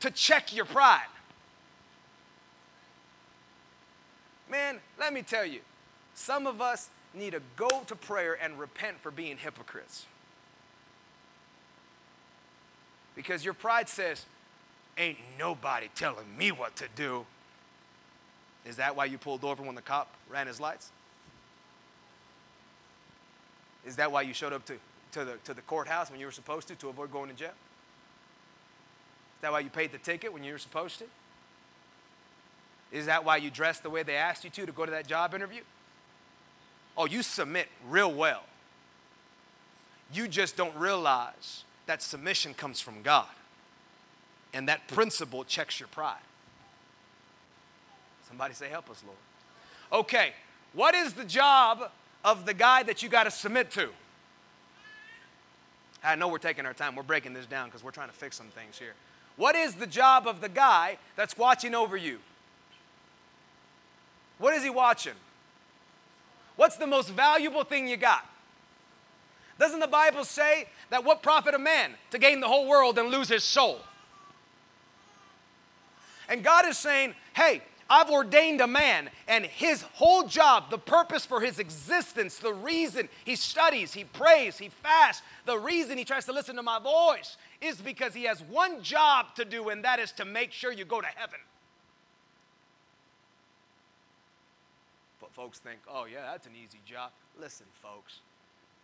to 0.01 0.11
check 0.11 0.53
your 0.53 0.65
pride. 0.65 1.05
Man, 4.49 4.79
let 4.99 5.13
me 5.13 5.21
tell 5.21 5.45
you, 5.45 5.61
some 6.13 6.45
of 6.45 6.59
us 6.59 6.89
need 7.13 7.31
to 7.31 7.41
go 7.55 7.69
to 7.87 7.95
prayer 7.95 8.37
and 8.41 8.59
repent 8.59 8.99
for 8.99 9.11
being 9.11 9.37
hypocrites. 9.37 10.05
Because 13.15 13.45
your 13.45 13.53
pride 13.53 13.87
says, 13.87 14.25
Ain't 15.01 15.17
nobody 15.39 15.89
telling 15.95 16.37
me 16.37 16.51
what 16.51 16.75
to 16.75 16.85
do. 16.95 17.25
Is 18.67 18.75
that 18.75 18.95
why 18.95 19.05
you 19.05 19.17
pulled 19.17 19.43
over 19.43 19.63
when 19.63 19.73
the 19.73 19.81
cop 19.81 20.13
ran 20.29 20.45
his 20.45 20.59
lights? 20.59 20.91
Is 23.83 23.95
that 23.95 24.11
why 24.11 24.21
you 24.21 24.35
showed 24.35 24.53
up 24.53 24.63
to, 24.67 24.75
to, 25.13 25.25
the, 25.25 25.37
to 25.45 25.55
the 25.55 25.63
courthouse 25.63 26.11
when 26.11 26.19
you 26.19 26.27
were 26.27 26.31
supposed 26.31 26.67
to 26.67 26.75
to 26.75 26.89
avoid 26.89 27.11
going 27.11 27.31
to 27.31 27.35
jail? 27.35 27.47
Is 27.47 29.41
that 29.41 29.51
why 29.51 29.61
you 29.61 29.71
paid 29.71 29.91
the 29.91 29.97
ticket 29.97 30.31
when 30.31 30.43
you 30.43 30.51
were 30.51 30.59
supposed 30.59 30.99
to? 30.99 31.05
Is 32.91 33.07
that 33.07 33.25
why 33.25 33.37
you 33.37 33.49
dressed 33.49 33.81
the 33.81 33.89
way 33.89 34.03
they 34.03 34.17
asked 34.17 34.43
you 34.43 34.51
to 34.51 34.67
to 34.67 34.71
go 34.71 34.85
to 34.85 34.91
that 34.91 35.07
job 35.07 35.33
interview? 35.33 35.61
Oh, 36.95 37.07
you 37.07 37.23
submit 37.23 37.69
real 37.89 38.13
well. 38.13 38.43
You 40.13 40.27
just 40.27 40.55
don't 40.55 40.75
realize 40.75 41.63
that 41.87 42.03
submission 42.03 42.53
comes 42.53 42.79
from 42.79 43.01
God. 43.01 43.25
And 44.53 44.67
that 44.67 44.87
principle 44.87 45.43
checks 45.43 45.79
your 45.79 45.87
pride. 45.87 46.19
Somebody 48.27 48.53
say, 48.53 48.69
Help 48.69 48.89
us, 48.89 49.03
Lord. 49.05 50.03
Okay, 50.03 50.33
what 50.73 50.95
is 50.95 51.13
the 51.13 51.25
job 51.25 51.91
of 52.23 52.45
the 52.45 52.53
guy 52.53 52.83
that 52.83 53.01
you 53.01 53.09
got 53.09 53.23
to 53.23 53.31
submit 53.31 53.71
to. 53.71 53.89
I 56.03 56.15
know 56.15 56.27
we're 56.27 56.39
taking 56.39 56.65
our 56.65 56.73
time. 56.73 56.95
We're 56.95 57.03
breaking 57.03 57.33
this 57.33 57.45
down 57.45 57.67
because 57.67 57.83
we're 57.83 57.91
trying 57.91 58.09
to 58.09 58.15
fix 58.15 58.35
some 58.35 58.47
things 58.47 58.77
here. 58.77 58.93
What 59.37 59.55
is 59.55 59.75
the 59.75 59.87
job 59.87 60.27
of 60.27 60.41
the 60.41 60.49
guy 60.49 60.97
that's 61.15 61.37
watching 61.37 61.75
over 61.75 61.95
you? 61.95 62.19
What 64.39 64.53
is 64.55 64.63
he 64.63 64.69
watching? 64.69 65.13
What's 66.55 66.77
the 66.77 66.87
most 66.87 67.09
valuable 67.09 67.63
thing 67.63 67.87
you 67.87 67.97
got? 67.97 68.25
Doesn't 69.59 69.79
the 69.79 69.87
Bible 69.87 70.25
say 70.25 70.67
that 70.89 71.03
what 71.03 71.21
profit 71.21 71.53
a 71.53 71.59
man 71.59 71.93
to 72.09 72.17
gain 72.17 72.39
the 72.39 72.47
whole 72.47 72.67
world 72.67 72.97
and 72.97 73.09
lose 73.09 73.29
his 73.29 73.43
soul? 73.43 73.79
And 76.31 76.45
God 76.45 76.65
is 76.65 76.77
saying, 76.77 77.13
hey, 77.33 77.61
I've 77.89 78.09
ordained 78.09 78.61
a 78.61 78.67
man, 78.67 79.09
and 79.27 79.45
his 79.45 79.81
whole 79.81 80.23
job, 80.23 80.71
the 80.71 80.77
purpose 80.77 81.25
for 81.25 81.41
his 81.41 81.59
existence, 81.59 82.37
the 82.37 82.53
reason 82.53 83.09
he 83.25 83.35
studies, 83.35 83.93
he 83.93 84.05
prays, 84.05 84.57
he 84.57 84.69
fasts, 84.69 85.23
the 85.45 85.59
reason 85.59 85.97
he 85.97 86.05
tries 86.05 86.23
to 86.27 86.31
listen 86.31 86.55
to 86.55 86.63
my 86.63 86.79
voice 86.79 87.35
is 87.59 87.81
because 87.81 88.13
he 88.13 88.23
has 88.23 88.41
one 88.43 88.81
job 88.81 89.35
to 89.35 89.43
do, 89.43 89.67
and 89.67 89.83
that 89.83 89.99
is 89.99 90.13
to 90.13 90.23
make 90.23 90.53
sure 90.53 90.71
you 90.71 90.85
go 90.85 91.01
to 91.01 91.07
heaven. 91.07 91.39
But 95.19 95.33
folks 95.33 95.59
think, 95.59 95.79
oh, 95.89 96.05
yeah, 96.05 96.31
that's 96.31 96.47
an 96.47 96.53
easy 96.55 96.79
job. 96.85 97.11
Listen, 97.37 97.65
folks, 97.81 98.21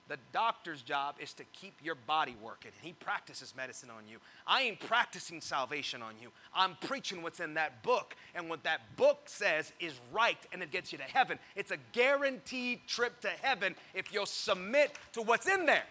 the 0.08 0.18
doctor's 0.32 0.82
job 0.82 1.16
is 1.20 1.34
to 1.34 1.44
keep 1.46 1.74
your 1.84 1.96
body 1.96 2.36
working. 2.42 2.72
He 2.82 2.94
practices 2.94 3.54
medicine 3.56 3.90
on 3.90 4.08
you. 4.08 4.20
I 4.46 4.62
ain't 4.64 4.80
practicing 4.80 5.42
salvation 5.42 6.02
on 6.02 6.14
you. 6.22 6.32
I'm 6.56 6.78
preaching 6.82 7.22
what's 7.22 7.40
in 7.40 7.56
that 7.56 7.84
book. 7.84 8.16
And 8.34 8.50
what 8.50 8.64
that 8.64 8.96
book 8.96 9.24
says 9.26 9.74
is 9.80 9.94
right 10.14 10.38
and 10.54 10.64
it 10.64 10.72
gets 10.72 10.92
you 10.92 10.98
to 10.98 11.04
heaven. 11.04 11.40
It's 11.56 11.72
a 11.72 11.78
guaranteed 11.92 12.88
trip 12.88 13.20
to 13.22 13.30
heaven 13.42 13.76
if 13.94 14.14
you'll 14.14 14.26
submit 14.26 14.98
to 15.14 15.22
what's 15.22 15.48
in 15.48 15.66
there. 15.66 15.84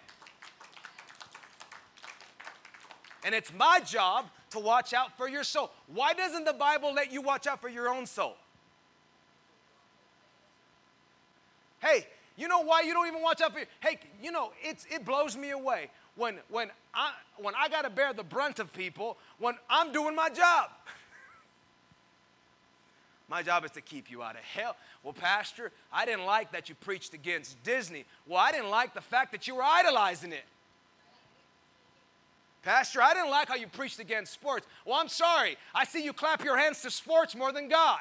And 3.24 3.34
it's 3.34 3.52
my 3.52 3.80
job 3.80 4.26
to 4.50 4.58
watch 4.58 4.94
out 4.94 5.16
for 5.18 5.28
your 5.28 5.44
soul. 5.44 5.72
Why 5.92 6.14
doesn't 6.14 6.44
the 6.44 6.52
Bible 6.52 6.94
let 6.94 7.12
you 7.12 7.20
watch 7.20 7.46
out 7.46 7.60
for 7.60 7.68
your 7.68 7.88
own 7.88 8.06
soul? 8.06 8.36
Hey, 11.80 12.06
you 12.36 12.48
know 12.48 12.60
why 12.60 12.82
you 12.82 12.92
don't 12.92 13.06
even 13.06 13.22
watch 13.22 13.40
out 13.40 13.52
for? 13.52 13.60
Hey, 13.80 13.98
you 14.22 14.30
know 14.30 14.52
it's 14.62 14.86
it 14.90 15.04
blows 15.04 15.36
me 15.36 15.50
away 15.50 15.90
when 16.16 16.38
when 16.50 16.70
I 16.94 17.12
when 17.38 17.54
I 17.54 17.68
got 17.68 17.82
to 17.82 17.90
bear 17.90 18.12
the 18.12 18.24
brunt 18.24 18.58
of 18.58 18.72
people 18.72 19.16
when 19.38 19.54
I'm 19.70 19.92
doing 19.92 20.14
my 20.14 20.28
job. 20.28 20.70
my 23.28 23.42
job 23.42 23.64
is 23.64 23.70
to 23.72 23.80
keep 23.80 24.10
you 24.10 24.22
out 24.22 24.34
of 24.34 24.42
hell. 24.42 24.76
Well, 25.02 25.14
Pastor, 25.14 25.72
I 25.92 26.04
didn't 26.04 26.26
like 26.26 26.52
that 26.52 26.68
you 26.68 26.74
preached 26.74 27.14
against 27.14 27.62
Disney. 27.62 28.04
Well, 28.26 28.38
I 28.38 28.52
didn't 28.52 28.70
like 28.70 28.94
the 28.94 29.00
fact 29.00 29.32
that 29.32 29.46
you 29.46 29.56
were 29.56 29.62
idolizing 29.62 30.32
it. 30.32 30.44
Pastor, 32.62 33.00
I 33.00 33.14
didn't 33.14 33.30
like 33.30 33.46
how 33.46 33.54
you 33.54 33.68
preached 33.68 34.00
against 34.00 34.32
sports. 34.32 34.66
Well, 34.84 34.96
I'm 34.96 35.08
sorry. 35.08 35.56
I 35.72 35.84
see 35.84 36.02
you 36.02 36.12
clap 36.12 36.44
your 36.44 36.58
hands 36.58 36.82
to 36.82 36.90
sports 36.90 37.36
more 37.36 37.52
than 37.52 37.68
God. 37.68 38.00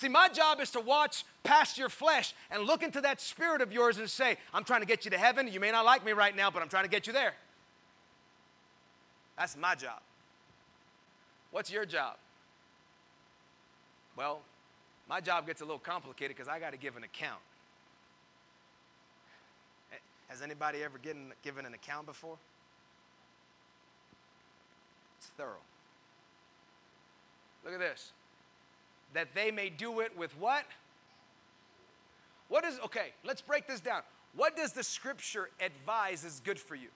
See, 0.00 0.08
my 0.08 0.30
job 0.30 0.62
is 0.62 0.70
to 0.70 0.80
watch 0.80 1.26
past 1.44 1.76
your 1.76 1.90
flesh 1.90 2.32
and 2.50 2.62
look 2.62 2.82
into 2.82 3.02
that 3.02 3.20
spirit 3.20 3.60
of 3.60 3.70
yours 3.70 3.98
and 3.98 4.08
say, 4.08 4.38
I'm 4.54 4.64
trying 4.64 4.80
to 4.80 4.86
get 4.86 5.04
you 5.04 5.10
to 5.10 5.18
heaven. 5.18 5.46
You 5.46 5.60
may 5.60 5.70
not 5.70 5.84
like 5.84 6.06
me 6.06 6.12
right 6.12 6.34
now, 6.34 6.50
but 6.50 6.62
I'm 6.62 6.70
trying 6.70 6.84
to 6.84 6.90
get 6.90 7.06
you 7.06 7.12
there. 7.12 7.34
That's 9.36 9.58
my 9.58 9.74
job. 9.74 10.00
What's 11.50 11.70
your 11.70 11.84
job? 11.84 12.16
Well, 14.16 14.40
my 15.06 15.20
job 15.20 15.46
gets 15.46 15.60
a 15.60 15.64
little 15.66 15.78
complicated 15.78 16.34
because 16.34 16.48
I 16.48 16.58
got 16.58 16.70
to 16.70 16.78
give 16.78 16.96
an 16.96 17.04
account. 17.04 17.40
Eh, 19.92 19.96
has 20.28 20.40
anybody 20.40 20.82
ever 20.82 20.96
given, 20.96 21.34
given 21.44 21.66
an 21.66 21.74
account 21.74 22.06
before? 22.06 22.38
It's 25.18 25.28
thorough. 25.36 25.60
Look 27.66 27.74
at 27.74 27.80
this 27.80 28.12
that 29.14 29.34
they 29.34 29.50
may 29.50 29.68
do 29.68 30.00
it 30.00 30.16
with 30.16 30.36
what? 30.38 30.64
What 32.48 32.64
is, 32.64 32.78
okay, 32.84 33.12
let's 33.24 33.42
break 33.42 33.66
this 33.66 33.80
down. 33.80 34.02
What 34.34 34.56
does 34.56 34.72
the 34.72 34.82
scripture 34.82 35.50
advise 35.60 36.24
is 36.24 36.40
good 36.44 36.58
for 36.58 36.74
you? 36.74 36.88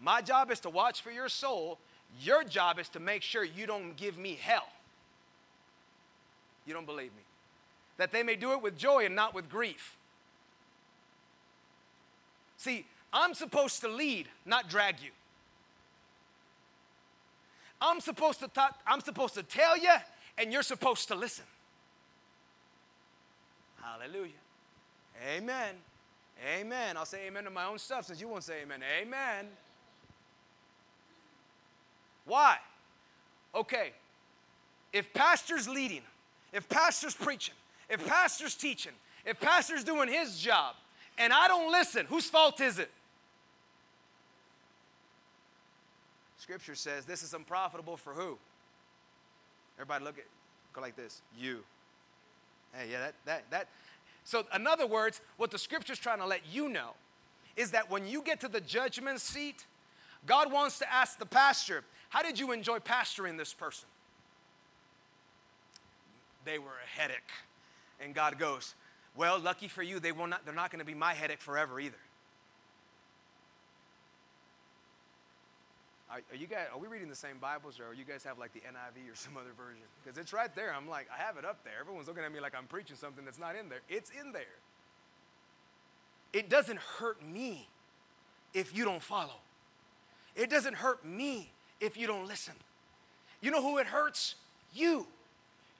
My 0.00 0.22
job 0.22 0.50
is 0.50 0.60
to 0.60 0.70
watch 0.70 1.02
for 1.02 1.10
your 1.10 1.28
soul. 1.28 1.78
Your 2.20 2.42
job 2.44 2.78
is 2.78 2.88
to 2.90 3.00
make 3.00 3.22
sure 3.22 3.44
you 3.44 3.66
don't 3.66 3.96
give 3.96 4.16
me 4.16 4.38
hell. 4.40 4.68
You 6.66 6.74
don't 6.74 6.86
believe 6.86 7.12
me. 7.12 7.22
That 7.98 8.12
they 8.12 8.22
may 8.22 8.36
do 8.36 8.52
it 8.52 8.62
with 8.62 8.78
joy 8.78 9.04
and 9.04 9.14
not 9.14 9.34
with 9.34 9.50
grief. 9.50 9.96
See, 12.56 12.86
I'm 13.12 13.34
supposed 13.34 13.80
to 13.82 13.88
lead, 13.88 14.28
not 14.46 14.68
drag 14.68 15.00
you. 15.00 15.10
I'm 17.80 18.00
supposed 18.00 18.40
to 18.40 18.48
talk, 18.48 18.78
I'm 18.86 19.00
supposed 19.00 19.34
to 19.34 19.42
tell 19.42 19.76
you, 19.76 19.94
and 20.38 20.52
you're 20.52 20.62
supposed 20.62 21.08
to 21.08 21.14
listen. 21.14 21.44
Hallelujah. 23.82 24.32
Amen. 25.34 25.74
Amen. 26.54 26.96
I'll 26.96 27.04
say 27.06 27.26
amen 27.26 27.44
to 27.44 27.50
my 27.50 27.64
own 27.66 27.78
stuff 27.78 28.06
since 28.06 28.20
you 28.20 28.28
won't 28.28 28.44
say 28.44 28.62
amen. 28.62 28.80
Amen. 29.00 29.46
Why? 32.24 32.56
Okay. 33.54 33.92
If 34.92 35.12
pastor's 35.12 35.68
leading, 35.68 36.02
if 36.52 36.68
pastor's 36.68 37.14
preaching, 37.14 37.54
if 37.88 38.06
pastor's 38.06 38.54
teaching, 38.54 38.92
if 39.24 39.38
pastor's 39.40 39.84
doing 39.84 40.08
his 40.08 40.38
job, 40.38 40.74
and 41.18 41.32
I 41.32 41.48
don't 41.48 41.70
listen, 41.70 42.06
whose 42.06 42.28
fault 42.30 42.60
is 42.60 42.78
it? 42.78 42.90
Scripture 46.50 46.74
says 46.74 47.04
this 47.04 47.22
is 47.22 47.32
unprofitable 47.32 47.96
for 47.96 48.12
who? 48.12 48.36
Everybody 49.76 50.04
look 50.04 50.18
at 50.18 50.24
go 50.72 50.80
like 50.80 50.96
this. 50.96 51.22
You. 51.38 51.60
Hey, 52.72 52.88
yeah, 52.90 52.98
that 52.98 53.14
that 53.24 53.50
that 53.52 53.68
so 54.24 54.44
in 54.52 54.66
other 54.66 54.84
words, 54.88 55.20
what 55.36 55.52
the 55.52 55.58
scripture's 55.58 56.00
trying 56.00 56.18
to 56.18 56.26
let 56.26 56.40
you 56.50 56.68
know 56.68 56.90
is 57.56 57.70
that 57.70 57.88
when 57.88 58.04
you 58.04 58.20
get 58.20 58.40
to 58.40 58.48
the 58.48 58.60
judgment 58.60 59.20
seat, 59.20 59.64
God 60.26 60.50
wants 60.50 60.80
to 60.80 60.92
ask 60.92 61.20
the 61.20 61.26
pastor, 61.26 61.84
how 62.08 62.20
did 62.20 62.36
you 62.36 62.50
enjoy 62.50 62.80
pastoring 62.80 63.38
this 63.38 63.54
person? 63.54 63.88
They 66.44 66.58
were 66.58 66.66
a 66.66 67.00
headache. 67.00 67.30
And 68.00 68.12
God 68.12 68.40
goes, 68.40 68.74
Well, 69.14 69.38
lucky 69.38 69.68
for 69.68 69.84
you, 69.84 70.00
they 70.00 70.10
will 70.10 70.26
not, 70.26 70.44
they're 70.44 70.52
not 70.52 70.72
going 70.72 70.80
to 70.80 70.84
be 70.84 70.94
my 70.94 71.14
headache 71.14 71.42
forever 71.42 71.78
either. 71.78 71.96
Are, 76.10 76.20
are, 76.32 76.36
you 76.36 76.48
guys, 76.48 76.66
are 76.72 76.78
we 76.78 76.88
reading 76.88 77.08
the 77.08 77.14
same 77.14 77.38
Bibles 77.40 77.78
or 77.78 77.94
you 77.94 78.04
guys 78.04 78.24
have 78.24 78.36
like 78.38 78.52
the 78.52 78.60
NIV 78.60 79.12
or 79.12 79.14
some 79.14 79.36
other 79.36 79.52
version? 79.56 79.82
Because 80.02 80.18
it's 80.18 80.32
right 80.32 80.52
there. 80.54 80.74
I'm 80.74 80.88
like, 80.88 81.06
I 81.16 81.22
have 81.22 81.36
it 81.36 81.44
up 81.44 81.62
there. 81.62 81.74
Everyone's 81.80 82.08
looking 82.08 82.24
at 82.24 82.32
me 82.32 82.40
like 82.40 82.54
I'm 82.56 82.66
preaching 82.66 82.96
something 82.96 83.24
that's 83.24 83.38
not 83.38 83.54
in 83.54 83.68
there. 83.68 83.80
It's 83.88 84.10
in 84.10 84.32
there. 84.32 84.42
It 86.32 86.48
doesn't 86.48 86.78
hurt 86.78 87.24
me 87.24 87.68
if 88.54 88.76
you 88.76 88.84
don't 88.84 89.02
follow. 89.02 89.38
It 90.34 90.50
doesn't 90.50 90.74
hurt 90.74 91.04
me 91.04 91.50
if 91.80 91.96
you 91.96 92.06
don't 92.06 92.26
listen. 92.26 92.54
You 93.40 93.50
know 93.50 93.62
who 93.62 93.78
it 93.78 93.86
hurts? 93.86 94.34
You. 94.74 95.06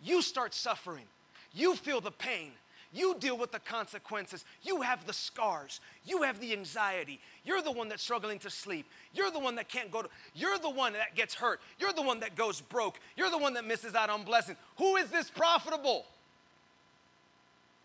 You 0.02 0.22
start 0.22 0.54
suffering. 0.54 1.04
You 1.52 1.74
feel 1.74 2.00
the 2.00 2.10
pain. 2.10 2.52
You 2.92 3.16
deal 3.18 3.38
with 3.38 3.52
the 3.52 3.60
consequences. 3.60 4.44
You 4.62 4.82
have 4.82 5.06
the 5.06 5.12
scars. 5.12 5.80
You 6.04 6.22
have 6.22 6.40
the 6.40 6.52
anxiety. 6.52 7.20
You're 7.44 7.62
the 7.62 7.70
one 7.70 7.88
that's 7.88 8.02
struggling 8.02 8.40
to 8.40 8.50
sleep. 8.50 8.86
You're 9.14 9.30
the 9.30 9.38
one 9.38 9.54
that 9.56 9.68
can't 9.68 9.90
go 9.92 10.02
to, 10.02 10.08
you're 10.34 10.58
the 10.58 10.70
one 10.70 10.94
that 10.94 11.14
gets 11.14 11.34
hurt. 11.34 11.60
You're 11.78 11.92
the 11.92 12.02
one 12.02 12.20
that 12.20 12.34
goes 12.34 12.60
broke. 12.60 12.98
You're 13.16 13.30
the 13.30 13.38
one 13.38 13.54
that 13.54 13.64
misses 13.64 13.94
out 13.94 14.10
on 14.10 14.24
blessings. 14.24 14.58
Who 14.78 14.96
is 14.96 15.10
this 15.10 15.30
profitable? 15.30 16.04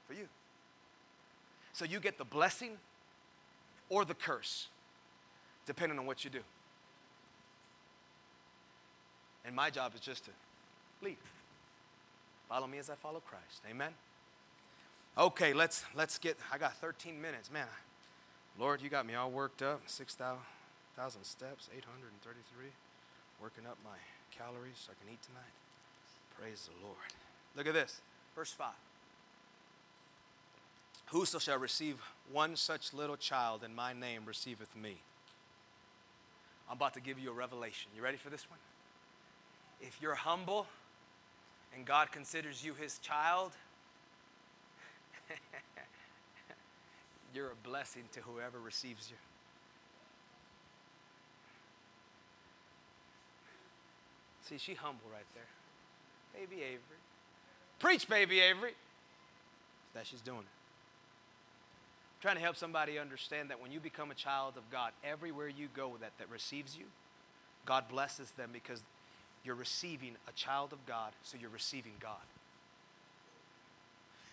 For 0.08 0.14
you. 0.14 0.28
So 1.74 1.86
you 1.86 2.00
get 2.00 2.18
the 2.18 2.26
blessing 2.26 2.72
or 3.90 4.06
the 4.06 4.16
curse, 4.16 4.68
depending 5.68 6.00
on 6.00 6.08
what 6.08 6.24
you 6.24 6.32
do. 6.32 6.40
And 9.46 9.56
my 9.56 9.70
job 9.70 9.94
is 9.94 10.02
just 10.02 10.26
to 10.26 10.32
lead. 11.04 11.18
Follow 12.50 12.66
me 12.66 12.80
as 12.80 12.90
I 12.90 12.96
follow 12.96 13.22
Christ. 13.28 13.62
Amen. 13.70 13.92
Okay, 15.18 15.54
let's 15.54 15.86
let's 15.96 16.18
get. 16.18 16.38
I 16.52 16.58
got 16.58 16.76
13 16.78 17.22
minutes, 17.22 17.50
man. 17.50 17.68
Lord, 18.60 18.82
you 18.82 18.90
got 18.90 19.06
me 19.06 19.16
all 19.16 19.32
worked 19.32 19.62
up. 19.62 19.82
6,000 19.86 21.24
steps, 21.24 21.70
833. 21.76 22.66
Working 23.42 23.66
up 23.66 23.78
my 23.84 23.98
calories 24.38 24.76
so 24.76 24.92
I 24.92 24.96
can 25.04 25.14
eat 25.14 25.22
tonight. 25.22 25.54
Praise 26.40 26.70
the 26.70 26.86
Lord. 26.86 26.98
Look 27.56 27.68
at 27.68 27.74
this, 27.74 28.02
verse 28.36 28.52
5. 28.52 28.68
Whoso 31.08 31.40
shall 31.40 31.60
receive 31.60 32.02
one 32.32 32.56
such 32.56 32.94
little 32.94 33.18
child 33.18 33.64
in 33.64 33.74
my 33.74 33.94
name 33.94 34.24
receiveth 34.26 34.76
me. 34.76 34.98
I'm 36.70 36.78
about 36.78 36.94
to 36.96 37.02
give 37.02 37.20
you 37.20 37.30
a 37.30 37.34
revelation. 37.34 37.92
You 37.96 38.02
ready 38.02 38.18
for 38.18 38.30
this 38.30 38.50
one? 38.50 38.60
If 39.82 40.02
you're 40.02 40.16
humble 40.16 40.66
and 41.74 41.86
God 41.86 42.12
considers 42.12 42.66
you 42.66 42.74
his 42.74 42.98
child, 43.00 43.52
you're 47.34 47.52
a 47.52 47.68
blessing 47.68 48.04
to 48.14 48.22
whoever 48.22 48.60
receives 48.60 49.10
you. 49.10 49.18
See, 54.48 54.58
she 54.58 54.76
humble 54.76 55.06
right 55.12 55.26
there. 55.34 55.44
Baby 56.40 56.62
Avery. 56.62 57.00
Preach, 57.80 58.08
baby 58.08 58.40
Avery. 58.40 58.74
That 59.94 60.06
she's 60.06 60.22
doing 60.22 60.40
it. 60.40 60.56
I'm 62.16 62.22
trying 62.22 62.36
to 62.36 62.42
help 62.42 62.56
somebody 62.56 63.00
understand 63.00 63.50
that 63.50 63.62
when 63.62 63.72
you 63.72 63.80
become 63.80 64.12
a 64.12 64.16
child 64.16 64.54
of 64.58 64.70
God, 64.72 64.92
everywhere 65.04 65.48
you 65.48 65.68
go 65.76 65.94
that, 66.00 66.12
that 66.20 66.30
receives 66.30 66.78
you, 66.78 66.86
God 67.66 67.86
blesses 67.90 68.32
them 68.32 68.50
because 68.54 68.82
you're 69.44 69.56
receiving 69.56 70.16
a 70.28 70.32
child 70.34 70.74
of 70.74 70.86
God, 70.86 71.12
so 71.24 71.38
you're 71.40 71.50
receiving 71.50 71.94
God. 72.00 72.22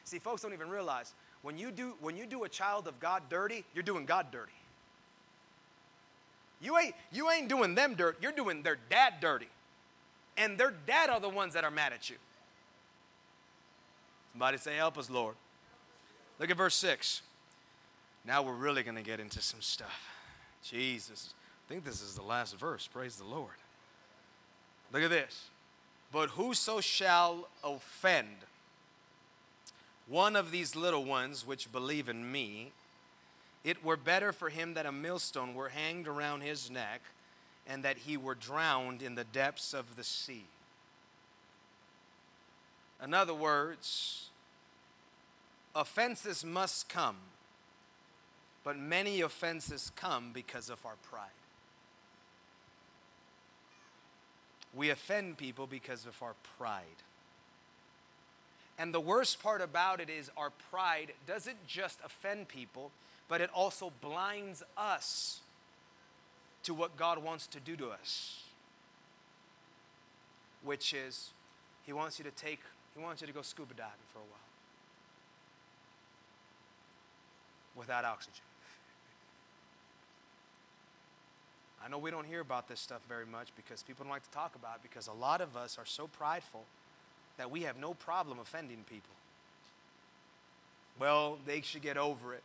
See, 0.04 0.18
folks 0.18 0.42
don't 0.42 0.52
even 0.52 0.68
realize 0.68 1.14
when 1.42 1.58
you 1.58 1.70
do 1.70 1.94
when 2.00 2.16
you 2.16 2.26
do 2.26 2.44
a 2.44 2.48
child 2.48 2.86
of 2.88 2.98
God 3.00 3.22
dirty, 3.28 3.64
you're 3.74 3.82
doing 3.82 4.04
God 4.04 4.26
dirty. 4.30 4.52
You 6.60 6.78
ain't 6.78 6.94
you 7.10 7.30
ain't 7.30 7.48
doing 7.48 7.74
them 7.74 7.94
dirt, 7.94 8.18
you're 8.20 8.32
doing 8.32 8.62
their 8.62 8.78
dad 8.88 9.14
dirty. 9.20 9.48
And 10.36 10.56
their 10.58 10.72
dad 10.86 11.10
are 11.10 11.20
the 11.20 11.28
ones 11.28 11.54
that 11.54 11.64
are 11.64 11.70
mad 11.70 11.92
at 11.92 12.08
you. 12.08 12.16
Somebody 14.32 14.58
say, 14.58 14.76
Help 14.76 14.96
us, 14.96 15.10
Lord. 15.10 15.34
Look 16.38 16.50
at 16.50 16.56
verse 16.56 16.74
6. 16.76 17.22
Now 18.24 18.42
we're 18.42 18.54
really 18.54 18.82
going 18.82 18.96
to 18.96 19.02
get 19.02 19.20
into 19.20 19.42
some 19.42 19.60
stuff. 19.60 20.08
Jesus. 20.62 21.34
I 21.66 21.72
think 21.72 21.84
this 21.84 22.02
is 22.02 22.14
the 22.14 22.22
last 22.22 22.56
verse. 22.58 22.86
Praise 22.86 23.16
the 23.16 23.24
Lord. 23.24 23.54
Look 24.92 25.02
at 25.02 25.10
this. 25.10 25.48
But 26.12 26.30
whoso 26.30 26.80
shall 26.80 27.48
offend 27.64 28.28
one 30.08 30.36
of 30.36 30.50
these 30.50 30.76
little 30.76 31.04
ones 31.04 31.46
which 31.46 31.72
believe 31.72 32.08
in 32.08 32.30
me, 32.30 32.72
it 33.64 33.84
were 33.84 33.96
better 33.96 34.32
for 34.32 34.48
him 34.48 34.74
that 34.74 34.86
a 34.86 34.92
millstone 34.92 35.54
were 35.54 35.68
hanged 35.68 36.08
around 36.08 36.42
his 36.42 36.70
neck 36.70 37.00
and 37.66 37.84
that 37.84 37.98
he 37.98 38.16
were 38.16 38.34
drowned 38.34 39.02
in 39.02 39.14
the 39.14 39.24
depths 39.24 39.72
of 39.72 39.96
the 39.96 40.04
sea. 40.04 40.44
In 43.02 43.14
other 43.14 43.34
words, 43.34 44.28
offenses 45.74 46.44
must 46.44 46.88
come, 46.88 47.16
but 48.64 48.76
many 48.76 49.20
offenses 49.20 49.90
come 49.96 50.30
because 50.32 50.70
of 50.70 50.84
our 50.84 50.96
pride. 51.10 51.28
We 54.74 54.90
offend 54.90 55.36
people 55.36 55.66
because 55.66 56.06
of 56.06 56.20
our 56.22 56.34
pride. 56.58 56.82
And 58.78 58.92
the 58.92 59.00
worst 59.00 59.42
part 59.42 59.60
about 59.60 60.00
it 60.00 60.08
is 60.08 60.30
our 60.36 60.50
pride 60.70 61.12
doesn't 61.26 61.66
just 61.66 61.98
offend 62.04 62.48
people, 62.48 62.90
but 63.28 63.40
it 63.40 63.50
also 63.54 63.92
blinds 64.00 64.62
us 64.76 65.40
to 66.64 66.74
what 66.74 66.96
God 66.96 67.22
wants 67.22 67.46
to 67.48 67.60
do 67.60 67.76
to 67.76 67.90
us. 67.90 68.42
Which 70.64 70.94
is, 70.94 71.30
He 71.84 71.92
wants 71.92 72.18
you 72.18 72.24
to 72.24 72.30
take, 72.30 72.60
He 72.96 73.02
wants 73.02 73.20
you 73.20 73.26
to 73.26 73.32
go 73.32 73.42
scuba 73.42 73.74
diving 73.74 73.92
for 74.12 74.20
a 74.20 74.22
while 74.22 74.38
without 77.74 78.04
oxygen. 78.04 78.44
I 81.84 81.88
know 81.88 81.98
we 81.98 82.10
don't 82.10 82.26
hear 82.26 82.40
about 82.40 82.68
this 82.68 82.80
stuff 82.80 83.00
very 83.08 83.26
much 83.26 83.48
because 83.56 83.82
people 83.82 84.04
don't 84.04 84.12
like 84.12 84.24
to 84.24 84.30
talk 84.30 84.54
about 84.54 84.76
it 84.76 84.82
because 84.82 85.08
a 85.08 85.12
lot 85.12 85.40
of 85.40 85.56
us 85.56 85.78
are 85.78 85.86
so 85.86 86.06
prideful 86.06 86.64
that 87.38 87.50
we 87.50 87.62
have 87.62 87.78
no 87.78 87.94
problem 87.94 88.38
offending 88.38 88.84
people. 88.88 89.14
Well, 90.98 91.38
they 91.46 91.60
should 91.62 91.82
get 91.82 91.96
over 91.96 92.34
it. 92.34 92.42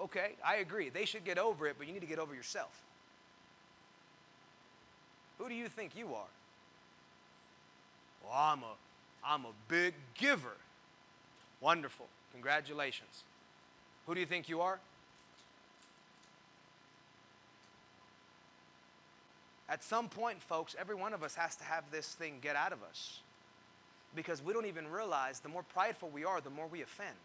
Okay, 0.00 0.32
I 0.44 0.56
agree. 0.56 0.88
They 0.88 1.04
should 1.04 1.24
get 1.24 1.38
over 1.38 1.66
it, 1.66 1.76
but 1.78 1.86
you 1.86 1.92
need 1.92 2.00
to 2.00 2.06
get 2.06 2.18
over 2.18 2.34
yourself. 2.34 2.82
Who 5.38 5.48
do 5.48 5.54
you 5.54 5.68
think 5.68 5.96
you 5.96 6.06
are? 6.14 6.32
Well, 8.24 8.32
I'm 8.34 8.62
a, 8.62 8.74
I'm 9.24 9.44
a 9.44 9.52
big 9.68 9.94
giver. 10.14 10.56
Wonderful. 11.60 12.06
Congratulations. 12.32 13.22
Who 14.06 14.14
do 14.14 14.20
you 14.20 14.26
think 14.26 14.48
you 14.48 14.60
are? 14.60 14.78
At 19.68 19.82
some 19.82 20.08
point, 20.08 20.42
folks, 20.42 20.76
every 20.78 20.94
one 20.94 21.14
of 21.14 21.22
us 21.22 21.34
has 21.36 21.56
to 21.56 21.64
have 21.64 21.84
this 21.90 22.08
thing 22.08 22.38
get 22.42 22.56
out 22.56 22.72
of 22.72 22.82
us. 22.82 23.20
Because 24.14 24.42
we 24.42 24.52
don't 24.52 24.66
even 24.66 24.88
realize 24.90 25.40
the 25.40 25.48
more 25.48 25.62
prideful 25.62 26.10
we 26.10 26.24
are, 26.24 26.40
the 26.40 26.50
more 26.50 26.66
we 26.66 26.82
offend. 26.82 27.16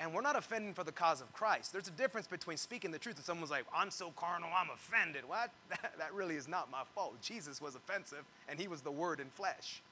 and 0.00 0.14
we're 0.14 0.22
not 0.22 0.34
offending 0.34 0.72
for 0.72 0.82
the 0.82 0.92
cause 0.92 1.20
of 1.20 1.30
Christ. 1.34 1.72
There's 1.72 1.88
a 1.88 1.92
difference 1.92 2.26
between 2.26 2.56
speaking 2.56 2.90
the 2.90 2.98
truth 2.98 3.16
and 3.16 3.24
someone's 3.24 3.50
like, 3.50 3.66
I'm 3.74 3.90
so 3.90 4.12
carnal, 4.16 4.48
I'm 4.56 4.70
offended. 4.70 5.24
Well, 5.28 5.46
that, 5.68 5.92
that 5.98 6.14
really 6.14 6.36
is 6.36 6.48
not 6.48 6.70
my 6.70 6.82
fault. 6.94 7.20
Jesus 7.20 7.60
was 7.60 7.74
offensive, 7.74 8.24
and 8.48 8.58
he 8.58 8.66
was 8.66 8.80
the 8.80 8.90
word 8.90 9.20
in 9.20 9.28
flesh. 9.28 9.82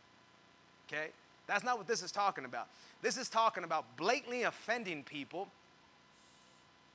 Okay? 0.88 1.08
That's 1.46 1.62
not 1.62 1.76
what 1.76 1.86
this 1.86 2.02
is 2.02 2.10
talking 2.10 2.46
about. 2.46 2.68
This 3.02 3.18
is 3.18 3.28
talking 3.28 3.64
about 3.64 3.96
blatantly 3.96 4.44
offending 4.44 5.02
people 5.02 5.48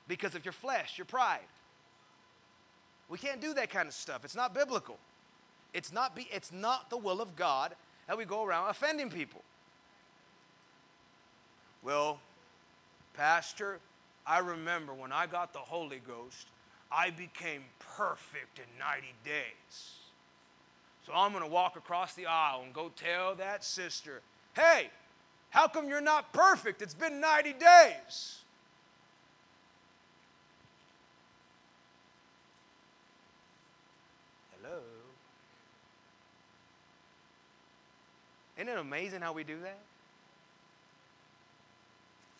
because 0.08 0.34
of 0.34 0.44
your 0.44 0.52
flesh, 0.52 0.98
your 0.98 1.04
pride. 1.04 1.40
We 3.08 3.18
can't 3.18 3.40
do 3.40 3.54
that 3.54 3.70
kind 3.70 3.86
of 3.86 3.94
stuff. 3.94 4.24
It's 4.24 4.36
not 4.36 4.54
biblical. 4.54 4.98
It's 5.72 5.92
not, 5.92 6.16
be, 6.16 6.28
it's 6.32 6.52
not 6.52 6.90
the 6.90 6.96
will 6.96 7.20
of 7.20 7.36
God 7.36 7.74
that 8.06 8.18
we 8.18 8.24
go 8.24 8.44
around 8.44 8.70
offending 8.70 9.10
people. 9.10 9.42
Well, 11.82 12.18
Pastor, 13.14 13.78
I 14.26 14.38
remember 14.38 14.94
when 14.94 15.12
I 15.12 15.26
got 15.26 15.52
the 15.52 15.58
Holy 15.58 16.00
Ghost, 16.06 16.46
I 16.90 17.10
became 17.10 17.62
perfect 17.96 18.58
in 18.58 18.64
90 18.78 19.08
days. 19.24 19.94
So 21.06 21.12
I'm 21.14 21.32
going 21.32 21.44
to 21.44 21.50
walk 21.50 21.76
across 21.76 22.14
the 22.14 22.26
aisle 22.26 22.62
and 22.64 22.72
go 22.72 22.90
tell 22.96 23.34
that 23.34 23.64
sister, 23.64 24.22
hey, 24.56 24.90
how 25.50 25.68
come 25.68 25.88
you're 25.88 26.00
not 26.00 26.32
perfect? 26.32 26.80
It's 26.80 26.94
been 26.94 27.20
90 27.20 27.52
days. 27.54 28.38
Isn't 38.56 38.68
it 38.68 38.78
amazing 38.78 39.20
how 39.20 39.32
we 39.32 39.44
do 39.44 39.58
that? 39.62 39.78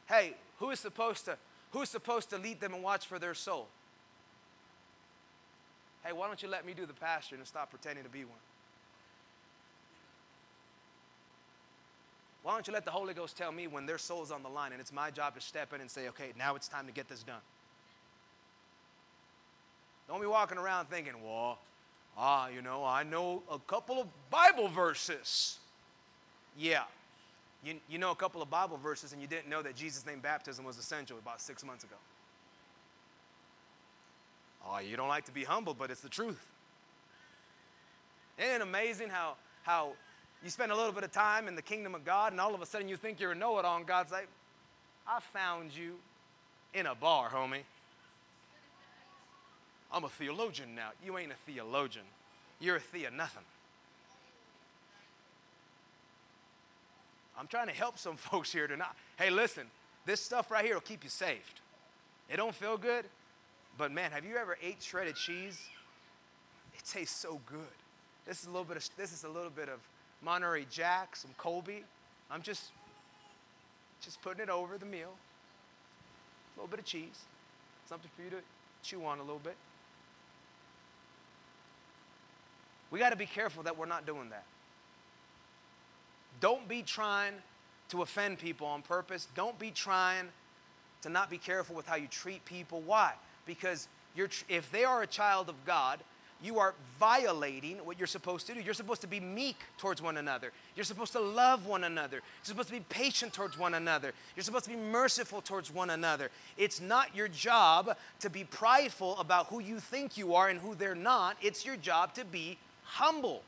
Hey, 0.07 0.35
who 0.59 0.71
is 0.71 0.81
supposed 0.81 1.25
to 1.27 1.37
who 1.73 1.83
is 1.83 1.89
supposed 1.89 2.31
to 2.31 2.39
lead 2.39 2.61
them 2.61 2.73
and 2.73 2.83
watch 2.83 3.07
for 3.07 3.19
their 3.19 3.35
soul? 3.35 3.67
Hey, 6.05 6.13
why 6.13 6.29
don't 6.29 6.41
you 6.41 6.49
let 6.49 6.65
me 6.65 6.73
do 6.73 6.87
the 6.87 6.93
pastor 6.93 7.35
and 7.35 7.45
stop 7.47 7.71
pretending 7.71 8.05
to 8.05 8.11
be 8.11 8.25
one? 8.25 8.39
Why 12.45 12.53
don't 12.53 12.67
you 12.67 12.75
let 12.75 12.85
the 12.85 12.91
Holy 12.91 13.15
Ghost 13.15 13.39
tell 13.39 13.51
me 13.51 13.67
when 13.67 13.87
their 13.87 13.97
soul's 13.97 14.31
on 14.31 14.43
the 14.43 14.51
line 14.51 14.73
and 14.73 14.81
it's 14.81 14.93
my 14.93 15.11
job 15.11 15.35
to 15.35 15.41
step 15.41 15.73
in 15.73 15.81
and 15.81 15.91
say, 15.91 16.09
okay, 16.09 16.33
now 16.39 16.55
it's 16.55 16.69
time 16.69 16.87
to 16.87 16.93
get 16.93 17.09
this 17.09 17.23
done? 17.23 17.41
Don't 20.07 20.21
be 20.21 20.27
walking 20.27 20.59
around 20.59 20.91
thinking, 20.91 21.15
well, 21.25 21.59
ah, 22.19 22.49
you 22.49 22.61
know, 22.61 22.85
I 22.85 23.03
know 23.03 23.43
a 23.51 23.59
couple 23.59 23.99
of 23.99 24.09
Bible 24.31 24.69
verses. 24.69 25.59
Yeah, 26.59 26.85
you, 27.65 27.75
you 27.89 27.99
know 27.99 28.11
a 28.11 28.15
couple 28.15 28.43
of 28.43 28.51
Bible 28.51 28.77
verses 28.77 29.13
and 29.13 29.21
you 29.21 29.27
didn't 29.27 29.49
know 29.49 29.63
that 29.63 29.75
Jesus' 29.75 30.07
name 30.07 30.21
baptism 30.21 30.65
was 30.65 30.79
essential 30.79 31.19
about 31.19 31.41
six 31.41 31.65
months 31.65 31.85
ago. 31.85 31.97
Oh, 34.67 34.79
you 34.79 34.97
don't 34.97 35.09
like 35.09 35.25
to 35.27 35.33
be 35.33 35.45
humble, 35.45 35.75
but 35.75 35.91
it's 35.91 36.01
the 36.01 36.09
truth. 36.09 36.47
Isn't 38.39 38.57
it 38.57 38.61
amazing 38.63 39.09
how, 39.09 39.35
how 39.63 39.93
you 40.43 40.51
spend 40.51 40.73
a 40.73 40.77
little 40.77 40.93
bit 40.93 41.05
of 41.05 41.13
time 41.13 41.49
in 41.49 41.55
the 41.55 41.63
kingdom 41.63 41.95
of 41.95 42.05
God 42.05 42.33
and 42.33 42.41
all 42.41 42.55
of 42.55 42.63
a 42.63 42.67
sudden 42.67 42.89
you 42.89 42.97
think 42.97 43.21
you're 43.21 43.33
a 43.33 43.37
know 43.37 43.59
it 43.59 43.65
all, 43.65 43.83
God's 43.83 44.13
like, 44.13 44.29
I 45.07 45.21
found 45.21 45.77
you 45.77 45.95
in 46.73 46.87
a 46.87 46.95
bar, 46.95 47.31
homie. 47.31 47.63
I'm 49.93 50.05
a 50.05 50.09
theologian 50.09 50.75
now. 50.75 50.91
You 51.05 51.19
ain't 51.19 51.31
a 51.31 51.51
theologian, 51.51 52.05
you're 52.61 52.77
a 52.77 52.81
thea 52.81 53.11
nothing. 53.11 53.45
I'm 57.39 57.47
trying 57.47 57.67
to 57.67 57.73
help 57.73 57.99
some 57.99 58.17
folks 58.31 58.53
here 58.53 58.67
tonight. 58.67 58.93
Hey, 59.19 59.31
listen, 59.31 59.65
this 60.07 60.21
stuff 60.21 60.51
right 60.51 60.65
here 60.65 60.75
will 60.75 60.81
keep 60.81 61.05
you 61.05 61.11
saved. 61.11 61.61
It 62.29 62.37
don't 62.37 62.55
feel 62.55 62.77
good, 62.77 63.05
but 63.77 63.93
man, 63.93 64.13
have 64.13 64.25
you 64.25 64.37
ever 64.37 64.57
ate 64.63 64.83
shredded 64.83 65.17
cheese? 65.17 65.69
It 66.75 66.85
tastes 66.85 67.17
so 67.17 67.41
good. 67.47 67.59
This 68.27 68.41
is 68.41 68.47
a 68.47 68.51
little 68.51 68.65
bit 68.65 68.77
of 68.79 68.89
this 68.97 69.13
is 69.13 69.25
a 69.25 69.29
little 69.29 69.51
bit 69.51 69.69
of 69.69 69.81
Monterey 70.23 70.67
Jack, 70.71 71.17
some 71.17 71.31
Colby. 71.37 71.85
I'm 72.31 72.41
just 72.41 72.71
just 74.01 74.23
putting 74.23 74.43
it 74.43 74.49
over 74.49 74.79
the 74.79 74.87
meal. 74.87 75.13
A 76.57 76.61
little 76.61 76.71
bit 76.71 76.79
of 76.79 76.87
cheese, 76.87 77.25
something 77.89 78.11
for 78.17 78.23
you 78.23 78.31
to 78.31 78.37
chew 78.83 79.05
on 79.05 79.19
a 79.19 79.23
little 79.23 79.41
bit. 79.41 79.57
We 82.91 82.99
got 82.99 83.11
to 83.11 83.17
be 83.17 83.27
careful 83.27 83.65
that 83.65 83.77
we're 83.77 83.87
not 83.87 84.07
doing 84.07 84.31
that. 84.31 84.45
Don't 86.41 86.69
be 86.69 86.83
trying 86.83 87.35
to 87.91 88.03
offend 88.03 88.39
people 88.39 88.67
on 88.67 88.83
purpose. 88.83 89.29
Don't 89.35 89.59
be 89.59 89.71
trying 89.71 90.27
to 91.03 91.09
not 91.09 91.31
be 91.31 91.39
careful 91.39 91.77
with 91.77 91.87
how 91.87 91.97
you 91.97 92.09
treat 92.09 92.45
people. 92.45 92.81
Why? 92.81 93.13
Because 93.47 93.89
if 94.49 94.71
they 94.73 94.85
are 94.85 95.03
a 95.03 95.07
child 95.07 95.49
of 95.49 95.65
God, 95.65 96.01
you 96.43 96.59
are 96.59 96.75
violating 97.01 97.79
what 97.79 97.99
you're 97.99 98.07
supposed 98.07 98.47
to 98.49 98.55
do. 98.55 98.61
You're 98.61 98.75
supposed 98.75 99.01
to 99.01 99.07
be 99.07 99.21
meek 99.21 99.57
towards 99.79 100.03
one 100.03 100.19
another. 100.19 100.53
You're 100.77 100.85
supposed 100.85 101.13
to 101.13 101.21
love 101.21 101.67
one 101.67 101.85
another. 101.85 102.17
You're 102.17 102.45
supposed 102.45 102.69
to 102.69 102.75
be 102.75 102.85
patient 102.89 103.33
towards 103.33 103.59
one 103.59 103.75
another. 103.75 104.13
You're 104.37 104.45
supposed 104.45 104.65
to 104.65 104.71
be 104.71 104.77
merciful 104.77 105.41
towards 105.41 105.73
one 105.73 105.91
another. 105.91 106.31
It's 106.59 106.81
not 106.81 107.17
your 107.17 107.29
job 107.29 107.97
to 108.21 108.29
be 108.29 108.45
prideful 108.45 109.19
about 109.19 109.47
who 109.47 109.61
you 109.61 109.81
think 109.81 110.19
you 110.19 110.35
are 110.35 110.49
and 110.49 110.61
who 110.61 110.75
they're 110.75 110.95
not. 110.95 111.37
It's 111.41 111.65
your 111.65 111.77
job 111.77 112.15
to 112.15 112.25
be 112.25 112.59
humble. 112.83 113.43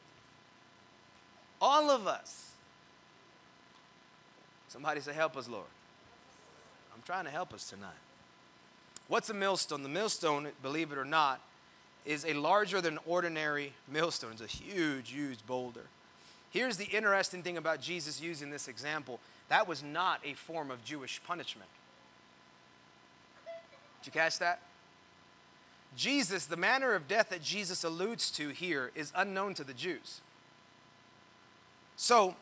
All 1.61 1.91
of 1.91 2.07
us. 2.07 2.46
Somebody 4.77 5.01
say, 5.01 5.14
Help 5.14 5.39
us, 5.39 5.49
Lord. 5.49 5.64
I'm 6.95 7.01
trying 7.07 7.24
to 7.24 7.31
help 7.31 7.55
us 7.55 7.70
tonight. 7.70 7.97
What's 9.09 9.31
a 9.31 9.35
millstone? 9.35 9.83
The 9.83 9.89
millstone, 9.89 10.49
believe 10.62 10.93
it 10.93 10.99
or 10.99 11.05
not, 11.07 11.41
is 12.05 12.27
a 12.27 12.35
larger 12.35 12.83
than 12.83 12.99
ordinary 13.07 13.72
millstone. 13.91 14.33
It's 14.33 14.43
a 14.43 14.47
huge, 14.47 15.12
huge 15.12 15.39
boulder. 15.47 15.87
Here's 16.51 16.77
the 16.77 16.85
interesting 16.85 17.43
thing 17.43 17.57
about 17.57 17.81
Jesus 17.81 18.20
using 18.20 18.51
this 18.51 18.68
example 18.68 19.18
that 19.49 19.66
was 19.66 19.83
not 19.83 20.20
a 20.22 20.35
form 20.35 20.70
of 20.70 20.85
Jewish 20.85 21.22
punishment. 21.27 21.70
Did 24.03 24.09
you 24.09 24.12
catch 24.12 24.39
that? 24.41 24.61
Jesus, 25.97 26.45
the 26.45 26.57
manner 26.59 26.93
of 26.93 27.09
death 27.09 27.31
that 27.31 27.43
Jesus 27.43 27.83
alludes 27.83 28.31
to 28.33 28.51
here, 28.51 28.91
is 28.95 29.11
unknown 29.16 29.55
to 29.55 29.64
the 29.64 29.72
Jews. 29.72 30.20
So, 31.97 32.37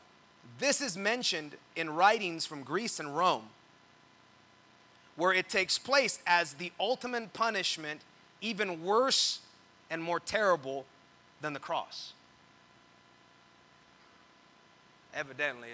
this 0.58 0.80
is 0.80 0.96
mentioned 0.96 1.56
in 1.76 1.90
writings 1.90 2.46
from 2.46 2.62
Greece 2.62 3.00
and 3.00 3.16
Rome, 3.16 3.44
where 5.16 5.32
it 5.32 5.48
takes 5.48 5.78
place 5.78 6.18
as 6.26 6.54
the 6.54 6.72
ultimate 6.78 7.32
punishment, 7.32 8.00
even 8.40 8.82
worse 8.82 9.40
and 9.90 10.02
more 10.02 10.20
terrible 10.20 10.86
than 11.40 11.52
the 11.52 11.60
cross. 11.60 12.12
Evidently, 15.14 15.68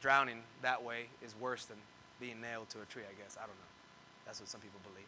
drowning 0.00 0.42
that 0.62 0.82
way 0.82 1.06
is 1.24 1.34
worse 1.40 1.64
than 1.64 1.76
being 2.20 2.40
nailed 2.40 2.68
to 2.70 2.78
a 2.80 2.84
tree, 2.84 3.02
I 3.02 3.14
guess. 3.20 3.36
I 3.36 3.40
don't 3.40 3.50
know. 3.50 3.72
That's 4.26 4.40
what 4.40 4.48
some 4.48 4.60
people 4.60 4.80
believe. 4.84 5.06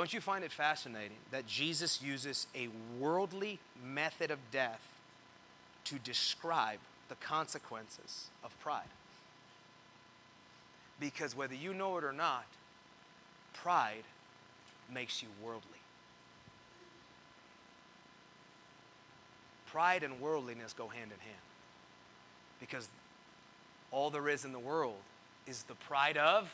Don't 0.00 0.14
you 0.14 0.22
find 0.22 0.44
it 0.44 0.50
fascinating 0.50 1.18
that 1.30 1.46
Jesus 1.46 2.00
uses 2.00 2.46
a 2.54 2.70
worldly 2.98 3.58
method 3.84 4.30
of 4.30 4.38
death 4.50 4.80
to 5.84 5.98
describe 5.98 6.78
the 7.10 7.16
consequences 7.16 8.28
of 8.42 8.58
pride? 8.60 8.88
Because 10.98 11.36
whether 11.36 11.54
you 11.54 11.74
know 11.74 11.98
it 11.98 12.04
or 12.04 12.14
not, 12.14 12.46
pride 13.52 14.04
makes 14.90 15.22
you 15.22 15.28
worldly. 15.44 15.68
Pride 19.66 20.02
and 20.02 20.18
worldliness 20.18 20.72
go 20.72 20.88
hand 20.88 21.10
in 21.12 21.20
hand. 21.20 21.42
Because 22.58 22.88
all 23.90 24.08
there 24.08 24.30
is 24.30 24.46
in 24.46 24.52
the 24.52 24.58
world 24.58 24.96
is 25.46 25.64
the 25.64 25.74
pride 25.74 26.16
of 26.16 26.50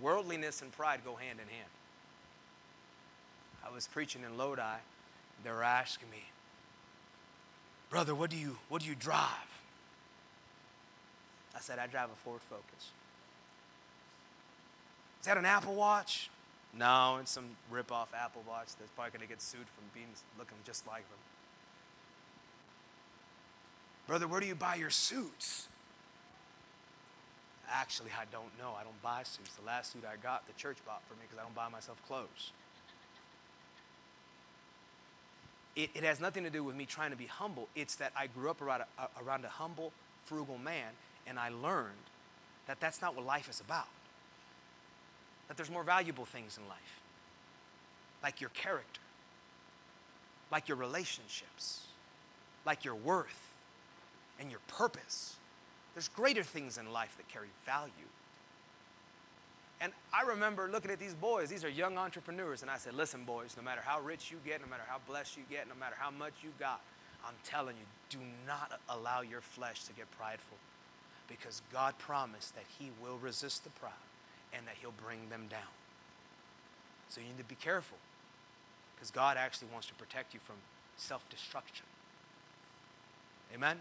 Worldliness 0.00 0.62
and 0.62 0.70
pride 0.72 1.00
go 1.04 1.14
hand 1.14 1.38
in 1.40 1.48
hand. 1.48 1.70
I 3.66 3.74
was 3.74 3.86
preaching 3.86 4.22
in 4.22 4.36
Lodi. 4.36 4.62
They 5.44 5.50
were 5.50 5.62
asking 5.62 6.10
me, 6.10 6.24
Brother, 7.90 8.14
what 8.14 8.30
do 8.30 8.36
you, 8.36 8.58
what 8.68 8.82
do 8.82 8.88
you 8.88 8.94
drive? 8.94 9.28
I 11.56 11.60
said, 11.60 11.78
I 11.78 11.86
drive 11.86 12.10
a 12.10 12.16
Ford 12.24 12.40
Focus. 12.42 12.92
Is 15.20 15.26
that 15.26 15.36
an 15.36 15.44
Apple 15.44 15.74
Watch? 15.74 16.30
No, 16.76 17.18
it's 17.20 17.30
some 17.30 17.56
rip-off 17.70 18.08
Apple 18.14 18.44
Watch 18.46 18.68
that's 18.78 18.90
probably 18.94 19.10
going 19.10 19.22
to 19.22 19.28
get 19.28 19.42
sued 19.42 19.66
from 19.74 19.84
being 19.94 20.08
looking 20.38 20.58
just 20.64 20.86
like 20.86 21.08
them. 21.08 21.18
Brother, 24.06 24.28
where 24.28 24.40
do 24.40 24.46
you 24.46 24.54
buy 24.54 24.76
your 24.76 24.90
suits? 24.90 25.68
Actually, 27.70 28.10
I 28.18 28.24
don't 28.32 28.56
know. 28.58 28.74
I 28.78 28.84
don't 28.84 29.00
buy 29.02 29.22
suits. 29.24 29.54
The 29.54 29.66
last 29.66 29.92
suit 29.92 30.02
I 30.10 30.16
got, 30.16 30.46
the 30.46 30.54
church 30.54 30.78
bought 30.86 31.02
for 31.06 31.14
me 31.14 31.20
because 31.22 31.38
I 31.38 31.42
don't 31.42 31.54
buy 31.54 31.68
myself 31.68 32.00
clothes. 32.06 32.52
it, 35.78 35.90
it 35.94 36.02
has 36.02 36.20
nothing 36.20 36.42
to 36.42 36.50
do 36.50 36.64
with 36.64 36.74
me 36.74 36.84
trying 36.84 37.10
to 37.12 37.16
be 37.16 37.26
humble. 37.26 37.68
It's 37.76 37.94
that 37.96 38.12
I 38.16 38.26
grew 38.26 38.50
up 38.50 38.60
around 38.60 38.82
a, 38.82 39.22
around 39.24 39.44
a 39.44 39.48
humble, 39.48 39.92
frugal 40.24 40.58
man, 40.58 40.88
and 41.26 41.38
I 41.38 41.50
learned 41.50 41.94
that 42.66 42.80
that's 42.80 43.00
not 43.00 43.14
what 43.14 43.24
life 43.24 43.48
is 43.48 43.60
about. 43.60 43.86
That 45.46 45.56
there's 45.56 45.70
more 45.70 45.84
valuable 45.84 46.24
things 46.24 46.58
in 46.58 46.68
life, 46.68 47.00
like 48.24 48.40
your 48.40 48.50
character, 48.50 49.00
like 50.50 50.66
your 50.66 50.76
relationships, 50.76 51.86
like 52.66 52.84
your 52.84 52.96
worth 52.96 53.52
and 54.40 54.50
your 54.50 54.60
purpose. 54.66 55.36
There's 55.98 56.06
greater 56.06 56.44
things 56.44 56.78
in 56.78 56.92
life 56.92 57.16
that 57.16 57.26
carry 57.26 57.48
value. 57.66 57.90
And 59.80 59.92
I 60.14 60.28
remember 60.28 60.68
looking 60.70 60.92
at 60.92 61.00
these 61.00 61.14
boys, 61.14 61.48
these 61.48 61.64
are 61.64 61.68
young 61.68 61.98
entrepreneurs, 61.98 62.62
and 62.62 62.70
I 62.70 62.78
said, 62.78 62.94
Listen, 62.94 63.24
boys, 63.24 63.56
no 63.56 63.64
matter 63.64 63.80
how 63.84 63.98
rich 63.98 64.30
you 64.30 64.36
get, 64.46 64.60
no 64.60 64.68
matter 64.68 64.84
how 64.86 64.98
blessed 65.08 65.36
you 65.36 65.42
get, 65.50 65.66
no 65.66 65.74
matter 65.74 65.96
how 65.98 66.12
much 66.12 66.34
you 66.40 66.50
got, 66.56 66.82
I'm 67.26 67.34
telling 67.42 67.74
you, 67.74 68.16
do 68.16 68.24
not 68.46 68.78
allow 68.88 69.22
your 69.22 69.40
flesh 69.40 69.82
to 69.86 69.92
get 69.92 70.08
prideful 70.12 70.56
because 71.26 71.62
God 71.72 71.98
promised 71.98 72.54
that 72.54 72.66
He 72.78 72.92
will 73.02 73.18
resist 73.18 73.64
the 73.64 73.70
proud 73.70 73.90
and 74.52 74.64
that 74.68 74.76
He'll 74.80 74.94
bring 75.04 75.28
them 75.30 75.46
down. 75.50 75.74
So 77.08 77.20
you 77.20 77.26
need 77.26 77.38
to 77.38 77.44
be 77.44 77.56
careful 77.56 77.98
because 78.94 79.10
God 79.10 79.36
actually 79.36 79.66
wants 79.72 79.88
to 79.88 79.94
protect 79.94 80.32
you 80.32 80.38
from 80.44 80.58
self 80.96 81.28
destruction. 81.28 81.86
Amen? 83.52 83.80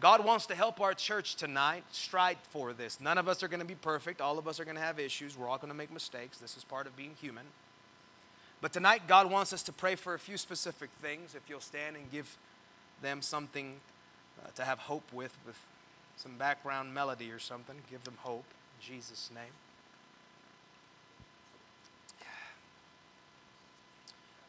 God 0.00 0.24
wants 0.24 0.46
to 0.46 0.54
help 0.54 0.80
our 0.80 0.94
church 0.94 1.34
tonight 1.34 1.84
strive 1.90 2.38
for 2.50 2.72
this. 2.72 3.00
None 3.00 3.18
of 3.18 3.26
us 3.26 3.42
are 3.42 3.48
going 3.48 3.60
to 3.60 3.66
be 3.66 3.74
perfect. 3.74 4.20
All 4.20 4.38
of 4.38 4.46
us 4.46 4.60
are 4.60 4.64
going 4.64 4.76
to 4.76 4.82
have 4.82 5.00
issues. 5.00 5.36
We're 5.36 5.48
all 5.48 5.58
going 5.58 5.70
to 5.70 5.76
make 5.76 5.92
mistakes. 5.92 6.38
This 6.38 6.56
is 6.56 6.62
part 6.62 6.86
of 6.86 6.96
being 6.96 7.16
human. 7.20 7.44
But 8.60 8.72
tonight, 8.72 9.02
God 9.08 9.30
wants 9.30 9.52
us 9.52 9.62
to 9.64 9.72
pray 9.72 9.94
for 9.94 10.14
a 10.14 10.18
few 10.18 10.36
specific 10.36 10.90
things. 11.02 11.34
If 11.34 11.48
you'll 11.48 11.60
stand 11.60 11.96
and 11.96 12.10
give 12.12 12.36
them 13.02 13.22
something 13.22 13.76
uh, 14.44 14.50
to 14.54 14.64
have 14.64 14.78
hope 14.78 15.12
with, 15.12 15.36
with 15.46 15.56
some 16.16 16.36
background 16.36 16.94
melody 16.94 17.30
or 17.30 17.38
something, 17.38 17.76
give 17.90 18.04
them 18.04 18.18
hope 18.22 18.44
in 18.80 18.94
Jesus' 18.94 19.30
name. 19.34 19.52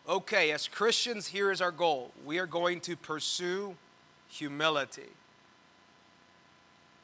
Okay, 0.07 0.51
as 0.51 0.67
Christians, 0.67 1.27
here 1.27 1.51
is 1.51 1.61
our 1.61 1.71
goal. 1.71 2.11
We 2.25 2.39
are 2.39 2.47
going 2.47 2.81
to 2.81 2.95
pursue 2.95 3.75
humility. 4.27 5.09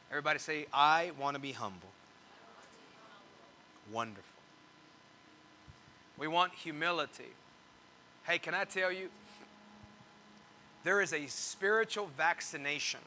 Everybody 0.10 0.39
say, 0.39 0.66
I 0.74 1.12
want 1.20 1.36
to 1.36 1.41
be 1.41 1.51
humble. 1.51 1.89
Wonderful. 3.91 4.24
We 6.18 6.28
want 6.28 6.53
humility. 6.53 7.34
Hey, 8.26 8.39
can 8.39 8.53
I 8.53 8.64
tell 8.64 8.91
you? 8.91 9.10
There 10.84 11.01
is 11.01 11.14
a 11.14 11.26
spiritual 11.28 12.10
vaccination 12.16 12.99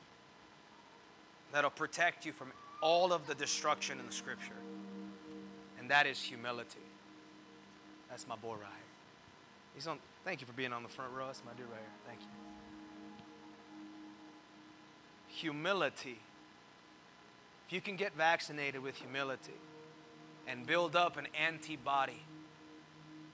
that'll 1.53 1.71
protect 1.71 2.27
you 2.27 2.33
from 2.33 2.53
all 2.83 3.13
of 3.13 3.27
the 3.27 3.35
destruction 3.35 3.99
in 3.99 4.07
the 4.07 4.13
scripture, 4.13 4.53
and 5.79 5.91
that 5.91 6.07
is 6.07 6.21
humility. 6.21 6.79
That's 8.11 8.27
my 8.27 8.37
boy 8.37 8.53
right 8.53 8.59
here. 8.61 8.89
He's 9.75 9.87
on. 9.87 9.99
Thank 10.25 10.41
you 10.41 10.47
for 10.47 10.53
being 10.53 10.73
on 10.73 10.83
the 10.83 10.89
front 10.89 11.13
row. 11.13 11.27
That's 11.27 11.43
my 11.45 11.53
dude 11.53 11.67
right 11.71 11.79
here. 11.79 11.89
Thank 12.07 12.21
you. 12.21 12.27
Humility. 15.29 16.19
If 17.69 17.75
you 17.75 17.83
can 17.83 17.97
get 17.97 18.17
vaccinated 18.17 18.83
with 18.83 18.97
humility 18.97 19.53
and 20.47 20.67
build 20.67 20.97
up 20.97 21.19
an 21.19 21.29
antibody 21.39 22.23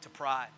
to 0.00 0.10
pride, 0.10 0.48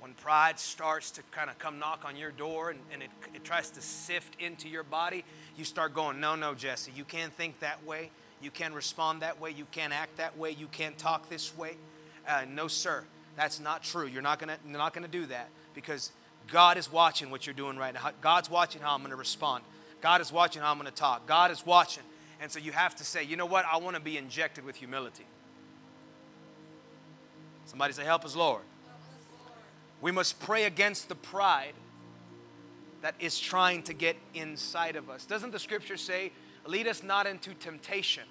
when 0.00 0.14
pride 0.14 0.58
starts 0.58 1.10
to 1.10 1.22
kind 1.30 1.50
of 1.50 1.58
come 1.58 1.78
knock 1.78 2.04
on 2.06 2.16
your 2.16 2.30
door 2.30 2.70
and, 2.70 2.80
and 2.90 3.02
it, 3.02 3.10
it 3.34 3.44
tries 3.44 3.68
to 3.72 3.82
sift 3.82 4.40
into 4.40 4.70
your 4.70 4.84
body, 4.84 5.22
you 5.54 5.66
start 5.66 5.92
going, 5.92 6.18
No, 6.18 6.34
no, 6.34 6.54
Jesse, 6.54 6.90
you 6.96 7.04
can't 7.04 7.32
think 7.34 7.60
that 7.60 7.84
way. 7.84 8.10
You 8.40 8.50
can't 8.50 8.72
respond 8.72 9.20
that 9.20 9.38
way. 9.38 9.50
You 9.50 9.66
can't 9.70 9.92
act 9.92 10.16
that 10.16 10.38
way. 10.38 10.52
You 10.52 10.68
can't 10.68 10.96
talk 10.96 11.28
this 11.28 11.54
way. 11.56 11.76
Uh, 12.26 12.46
no, 12.48 12.68
sir. 12.68 13.04
That's 13.36 13.60
not 13.60 13.82
true. 13.82 14.06
You're 14.06 14.22
not 14.22 14.38
going 14.38 14.56
you're 14.66 14.78
not 14.78 14.94
gonna 14.94 15.08
do 15.08 15.26
that 15.26 15.50
because 15.74 16.10
God 16.50 16.78
is 16.78 16.90
watching 16.90 17.30
what 17.30 17.46
you're 17.46 17.54
doing 17.54 17.76
right 17.76 17.92
now. 17.92 18.10
God's 18.20 18.50
watching 18.50 18.80
how 18.80 18.94
I'm 18.94 19.00
going 19.00 19.10
to 19.10 19.16
respond. 19.16 19.64
God 20.00 20.20
is 20.20 20.32
watching 20.32 20.62
how 20.62 20.70
I'm 20.70 20.78
going 20.78 20.90
to 20.90 20.96
talk. 20.96 21.26
God 21.26 21.50
is 21.50 21.64
watching. 21.64 22.02
And 22.40 22.50
so 22.50 22.58
you 22.58 22.72
have 22.72 22.94
to 22.96 23.04
say, 23.04 23.24
you 23.24 23.36
know 23.36 23.46
what? 23.46 23.64
I 23.64 23.78
want 23.78 23.96
to 23.96 24.02
be 24.02 24.16
injected 24.16 24.64
with 24.64 24.76
humility. 24.76 25.26
Somebody 27.66 27.92
say, 27.92 28.04
Help 28.04 28.24
us, 28.24 28.34
Lord. 28.34 28.62
We 30.00 30.10
must 30.10 30.40
pray 30.40 30.64
against 30.64 31.08
the 31.08 31.14
pride 31.14 31.74
that 33.02 33.14
is 33.20 33.38
trying 33.38 33.82
to 33.84 33.92
get 33.92 34.16
inside 34.34 34.96
of 34.96 35.10
us. 35.10 35.24
Doesn't 35.24 35.50
the 35.50 35.58
scripture 35.58 35.96
say, 35.96 36.32
lead 36.66 36.86
us 36.86 37.02
not 37.02 37.26
into 37.26 37.54
temptation, 37.54 38.24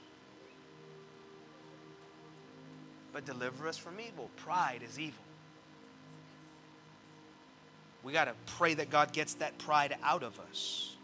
but 3.14 3.26
deliver 3.26 3.68
us 3.68 3.78
from 3.78 4.00
evil? 4.00 4.30
Pride 4.38 4.82
is 4.88 5.00
evil. 5.00 5.24
We 8.04 8.14
got 8.14 8.26
to 8.26 8.34
pray 8.58 8.74
that 8.76 8.90
God 8.90 9.14
gets 9.14 9.36
that 9.36 9.58
pride 9.58 9.96
out 10.04 10.24
of 10.24 10.40
us. 10.52 10.97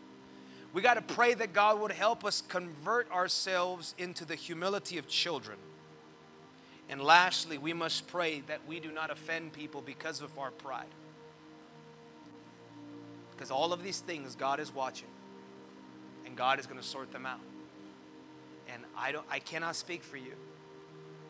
We 0.74 0.82
got 0.82 0.96
to 0.96 1.14
pray 1.14 1.36
that 1.36 1.54
God 1.54 1.80
would 1.80 1.92
help 1.92 2.26
us 2.26 2.42
convert 2.42 3.10
ourselves 3.12 3.94
into 4.00 4.26
the 4.26 4.36
humility 4.36 4.98
of 4.98 5.08
children. 5.08 5.58
And 6.90 7.00
lastly, 7.00 7.60
we 7.60 7.74
must 7.74 8.08
pray 8.08 8.42
that 8.48 8.62
we 8.68 8.80
do 8.80 8.92
not 8.92 9.12
offend 9.12 9.54
people 9.54 9.82
because 9.82 10.22
of 10.22 10.38
our 10.40 10.50
pride. 10.50 10.88
Because 13.32 13.52
all 13.52 13.72
of 13.72 13.84
these 13.84 14.00
things 14.00 14.36
God 14.36 14.60
is 14.60 14.74
watching 14.74 15.08
and 16.26 16.36
God 16.36 16.60
is 16.60 16.66
going 16.66 16.80
to 16.80 16.86
sort 16.86 17.12
them 17.12 17.26
out. 17.26 17.40
And 18.68 18.82
I 18.98 19.12
don't 19.12 19.26
I 19.30 19.40
cannot 19.40 19.76
speak 19.76 20.04
for 20.04 20.18
you, 20.18 20.34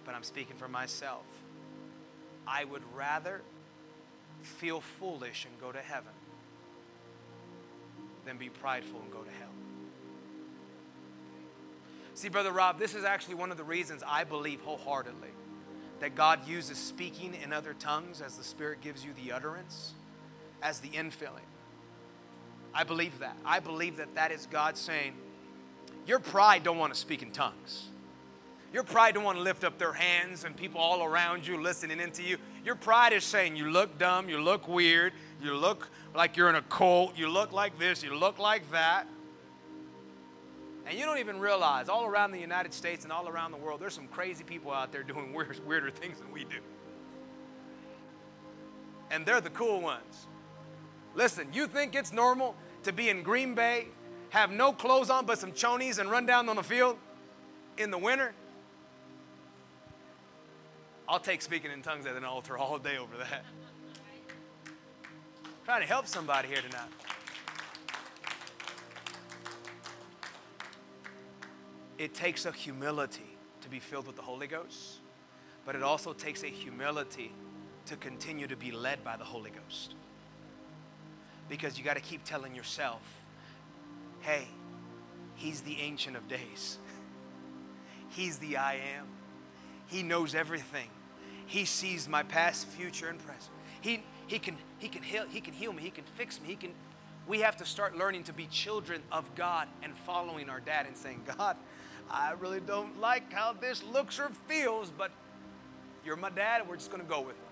but 0.06 0.16
I'm 0.16 0.24
speaking 0.24 0.56
for 0.56 0.68
myself. 0.68 1.24
I 2.48 2.64
would 2.64 2.84
rather 2.96 3.41
feel 4.41 4.82
foolish 4.82 5.46
and 5.46 5.60
go 5.60 5.72
to 5.72 5.80
heaven 5.80 6.12
than 8.26 8.38
be 8.38 8.50
prideful 8.50 9.00
and 9.02 9.12
go 9.12 9.20
to 9.20 9.32
hell. 9.32 9.50
See, 12.16 12.30
Brother 12.30 12.52
Rob, 12.52 12.80
this 12.80 12.96
is 12.96 13.04
actually 13.04 13.36
one 13.36 13.52
of 13.52 13.58
the 13.58 13.64
reasons 13.64 14.04
I 14.08 14.24
believe 14.24 14.62
wholeheartedly 14.62 15.30
that 16.00 16.16
God 16.16 16.48
uses 16.48 16.78
speaking 16.78 17.34
in 17.42 17.54
other 17.54 17.74
tongues 17.74 18.22
as 18.22 18.36
the 18.38 18.44
Spirit 18.44 18.82
gives 18.82 19.06
you 19.06 19.12
the 19.14 19.32
utterance, 19.32 19.94
as 20.62 20.80
the 20.80 20.90
infilling. 20.90 21.48
I 22.74 22.84
believe 22.84 23.20
that. 23.20 23.38
I 23.46 23.60
believe 23.60 23.98
that 23.98 24.16
that 24.16 24.32
is 24.32 24.48
God 24.48 24.78
saying, 24.78 25.14
Your 26.06 26.20
pride 26.20 26.64
don't 26.64 26.78
want 26.78 26.94
to 26.94 27.00
speak 27.00 27.22
in 27.22 27.32
tongues. 27.32 27.88
Your 28.74 28.84
pride 28.84 29.14
don't 29.14 29.24
want 29.24 29.38
to 29.38 29.44
lift 29.44 29.64
up 29.64 29.78
their 29.78 29.94
hands 29.94 30.44
and 30.44 30.58
people 30.58 30.82
all 30.82 31.04
around 31.04 31.46
you 31.46 31.62
listening 31.62 32.00
into 32.00 32.24
you. 32.24 32.38
Your 32.66 32.76
pride 32.76 33.14
is 33.14 33.24
saying 33.24 33.56
you 33.56 33.70
look 33.70 34.00
dumb, 34.00 34.28
you 34.28 34.42
look 34.42 34.68
weird, 34.68 35.14
you 35.44 35.56
look 35.56 35.89
like 36.16 36.38
you're 36.38 36.50
in 36.50 36.56
a 36.56 36.62
cult, 36.64 37.18
you 37.18 37.30
look 37.30 37.52
like 37.52 37.78
this, 37.78 38.04
you 38.04 38.16
look 38.16 38.39
like 38.39 38.70
that. 38.72 39.08
And 40.86 40.98
you 40.98 41.06
don't 41.06 41.20
even 41.20 41.39
realize 41.39 41.88
all 41.88 42.06
around 42.06 42.32
the 42.32 42.39
United 42.39 42.74
States 42.74 43.04
and 43.04 43.14
all 43.14 43.28
around 43.28 43.52
the 43.52 43.58
world, 43.58 43.80
there's 43.80 43.94
some 43.94 44.08
crazy 44.08 44.44
people 44.44 44.72
out 44.72 44.91
there 44.91 45.04
doing 45.04 45.34
weird, 45.34 45.60
weirder 45.66 45.91
things 45.91 46.20
than 46.20 46.32
we 46.32 46.44
do. 46.44 46.58
And 49.12 49.26
they're 49.26 49.41
the 49.41 49.50
cool 49.52 49.82
ones. 49.82 50.28
Listen, 51.16 51.48
you 51.54 51.68
think 51.68 51.96
it's 51.96 52.12
normal 52.12 52.56
to 52.84 52.91
be 52.91 53.10
in 53.10 53.24
Green 53.24 53.54
Bay, 53.54 53.88
have 54.32 54.52
no 54.52 54.74
clothes 54.74 55.10
on 55.10 55.26
but 55.26 55.38
some 55.38 55.52
chonies 55.52 56.00
and 56.00 56.10
run 56.10 56.26
down 56.26 56.50
on 56.50 56.56
the 56.56 56.64
field 56.64 56.98
in 57.78 57.91
the 57.91 57.98
winter? 57.98 58.34
I'll 61.08 61.20
take 61.20 61.41
speaking 61.41 61.72
in 61.72 61.82
tongues 61.82 62.06
at 62.06 62.16
an 62.16 62.24
altar 62.24 62.58
all 62.58 62.80
day 62.80 62.98
over 62.98 63.18
that. 63.18 63.44
Trying 65.66 65.80
to 65.80 65.88
help 65.88 66.07
somebody 66.07 66.49
here 66.49 66.57
tonight. 66.57 66.89
It 71.97 72.14
takes 72.14 72.45
a 72.45 72.51
humility 72.51 73.38
to 73.61 73.70
be 73.70 73.80
filled 73.80 74.07
with 74.07 74.18
the 74.18 74.22
Holy 74.22 74.47
Ghost, 74.47 74.99
but 75.66 75.74
it 75.74 75.82
also 75.82 76.11
takes 76.11 76.43
a 76.43 76.47
humility 76.47 77.32
to 77.86 77.95
continue 77.95 78.45
to 78.47 78.57
be 78.57 78.72
led 78.72 79.05
by 79.05 79.16
the 79.16 79.24
Holy 79.24 79.51
Ghost. 79.51 79.95
Because 81.47 81.78
you 81.78 81.86
got 81.86 81.95
to 81.95 82.01
keep 82.01 82.26
telling 82.26 82.53
yourself, 82.53 83.01
hey, 84.20 84.47
He's 85.36 85.61
the 85.61 85.80
Ancient 85.80 86.18
of 86.18 86.28
Days, 86.28 86.78
He's 88.09 88.38
the 88.38 88.57
I 88.57 88.74
am. 88.97 89.07
He 89.88 90.03
knows 90.03 90.36
everything. 90.36 90.89
He 91.45 91.64
sees 91.64 92.09
my 92.09 92.24
past, 92.24 92.68
future, 92.68 93.07
and 93.07 93.20
present. 93.20 93.51
He, 93.82 94.03
he, 94.28 94.39
can, 94.39 94.57
he, 94.84 94.90
can 94.90 95.02
heal, 95.02 95.24
he 95.30 95.40
can 95.40 95.54
heal 95.54 95.72
me. 95.72 95.82
He 95.82 95.90
can 95.90 96.04
fix 96.16 96.42
me. 96.42 96.50
He 96.50 96.56
can, 96.56 96.72
we 97.26 97.40
have 97.40 97.56
to 97.58 97.66
start 97.66 97.98
learning 97.98 98.26
to 98.26 98.34
be 98.34 98.48
children 98.48 99.02
of 99.14 99.34
God 99.34 99.70
and 99.82 99.98
following 100.00 100.50
our 100.50 100.60
dad 100.60 100.88
and 100.88 100.98
saying, 100.98 101.22
God, 101.38 101.56
I 102.12 102.34
really 102.34 102.60
don't 102.60 103.00
like 103.00 103.32
how 103.32 103.54
this 103.54 103.82
looks 103.82 104.20
or 104.20 104.30
feels, 104.50 104.92
but 104.92 105.10
you're 106.06 106.18
my 106.18 106.30
dad 106.30 106.60
and 106.60 106.70
we're 106.70 106.76
just 106.76 106.92
going 106.92 107.02
to 107.02 107.10
go 107.10 107.22
with 107.22 107.30
it. 107.30 107.48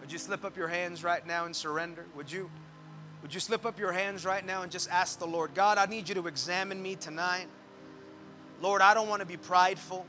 Would 0.00 0.10
you 0.10 0.16
slip 0.16 0.42
up 0.42 0.56
your 0.56 0.68
hands 0.68 1.04
right 1.04 1.26
now 1.26 1.44
and 1.44 1.54
surrender? 1.54 2.06
Would 2.16 2.32
you? 2.32 2.50
Would 3.20 3.34
you 3.34 3.40
slip 3.40 3.66
up 3.66 3.78
your 3.78 3.92
hands 3.92 4.24
right 4.24 4.46
now 4.46 4.62
and 4.62 4.72
just 4.72 4.88
ask 4.88 5.18
the 5.18 5.26
Lord, 5.26 5.52
God, 5.52 5.76
I 5.76 5.84
need 5.84 6.08
you 6.08 6.14
to 6.14 6.28
examine 6.28 6.80
me 6.80 6.94
tonight. 6.94 7.48
Lord, 8.62 8.80
I 8.80 8.94
don't 8.94 9.08
want 9.08 9.20
to 9.20 9.26
be 9.26 9.36
prideful. 9.36 10.06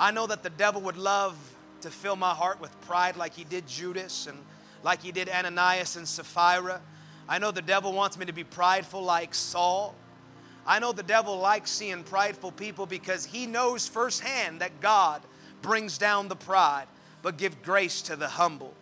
I 0.00 0.10
know 0.10 0.26
that 0.26 0.42
the 0.42 0.48
devil 0.48 0.80
would 0.80 0.96
love 0.96 1.36
to 1.82 1.90
fill 1.90 2.16
my 2.16 2.34
heart 2.34 2.60
with 2.60 2.78
pride 2.82 3.16
like 3.16 3.34
he 3.34 3.44
did 3.44 3.66
Judas 3.66 4.26
and 4.26 4.38
like 4.82 5.02
he 5.02 5.12
did 5.12 5.28
Ananias 5.28 5.96
and 5.96 6.06
Sapphira. 6.06 6.80
I 7.28 7.38
know 7.38 7.50
the 7.50 7.62
devil 7.62 7.92
wants 7.92 8.18
me 8.18 8.26
to 8.26 8.32
be 8.32 8.44
prideful 8.44 9.02
like 9.02 9.34
Saul. 9.34 9.94
I 10.66 10.78
know 10.78 10.92
the 10.92 11.02
devil 11.02 11.38
likes 11.38 11.70
seeing 11.70 12.04
prideful 12.04 12.52
people 12.52 12.86
because 12.86 13.24
he 13.24 13.46
knows 13.46 13.88
firsthand 13.88 14.60
that 14.60 14.80
God 14.80 15.22
brings 15.62 15.98
down 15.98 16.28
the 16.28 16.36
pride, 16.36 16.86
but 17.22 17.36
give 17.36 17.62
grace 17.62 18.02
to 18.02 18.16
the 18.16 18.28
humble. 18.28 18.74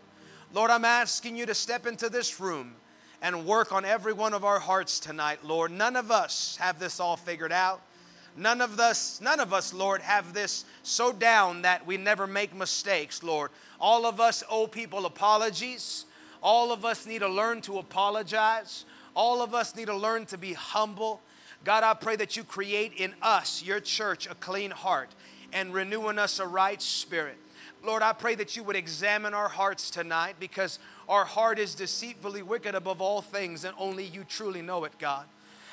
Lord, 0.53 0.71
I'm 0.71 0.85
asking 0.85 1.37
you 1.37 1.47
to 1.47 1.55
step 1.55 1.87
into 1.87 2.09
this 2.09 2.41
room 2.41 2.75
and 3.21 3.45
work 3.45 3.73
on 3.73 3.85
every 3.85 4.13
one 4.13 4.33
of 4.33 4.45
our 4.45 4.61
hearts 4.61 5.01
tonight, 5.01 5.45
Lord. 5.45 5.71
None 5.71 5.97
of 5.97 6.11
us 6.11 6.57
have 6.61 6.79
this 6.79 7.01
all 7.01 7.17
figured 7.17 7.53
out. 7.53 7.83
None 8.39 8.61
of 8.61 8.79
us, 8.79 9.21
none 9.21 9.41
of 9.41 9.53
us, 9.53 9.75
Lord, 9.75 10.01
have 10.01 10.33
this 10.33 10.65
so 10.83 11.13
down 11.13 11.63
that 11.63 11.87
we 11.87 11.97
never 11.97 12.27
make 12.27 12.55
mistakes, 12.55 13.23
Lord. 13.23 13.51
All 13.81 14.07
of 14.07 14.21
us 14.21 14.45
owe 14.49 14.67
people 14.67 15.07
apologies. 15.07 16.05
All 16.41 16.73
of 16.73 16.85
us 16.85 17.05
need 17.05 17.19
to 17.19 17.29
learn 17.29 17.61
to 17.63 17.79
apologize. 17.79 18.85
All 19.15 19.43
of 19.43 19.55
us 19.55 19.75
need 19.75 19.87
to 19.87 19.97
learn 19.97 20.25
to 20.27 20.39
be 20.39 20.53
humble. 20.53 21.21
God, 21.65 21.83
I 21.83 21.95
pray 21.95 22.15
that 22.17 22.37
you 22.37 22.45
create 22.45 22.93
in 22.97 23.15
us, 23.21 23.63
your 23.63 23.81
church, 23.81 24.29
a 24.31 24.35
clean 24.37 24.71
heart 24.71 25.11
and 25.53 25.73
renew 25.73 26.09
in 26.09 26.19
us 26.19 26.39
a 26.39 26.47
right 26.47 26.81
spirit. 26.81 27.37
Lord, 27.85 28.03
I 28.03 28.13
pray 28.13 28.35
that 28.37 28.57
you 28.57 28.63
would 28.65 28.77
examine 28.77 29.35
our 29.35 29.49
hearts 29.49 29.91
tonight 29.91 30.37
because 30.39 30.79
our 31.09 31.25
heart 31.25 31.59
is 31.59 31.75
deceitfully 31.75 32.43
wicked 32.43 32.75
above 32.75 33.01
all 33.01 33.23
things, 33.23 33.65
and 33.65 33.75
only 33.79 34.05
you 34.05 34.25
truly 34.25 34.63
know 34.63 34.85
it, 34.85 34.93
God. 34.99 35.27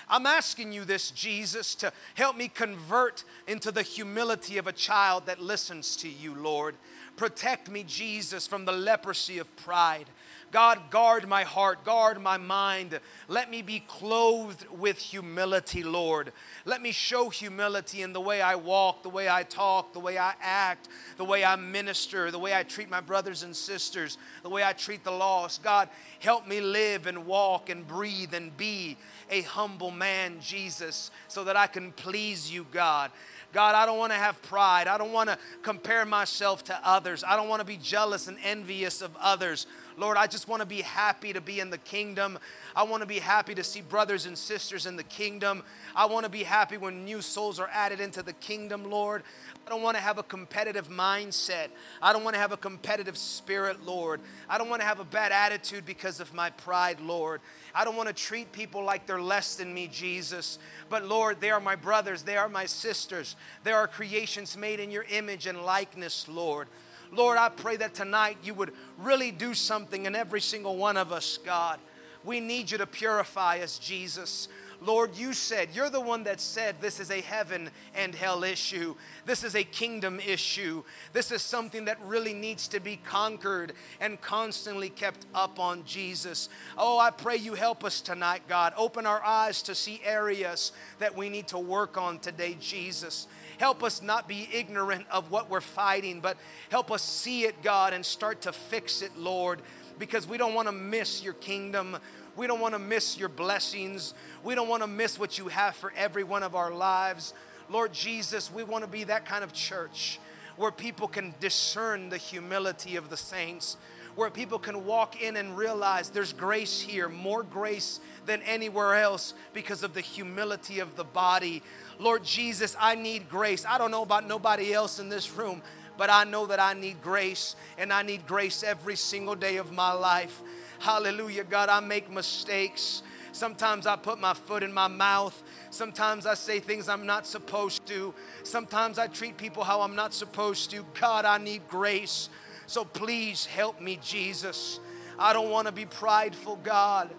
I'm 0.09 0.25
asking 0.25 0.71
you 0.71 0.85
this, 0.85 1.11
Jesus, 1.11 1.75
to 1.75 1.91
help 2.13 2.37
me 2.37 2.47
convert 2.47 3.23
into 3.47 3.71
the 3.71 3.81
humility 3.81 4.57
of 4.57 4.67
a 4.67 4.71
child 4.71 5.25
that 5.25 5.41
listens 5.41 5.95
to 5.97 6.09
you, 6.09 6.35
Lord. 6.35 6.75
Protect 7.15 7.69
me, 7.69 7.83
Jesus, 7.83 8.45
from 8.45 8.65
the 8.65 8.71
leprosy 8.73 9.37
of 9.37 9.55
pride. 9.55 10.05
God, 10.51 10.89
guard 10.89 11.27
my 11.27 11.43
heart, 11.43 11.83
guard 11.83 12.21
my 12.21 12.37
mind. 12.37 12.99
Let 13.27 13.49
me 13.49 13.61
be 13.61 13.81
clothed 13.81 14.65
with 14.69 14.97
humility, 14.97 15.83
Lord. 15.83 16.31
Let 16.65 16.81
me 16.81 16.91
show 16.91 17.29
humility 17.29 18.01
in 18.01 18.13
the 18.13 18.21
way 18.21 18.41
I 18.41 18.55
walk, 18.55 19.03
the 19.03 19.09
way 19.09 19.27
I 19.27 19.43
talk, 19.43 19.93
the 19.93 19.99
way 19.99 20.17
I 20.17 20.33
act, 20.41 20.87
the 21.17 21.25
way 21.25 21.43
I 21.43 21.55
minister, 21.55 22.31
the 22.31 22.39
way 22.39 22.53
I 22.53 22.63
treat 22.63 22.89
my 22.89 23.01
brothers 23.01 23.43
and 23.43 23.55
sisters, 23.55 24.17
the 24.43 24.49
way 24.49 24.63
I 24.63 24.73
treat 24.73 25.03
the 25.03 25.11
lost. 25.11 25.63
God, 25.63 25.89
help 26.19 26.47
me 26.47 26.61
live 26.61 27.07
and 27.07 27.25
walk 27.25 27.69
and 27.69 27.85
breathe 27.85 28.33
and 28.33 28.55
be 28.55 28.97
a 29.29 29.41
humble 29.41 29.91
man, 29.91 30.37
Jesus, 30.41 31.11
so 31.27 31.43
that 31.43 31.55
I 31.55 31.67
can 31.67 31.91
please 31.91 32.51
you, 32.51 32.65
God. 32.71 33.11
God, 33.53 33.73
I 33.73 33.85
don't 33.85 33.97
want 33.97 34.11
to 34.11 34.17
have 34.17 34.41
pride. 34.41 34.87
I 34.87 34.97
don't 34.97 35.13
want 35.13 35.29
to 35.29 35.37
compare 35.61 36.05
myself 36.05 36.63
to 36.65 36.79
others. 36.83 37.23
I 37.25 37.37
don't 37.37 37.47
want 37.47 37.61
to 37.61 37.65
be 37.65 37.77
jealous 37.77 38.27
and 38.27 38.37
envious 38.43 39.01
of 39.01 39.15
others. 39.17 39.65
Lord, 39.97 40.17
I 40.17 40.27
just 40.27 40.47
want 40.47 40.61
to 40.61 40.65
be 40.65 40.81
happy 40.81 41.33
to 41.33 41.41
be 41.41 41.59
in 41.59 41.69
the 41.69 41.77
kingdom. 41.77 42.37
I 42.75 42.83
want 42.83 43.01
to 43.01 43.07
be 43.07 43.19
happy 43.19 43.55
to 43.55 43.63
see 43.63 43.81
brothers 43.81 44.25
and 44.25 44.37
sisters 44.37 44.85
in 44.85 44.95
the 44.97 45.03
kingdom. 45.03 45.63
I 45.95 46.05
want 46.05 46.25
to 46.25 46.29
be 46.29 46.43
happy 46.43 46.77
when 46.77 47.05
new 47.05 47.21
souls 47.21 47.59
are 47.59 47.69
added 47.71 47.99
into 47.99 48.21
the 48.21 48.33
kingdom, 48.33 48.89
Lord. 48.89 49.23
I 49.65 49.69
don't 49.69 49.81
want 49.81 49.97
to 49.97 50.03
have 50.03 50.17
a 50.17 50.23
competitive 50.23 50.89
mindset. 50.89 51.69
I 52.01 52.13
don't 52.13 52.23
want 52.23 52.35
to 52.35 52.39
have 52.39 52.51
a 52.51 52.57
competitive 52.57 53.17
spirit, 53.17 53.85
Lord. 53.85 54.21
I 54.49 54.57
don't 54.57 54.69
want 54.69 54.81
to 54.81 54.87
have 54.87 54.99
a 54.99 55.05
bad 55.05 55.31
attitude 55.31 55.85
because 55.85 56.19
of 56.19 56.33
my 56.33 56.49
pride, 56.51 56.99
Lord. 56.99 57.41
I 57.73 57.83
don't 57.83 57.95
want 57.95 58.07
to 58.07 58.13
treat 58.13 58.51
people 58.51 58.83
like 58.83 59.07
they're 59.07 59.21
less 59.21 59.55
than 59.55 59.73
me, 59.73 59.87
Jesus. 59.87 60.59
But 60.89 61.05
Lord, 61.05 61.41
they 61.41 61.49
are 61.49 61.59
my 61.59 61.75
brothers, 61.75 62.23
they 62.23 62.37
are 62.37 62.49
my 62.49 62.65
sisters. 62.65 63.35
They 63.63 63.71
are 63.71 63.87
creations 63.87 64.55
made 64.55 64.79
in 64.79 64.91
your 64.91 65.05
image 65.09 65.47
and 65.47 65.61
likeness, 65.61 66.27
Lord. 66.27 66.67
Lord, 67.15 67.37
I 67.37 67.49
pray 67.49 67.77
that 67.77 67.93
tonight 67.93 68.37
you 68.43 68.53
would 68.53 68.73
really 68.97 69.31
do 69.31 69.53
something 69.53 70.05
in 70.05 70.15
every 70.15 70.41
single 70.41 70.75
one 70.75 70.97
of 70.97 71.11
us, 71.11 71.37
God. 71.37 71.79
We 72.23 72.39
need 72.39 72.71
you 72.71 72.77
to 72.79 72.87
purify 72.87 73.59
us, 73.59 73.77
Jesus. 73.77 74.47
Lord, 74.81 75.15
you 75.15 75.33
said, 75.33 75.69
you're 75.73 75.89
the 75.89 76.01
one 76.01 76.23
that 76.25 76.41
said 76.41 76.75
this 76.81 76.99
is 76.99 77.09
a 77.09 77.21
heaven 77.21 77.69
and 77.95 78.13
hell 78.13 78.43
issue. 78.43 78.95
This 79.25 79.43
is 79.43 79.55
a 79.55 79.63
kingdom 79.63 80.19
issue. 80.19 80.83
This 81.13 81.31
is 81.31 81.41
something 81.41 81.85
that 81.85 81.99
really 82.01 82.33
needs 82.33 82.67
to 82.69 82.79
be 82.79 82.97
conquered 82.97 83.73
and 84.01 84.19
constantly 84.21 84.89
kept 84.89 85.25
up 85.33 85.59
on 85.59 85.85
Jesus. 85.85 86.49
Oh, 86.77 86.99
I 86.99 87.11
pray 87.11 87.37
you 87.37 87.53
help 87.53 87.83
us 87.83 88.01
tonight, 88.01 88.43
God. 88.47 88.73
Open 88.77 89.05
our 89.05 89.23
eyes 89.23 89.61
to 89.63 89.75
see 89.75 90.01
areas 90.03 90.71
that 90.99 91.15
we 91.15 91.29
need 91.29 91.47
to 91.47 91.59
work 91.59 91.97
on 91.97 92.19
today, 92.19 92.57
Jesus. 92.59 93.27
Help 93.57 93.83
us 93.83 94.01
not 94.01 94.27
be 94.27 94.47
ignorant 94.53 95.05
of 95.11 95.31
what 95.31 95.49
we're 95.49 95.61
fighting, 95.61 96.19
but 96.19 96.37
help 96.69 96.91
us 96.91 97.01
see 97.01 97.43
it, 97.43 97.61
God, 97.61 97.93
and 97.93 98.05
start 98.05 98.41
to 98.41 98.51
fix 98.51 99.01
it, 99.01 99.17
Lord, 99.17 99.61
because 99.97 100.27
we 100.27 100.37
don't 100.37 100.53
want 100.53 100.67
to 100.67 100.71
miss 100.71 101.23
your 101.23 101.33
kingdom. 101.33 101.97
We 102.35 102.47
don't 102.47 102.59
want 102.59 102.73
to 102.73 102.79
miss 102.79 103.17
your 103.17 103.29
blessings. 103.29 104.13
We 104.43 104.55
don't 104.55 104.67
want 104.67 104.83
to 104.83 104.87
miss 104.87 105.17
what 105.17 105.37
you 105.37 105.47
have 105.47 105.75
for 105.75 105.93
every 105.95 106.23
one 106.23 106.43
of 106.43 106.55
our 106.55 106.71
lives. 106.71 107.33
Lord 107.69 107.93
Jesus, 107.93 108.51
we 108.51 108.63
want 108.63 108.83
to 108.83 108.89
be 108.89 109.05
that 109.05 109.25
kind 109.25 109.43
of 109.43 109.53
church 109.53 110.19
where 110.57 110.71
people 110.71 111.07
can 111.07 111.33
discern 111.39 112.09
the 112.09 112.17
humility 112.17 112.95
of 112.95 113.09
the 113.09 113.17
saints, 113.17 113.77
where 114.15 114.29
people 114.29 114.59
can 114.59 114.85
walk 114.85 115.21
in 115.21 115.35
and 115.35 115.57
realize 115.57 116.09
there's 116.09 116.33
grace 116.33 116.79
here, 116.79 117.09
more 117.09 117.43
grace 117.43 117.99
than 118.25 118.41
anywhere 118.43 118.95
else 118.95 119.33
because 119.53 119.83
of 119.83 119.93
the 119.93 120.01
humility 120.01 120.79
of 120.79 120.95
the 120.95 121.03
body. 121.03 121.61
Lord 121.99 122.23
Jesus, 122.23 122.75
I 122.79 122.95
need 122.95 123.29
grace. 123.29 123.65
I 123.67 123.77
don't 123.77 123.91
know 123.91 124.03
about 124.03 124.27
nobody 124.27 124.73
else 124.73 124.99
in 124.99 125.09
this 125.09 125.31
room, 125.31 125.61
but 125.97 126.09
I 126.09 126.23
know 126.23 126.45
that 126.47 126.59
I 126.59 126.73
need 126.73 127.01
grace, 127.01 127.55
and 127.77 127.91
I 127.91 128.03
need 128.03 128.25
grace 128.25 128.63
every 128.63 128.95
single 128.95 129.35
day 129.35 129.57
of 129.57 129.71
my 129.71 129.91
life. 129.91 130.41
Hallelujah, 130.79 131.43
God, 131.43 131.69
I 131.69 131.79
make 131.79 132.09
mistakes. 132.09 133.01
Sometimes 133.31 133.85
I 133.85 133.97
put 133.97 134.17
my 134.17 134.33
foot 134.33 134.63
in 134.63 134.73
my 134.73 134.87
mouth. 134.87 135.43
Sometimes 135.69 136.25
I 136.25 136.35
say 136.35 136.61
things 136.61 136.87
I'm 136.87 137.05
not 137.05 137.27
supposed 137.27 137.85
to. 137.87 138.13
Sometimes 138.43 138.97
I 138.97 139.07
treat 139.07 139.35
people 139.35 139.65
how 139.65 139.81
I'm 139.81 139.95
not 139.95 140.13
supposed 140.13 140.71
to. 140.71 140.85
God, 140.99 141.25
I 141.25 141.37
need 141.37 141.67
grace. 141.67 142.29
So 142.67 142.83
please 142.83 143.45
help 143.45 143.79
me, 143.79 143.99
Jesus. 144.01 144.79
I 145.17 145.33
don't 145.33 145.49
want 145.49 145.67
to 145.67 145.71
be 145.71 145.85
prideful, 145.85 146.57
God. 146.57 147.09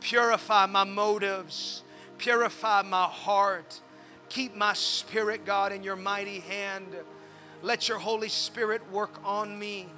Purify 0.00 0.66
my 0.66 0.84
motives, 0.84 1.82
purify 2.18 2.82
my 2.82 3.04
heart. 3.04 3.80
Keep 4.28 4.54
my 4.54 4.72
spirit, 4.74 5.44
God, 5.44 5.72
in 5.72 5.82
your 5.82 5.96
mighty 5.96 6.38
hand. 6.38 6.86
Let 7.62 7.88
your 7.88 7.98
Holy 7.98 8.28
Spirit 8.28 8.80
work 8.92 9.18
on 9.24 9.58
me. 9.58 9.88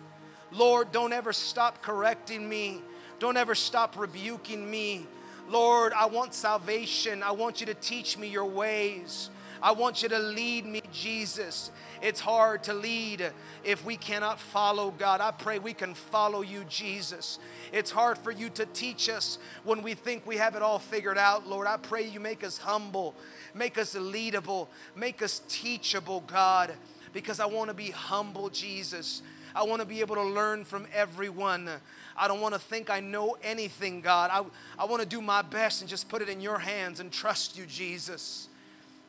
Lord, 0.50 0.90
don't 0.90 1.12
ever 1.12 1.34
stop 1.34 1.82
correcting 1.82 2.48
me. 2.48 2.80
Don't 3.18 3.36
ever 3.36 3.54
stop 3.54 3.96
rebuking 3.98 4.68
me. 4.68 5.06
Lord, 5.48 5.92
I 5.92 6.06
want 6.06 6.32
salvation. 6.32 7.22
I 7.22 7.32
want 7.32 7.60
you 7.60 7.66
to 7.66 7.74
teach 7.74 8.16
me 8.16 8.28
your 8.28 8.46
ways. 8.46 9.28
I 9.62 9.70
want 9.70 10.02
you 10.02 10.08
to 10.08 10.18
lead 10.18 10.66
me, 10.66 10.82
Jesus. 10.92 11.70
It's 12.02 12.18
hard 12.18 12.64
to 12.64 12.74
lead 12.74 13.30
if 13.62 13.84
we 13.84 13.96
cannot 13.96 14.40
follow 14.40 14.90
God. 14.90 15.20
I 15.20 15.30
pray 15.30 15.60
we 15.60 15.72
can 15.72 15.94
follow 15.94 16.42
you, 16.42 16.64
Jesus. 16.68 17.38
It's 17.72 17.92
hard 17.92 18.18
for 18.18 18.32
you 18.32 18.50
to 18.50 18.66
teach 18.66 19.08
us 19.08 19.38
when 19.62 19.82
we 19.82 19.94
think 19.94 20.26
we 20.26 20.36
have 20.38 20.56
it 20.56 20.62
all 20.62 20.80
figured 20.80 21.16
out, 21.16 21.46
Lord. 21.46 21.68
I 21.68 21.76
pray 21.76 22.08
you 22.08 22.18
make 22.18 22.42
us 22.42 22.58
humble, 22.58 23.14
make 23.54 23.78
us 23.78 23.94
leadable, 23.94 24.66
make 24.96 25.22
us 25.22 25.42
teachable, 25.48 26.22
God, 26.22 26.72
because 27.12 27.38
I 27.38 27.46
want 27.46 27.68
to 27.68 27.74
be 27.74 27.92
humble, 27.92 28.50
Jesus. 28.50 29.22
I 29.54 29.62
want 29.62 29.80
to 29.80 29.86
be 29.86 30.00
able 30.00 30.16
to 30.16 30.24
learn 30.24 30.64
from 30.64 30.88
everyone. 30.92 31.70
I 32.16 32.26
don't 32.26 32.40
want 32.40 32.54
to 32.54 32.60
think 32.60 32.90
I 32.90 32.98
know 32.98 33.36
anything, 33.44 34.00
God. 34.00 34.30
I, 34.32 34.44
I 34.82 34.86
want 34.86 35.02
to 35.02 35.08
do 35.08 35.20
my 35.20 35.42
best 35.42 35.82
and 35.82 35.88
just 35.88 36.08
put 36.08 36.20
it 36.20 36.28
in 36.28 36.40
your 36.40 36.58
hands 36.58 36.98
and 36.98 37.12
trust 37.12 37.56
you, 37.56 37.64
Jesus. 37.66 38.48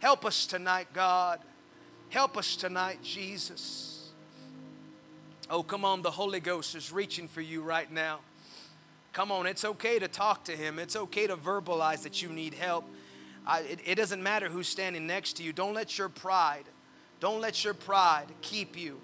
Help 0.04 0.26
us 0.26 0.46
tonight, 0.46 0.90
God. 0.94 1.40
Help 2.10 2.36
us 2.36 2.58
tonight, 2.58 3.02
Jesus. 3.02 4.10
Oh, 5.50 5.64
come 5.64 5.86
on, 5.86 6.02
the 6.02 6.12
Holy 6.12 6.42
Ghost 6.42 6.76
is 6.76 6.92
reaching 6.92 7.30
for 7.30 7.40
you 7.40 7.62
right 7.62 7.90
now. 7.90 8.20
Come 9.14 9.32
on, 9.32 9.48
it's 9.48 9.64
okay 9.64 10.00
to 10.00 10.10
talk 10.10 10.44
to 10.44 10.58
Him, 10.58 10.78
it's 10.78 10.98
okay 10.98 11.26
to 11.28 11.38
verbalize 11.38 12.04
that 12.04 12.22
you 12.22 12.28
need 12.28 12.54
help. 12.54 12.84
I, 13.48 13.62
it, 13.62 13.80
it 13.86 13.96
doesn't 13.96 14.22
matter 14.22 14.50
who's 14.50 14.68
standing 14.68 15.08
next 15.08 15.38
to 15.38 15.44
you. 15.44 15.54
Don't 15.54 15.74
let 15.74 15.98
your 15.98 16.10
pride, 16.10 16.66
don't 17.22 17.40
let 17.40 17.64
your 17.64 17.74
pride 17.74 18.26
keep 18.42 18.78
you 18.78 19.00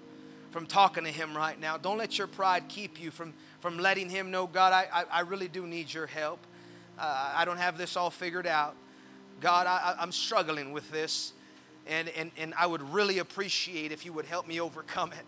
from 0.50 0.66
talking 0.66 1.04
to 1.04 1.10
Him 1.10 1.34
right 1.34 1.58
now. 1.58 1.78
Don't 1.78 1.96
let 1.96 2.18
your 2.18 2.26
pride 2.26 2.64
keep 2.68 3.00
you 3.00 3.10
from 3.10 3.32
from 3.60 3.78
letting 3.78 4.10
Him 4.10 4.30
know, 4.30 4.46
God, 4.46 4.74
I, 4.74 4.86
I, 4.92 5.04
I 5.10 5.20
really 5.20 5.48
do 5.48 5.66
need 5.66 5.94
your 5.94 6.08
help. 6.08 6.40
Uh, 6.98 7.32
I 7.34 7.46
don't 7.46 7.56
have 7.56 7.78
this 7.78 7.96
all 7.96 8.10
figured 8.10 8.46
out. 8.46 8.76
God, 9.40 9.66
I, 9.66 9.96
I'm 9.98 10.12
struggling 10.12 10.72
with 10.72 10.90
this, 10.90 11.32
and, 11.86 12.08
and, 12.10 12.30
and 12.36 12.54
I 12.58 12.66
would 12.66 12.82
really 12.92 13.18
appreciate 13.18 13.90
if 13.92 14.04
you 14.04 14.12
would 14.12 14.26
help 14.26 14.46
me 14.46 14.60
overcome 14.60 15.12
it. 15.12 15.24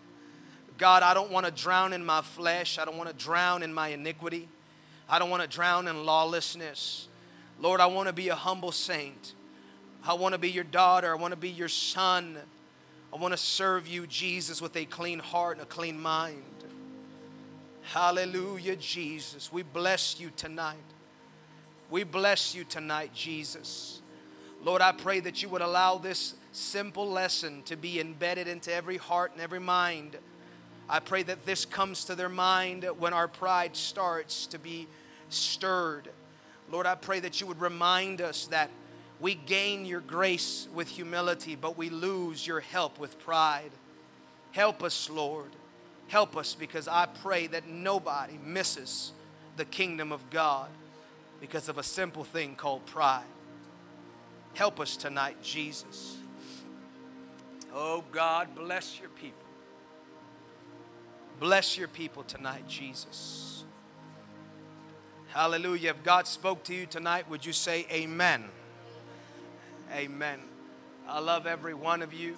God, 0.77 1.03
I 1.03 1.13
don't 1.13 1.31
want 1.31 1.45
to 1.45 1.51
drown 1.51 1.93
in 1.93 2.05
my 2.05 2.21
flesh. 2.21 2.79
I 2.79 2.85
don't 2.85 2.97
want 2.97 3.09
to 3.09 3.15
drown 3.15 3.63
in 3.63 3.73
my 3.73 3.89
iniquity. 3.89 4.47
I 5.07 5.19
don't 5.19 5.29
want 5.29 5.43
to 5.43 5.49
drown 5.49 5.87
in 5.87 6.05
lawlessness. 6.05 7.07
Lord, 7.59 7.79
I 7.79 7.85
want 7.85 8.07
to 8.07 8.13
be 8.13 8.29
a 8.29 8.35
humble 8.35 8.71
saint. 8.71 9.33
I 10.05 10.13
want 10.13 10.33
to 10.33 10.39
be 10.39 10.49
your 10.49 10.63
daughter. 10.63 11.11
I 11.11 11.15
want 11.15 11.31
to 11.31 11.37
be 11.39 11.49
your 11.49 11.69
son. 11.69 12.37
I 13.13 13.17
want 13.17 13.33
to 13.33 13.37
serve 13.37 13.87
you, 13.87 14.07
Jesus, 14.07 14.61
with 14.61 14.75
a 14.75 14.85
clean 14.85 15.19
heart 15.19 15.57
and 15.57 15.63
a 15.63 15.69
clean 15.69 16.01
mind. 16.01 16.43
Hallelujah, 17.83 18.75
Jesus. 18.75 19.51
We 19.51 19.61
bless 19.61 20.19
you 20.19 20.31
tonight. 20.35 20.77
We 21.89 22.03
bless 22.03 22.55
you 22.55 22.63
tonight, 22.63 23.13
Jesus. 23.13 24.01
Lord, 24.63 24.81
I 24.81 24.93
pray 24.93 25.19
that 25.19 25.43
you 25.43 25.49
would 25.49 25.61
allow 25.61 25.97
this 25.97 26.35
simple 26.53 27.09
lesson 27.09 27.63
to 27.63 27.75
be 27.75 27.99
embedded 27.99 28.47
into 28.47 28.73
every 28.73 28.95
heart 28.95 29.33
and 29.33 29.41
every 29.41 29.59
mind. 29.59 30.15
I 30.87 30.99
pray 30.99 31.23
that 31.23 31.45
this 31.45 31.65
comes 31.65 32.05
to 32.05 32.15
their 32.15 32.29
mind 32.29 32.85
when 32.97 33.13
our 33.13 33.27
pride 33.27 33.75
starts 33.75 34.47
to 34.47 34.59
be 34.59 34.87
stirred. 35.27 36.07
Lord, 36.71 36.85
I 36.85 36.95
pray 36.95 37.19
that 37.19 37.41
you 37.41 37.47
would 37.47 37.59
remind 37.59 38.21
us 38.21 38.47
that 38.47 38.69
we 39.19 39.35
gain 39.35 39.85
your 39.85 39.99
grace 39.99 40.67
with 40.73 40.87
humility, 40.87 41.55
but 41.55 41.77
we 41.77 41.89
lose 41.89 42.47
your 42.47 42.61
help 42.61 42.99
with 42.99 43.19
pride. 43.19 43.71
Help 44.51 44.81
us, 44.81 45.09
Lord. 45.09 45.51
Help 46.07 46.37
us 46.37 46.55
because 46.55 46.87
I 46.87 47.05
pray 47.05 47.47
that 47.47 47.67
nobody 47.67 48.37
misses 48.43 49.11
the 49.57 49.65
kingdom 49.65 50.13
of 50.13 50.29
God 50.29 50.69
because 51.41 51.67
of 51.67 51.77
a 51.77 51.83
simple 51.83 52.23
thing 52.23 52.55
called 52.55 52.85
pride. 52.85 53.23
Help 54.53 54.79
us 54.79 54.95
tonight, 54.95 55.41
Jesus. 55.41 56.17
Oh, 57.73 58.03
God, 58.11 58.55
bless 58.55 58.99
your 58.99 59.09
people. 59.09 59.39
Bless 61.39 61.77
your 61.77 61.87
people 61.87 62.23
tonight, 62.23 62.67
Jesus. 62.67 63.65
Hallelujah. 65.29 65.89
If 65.89 66.03
God 66.03 66.27
spoke 66.27 66.63
to 66.65 66.75
you 66.75 66.85
tonight, 66.85 67.27
would 67.29 67.43
you 67.43 67.53
say 67.53 67.87
amen? 67.91 68.43
Amen. 69.91 70.39
I 71.07 71.19
love 71.19 71.47
every 71.47 71.73
one 71.73 72.03
of 72.03 72.13
you. 72.13 72.37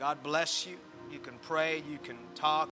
God 0.00 0.22
bless 0.24 0.66
you. 0.66 0.76
You 1.12 1.20
can 1.20 1.34
pray, 1.42 1.82
you 1.88 1.98
can 2.02 2.16
talk. 2.34 2.68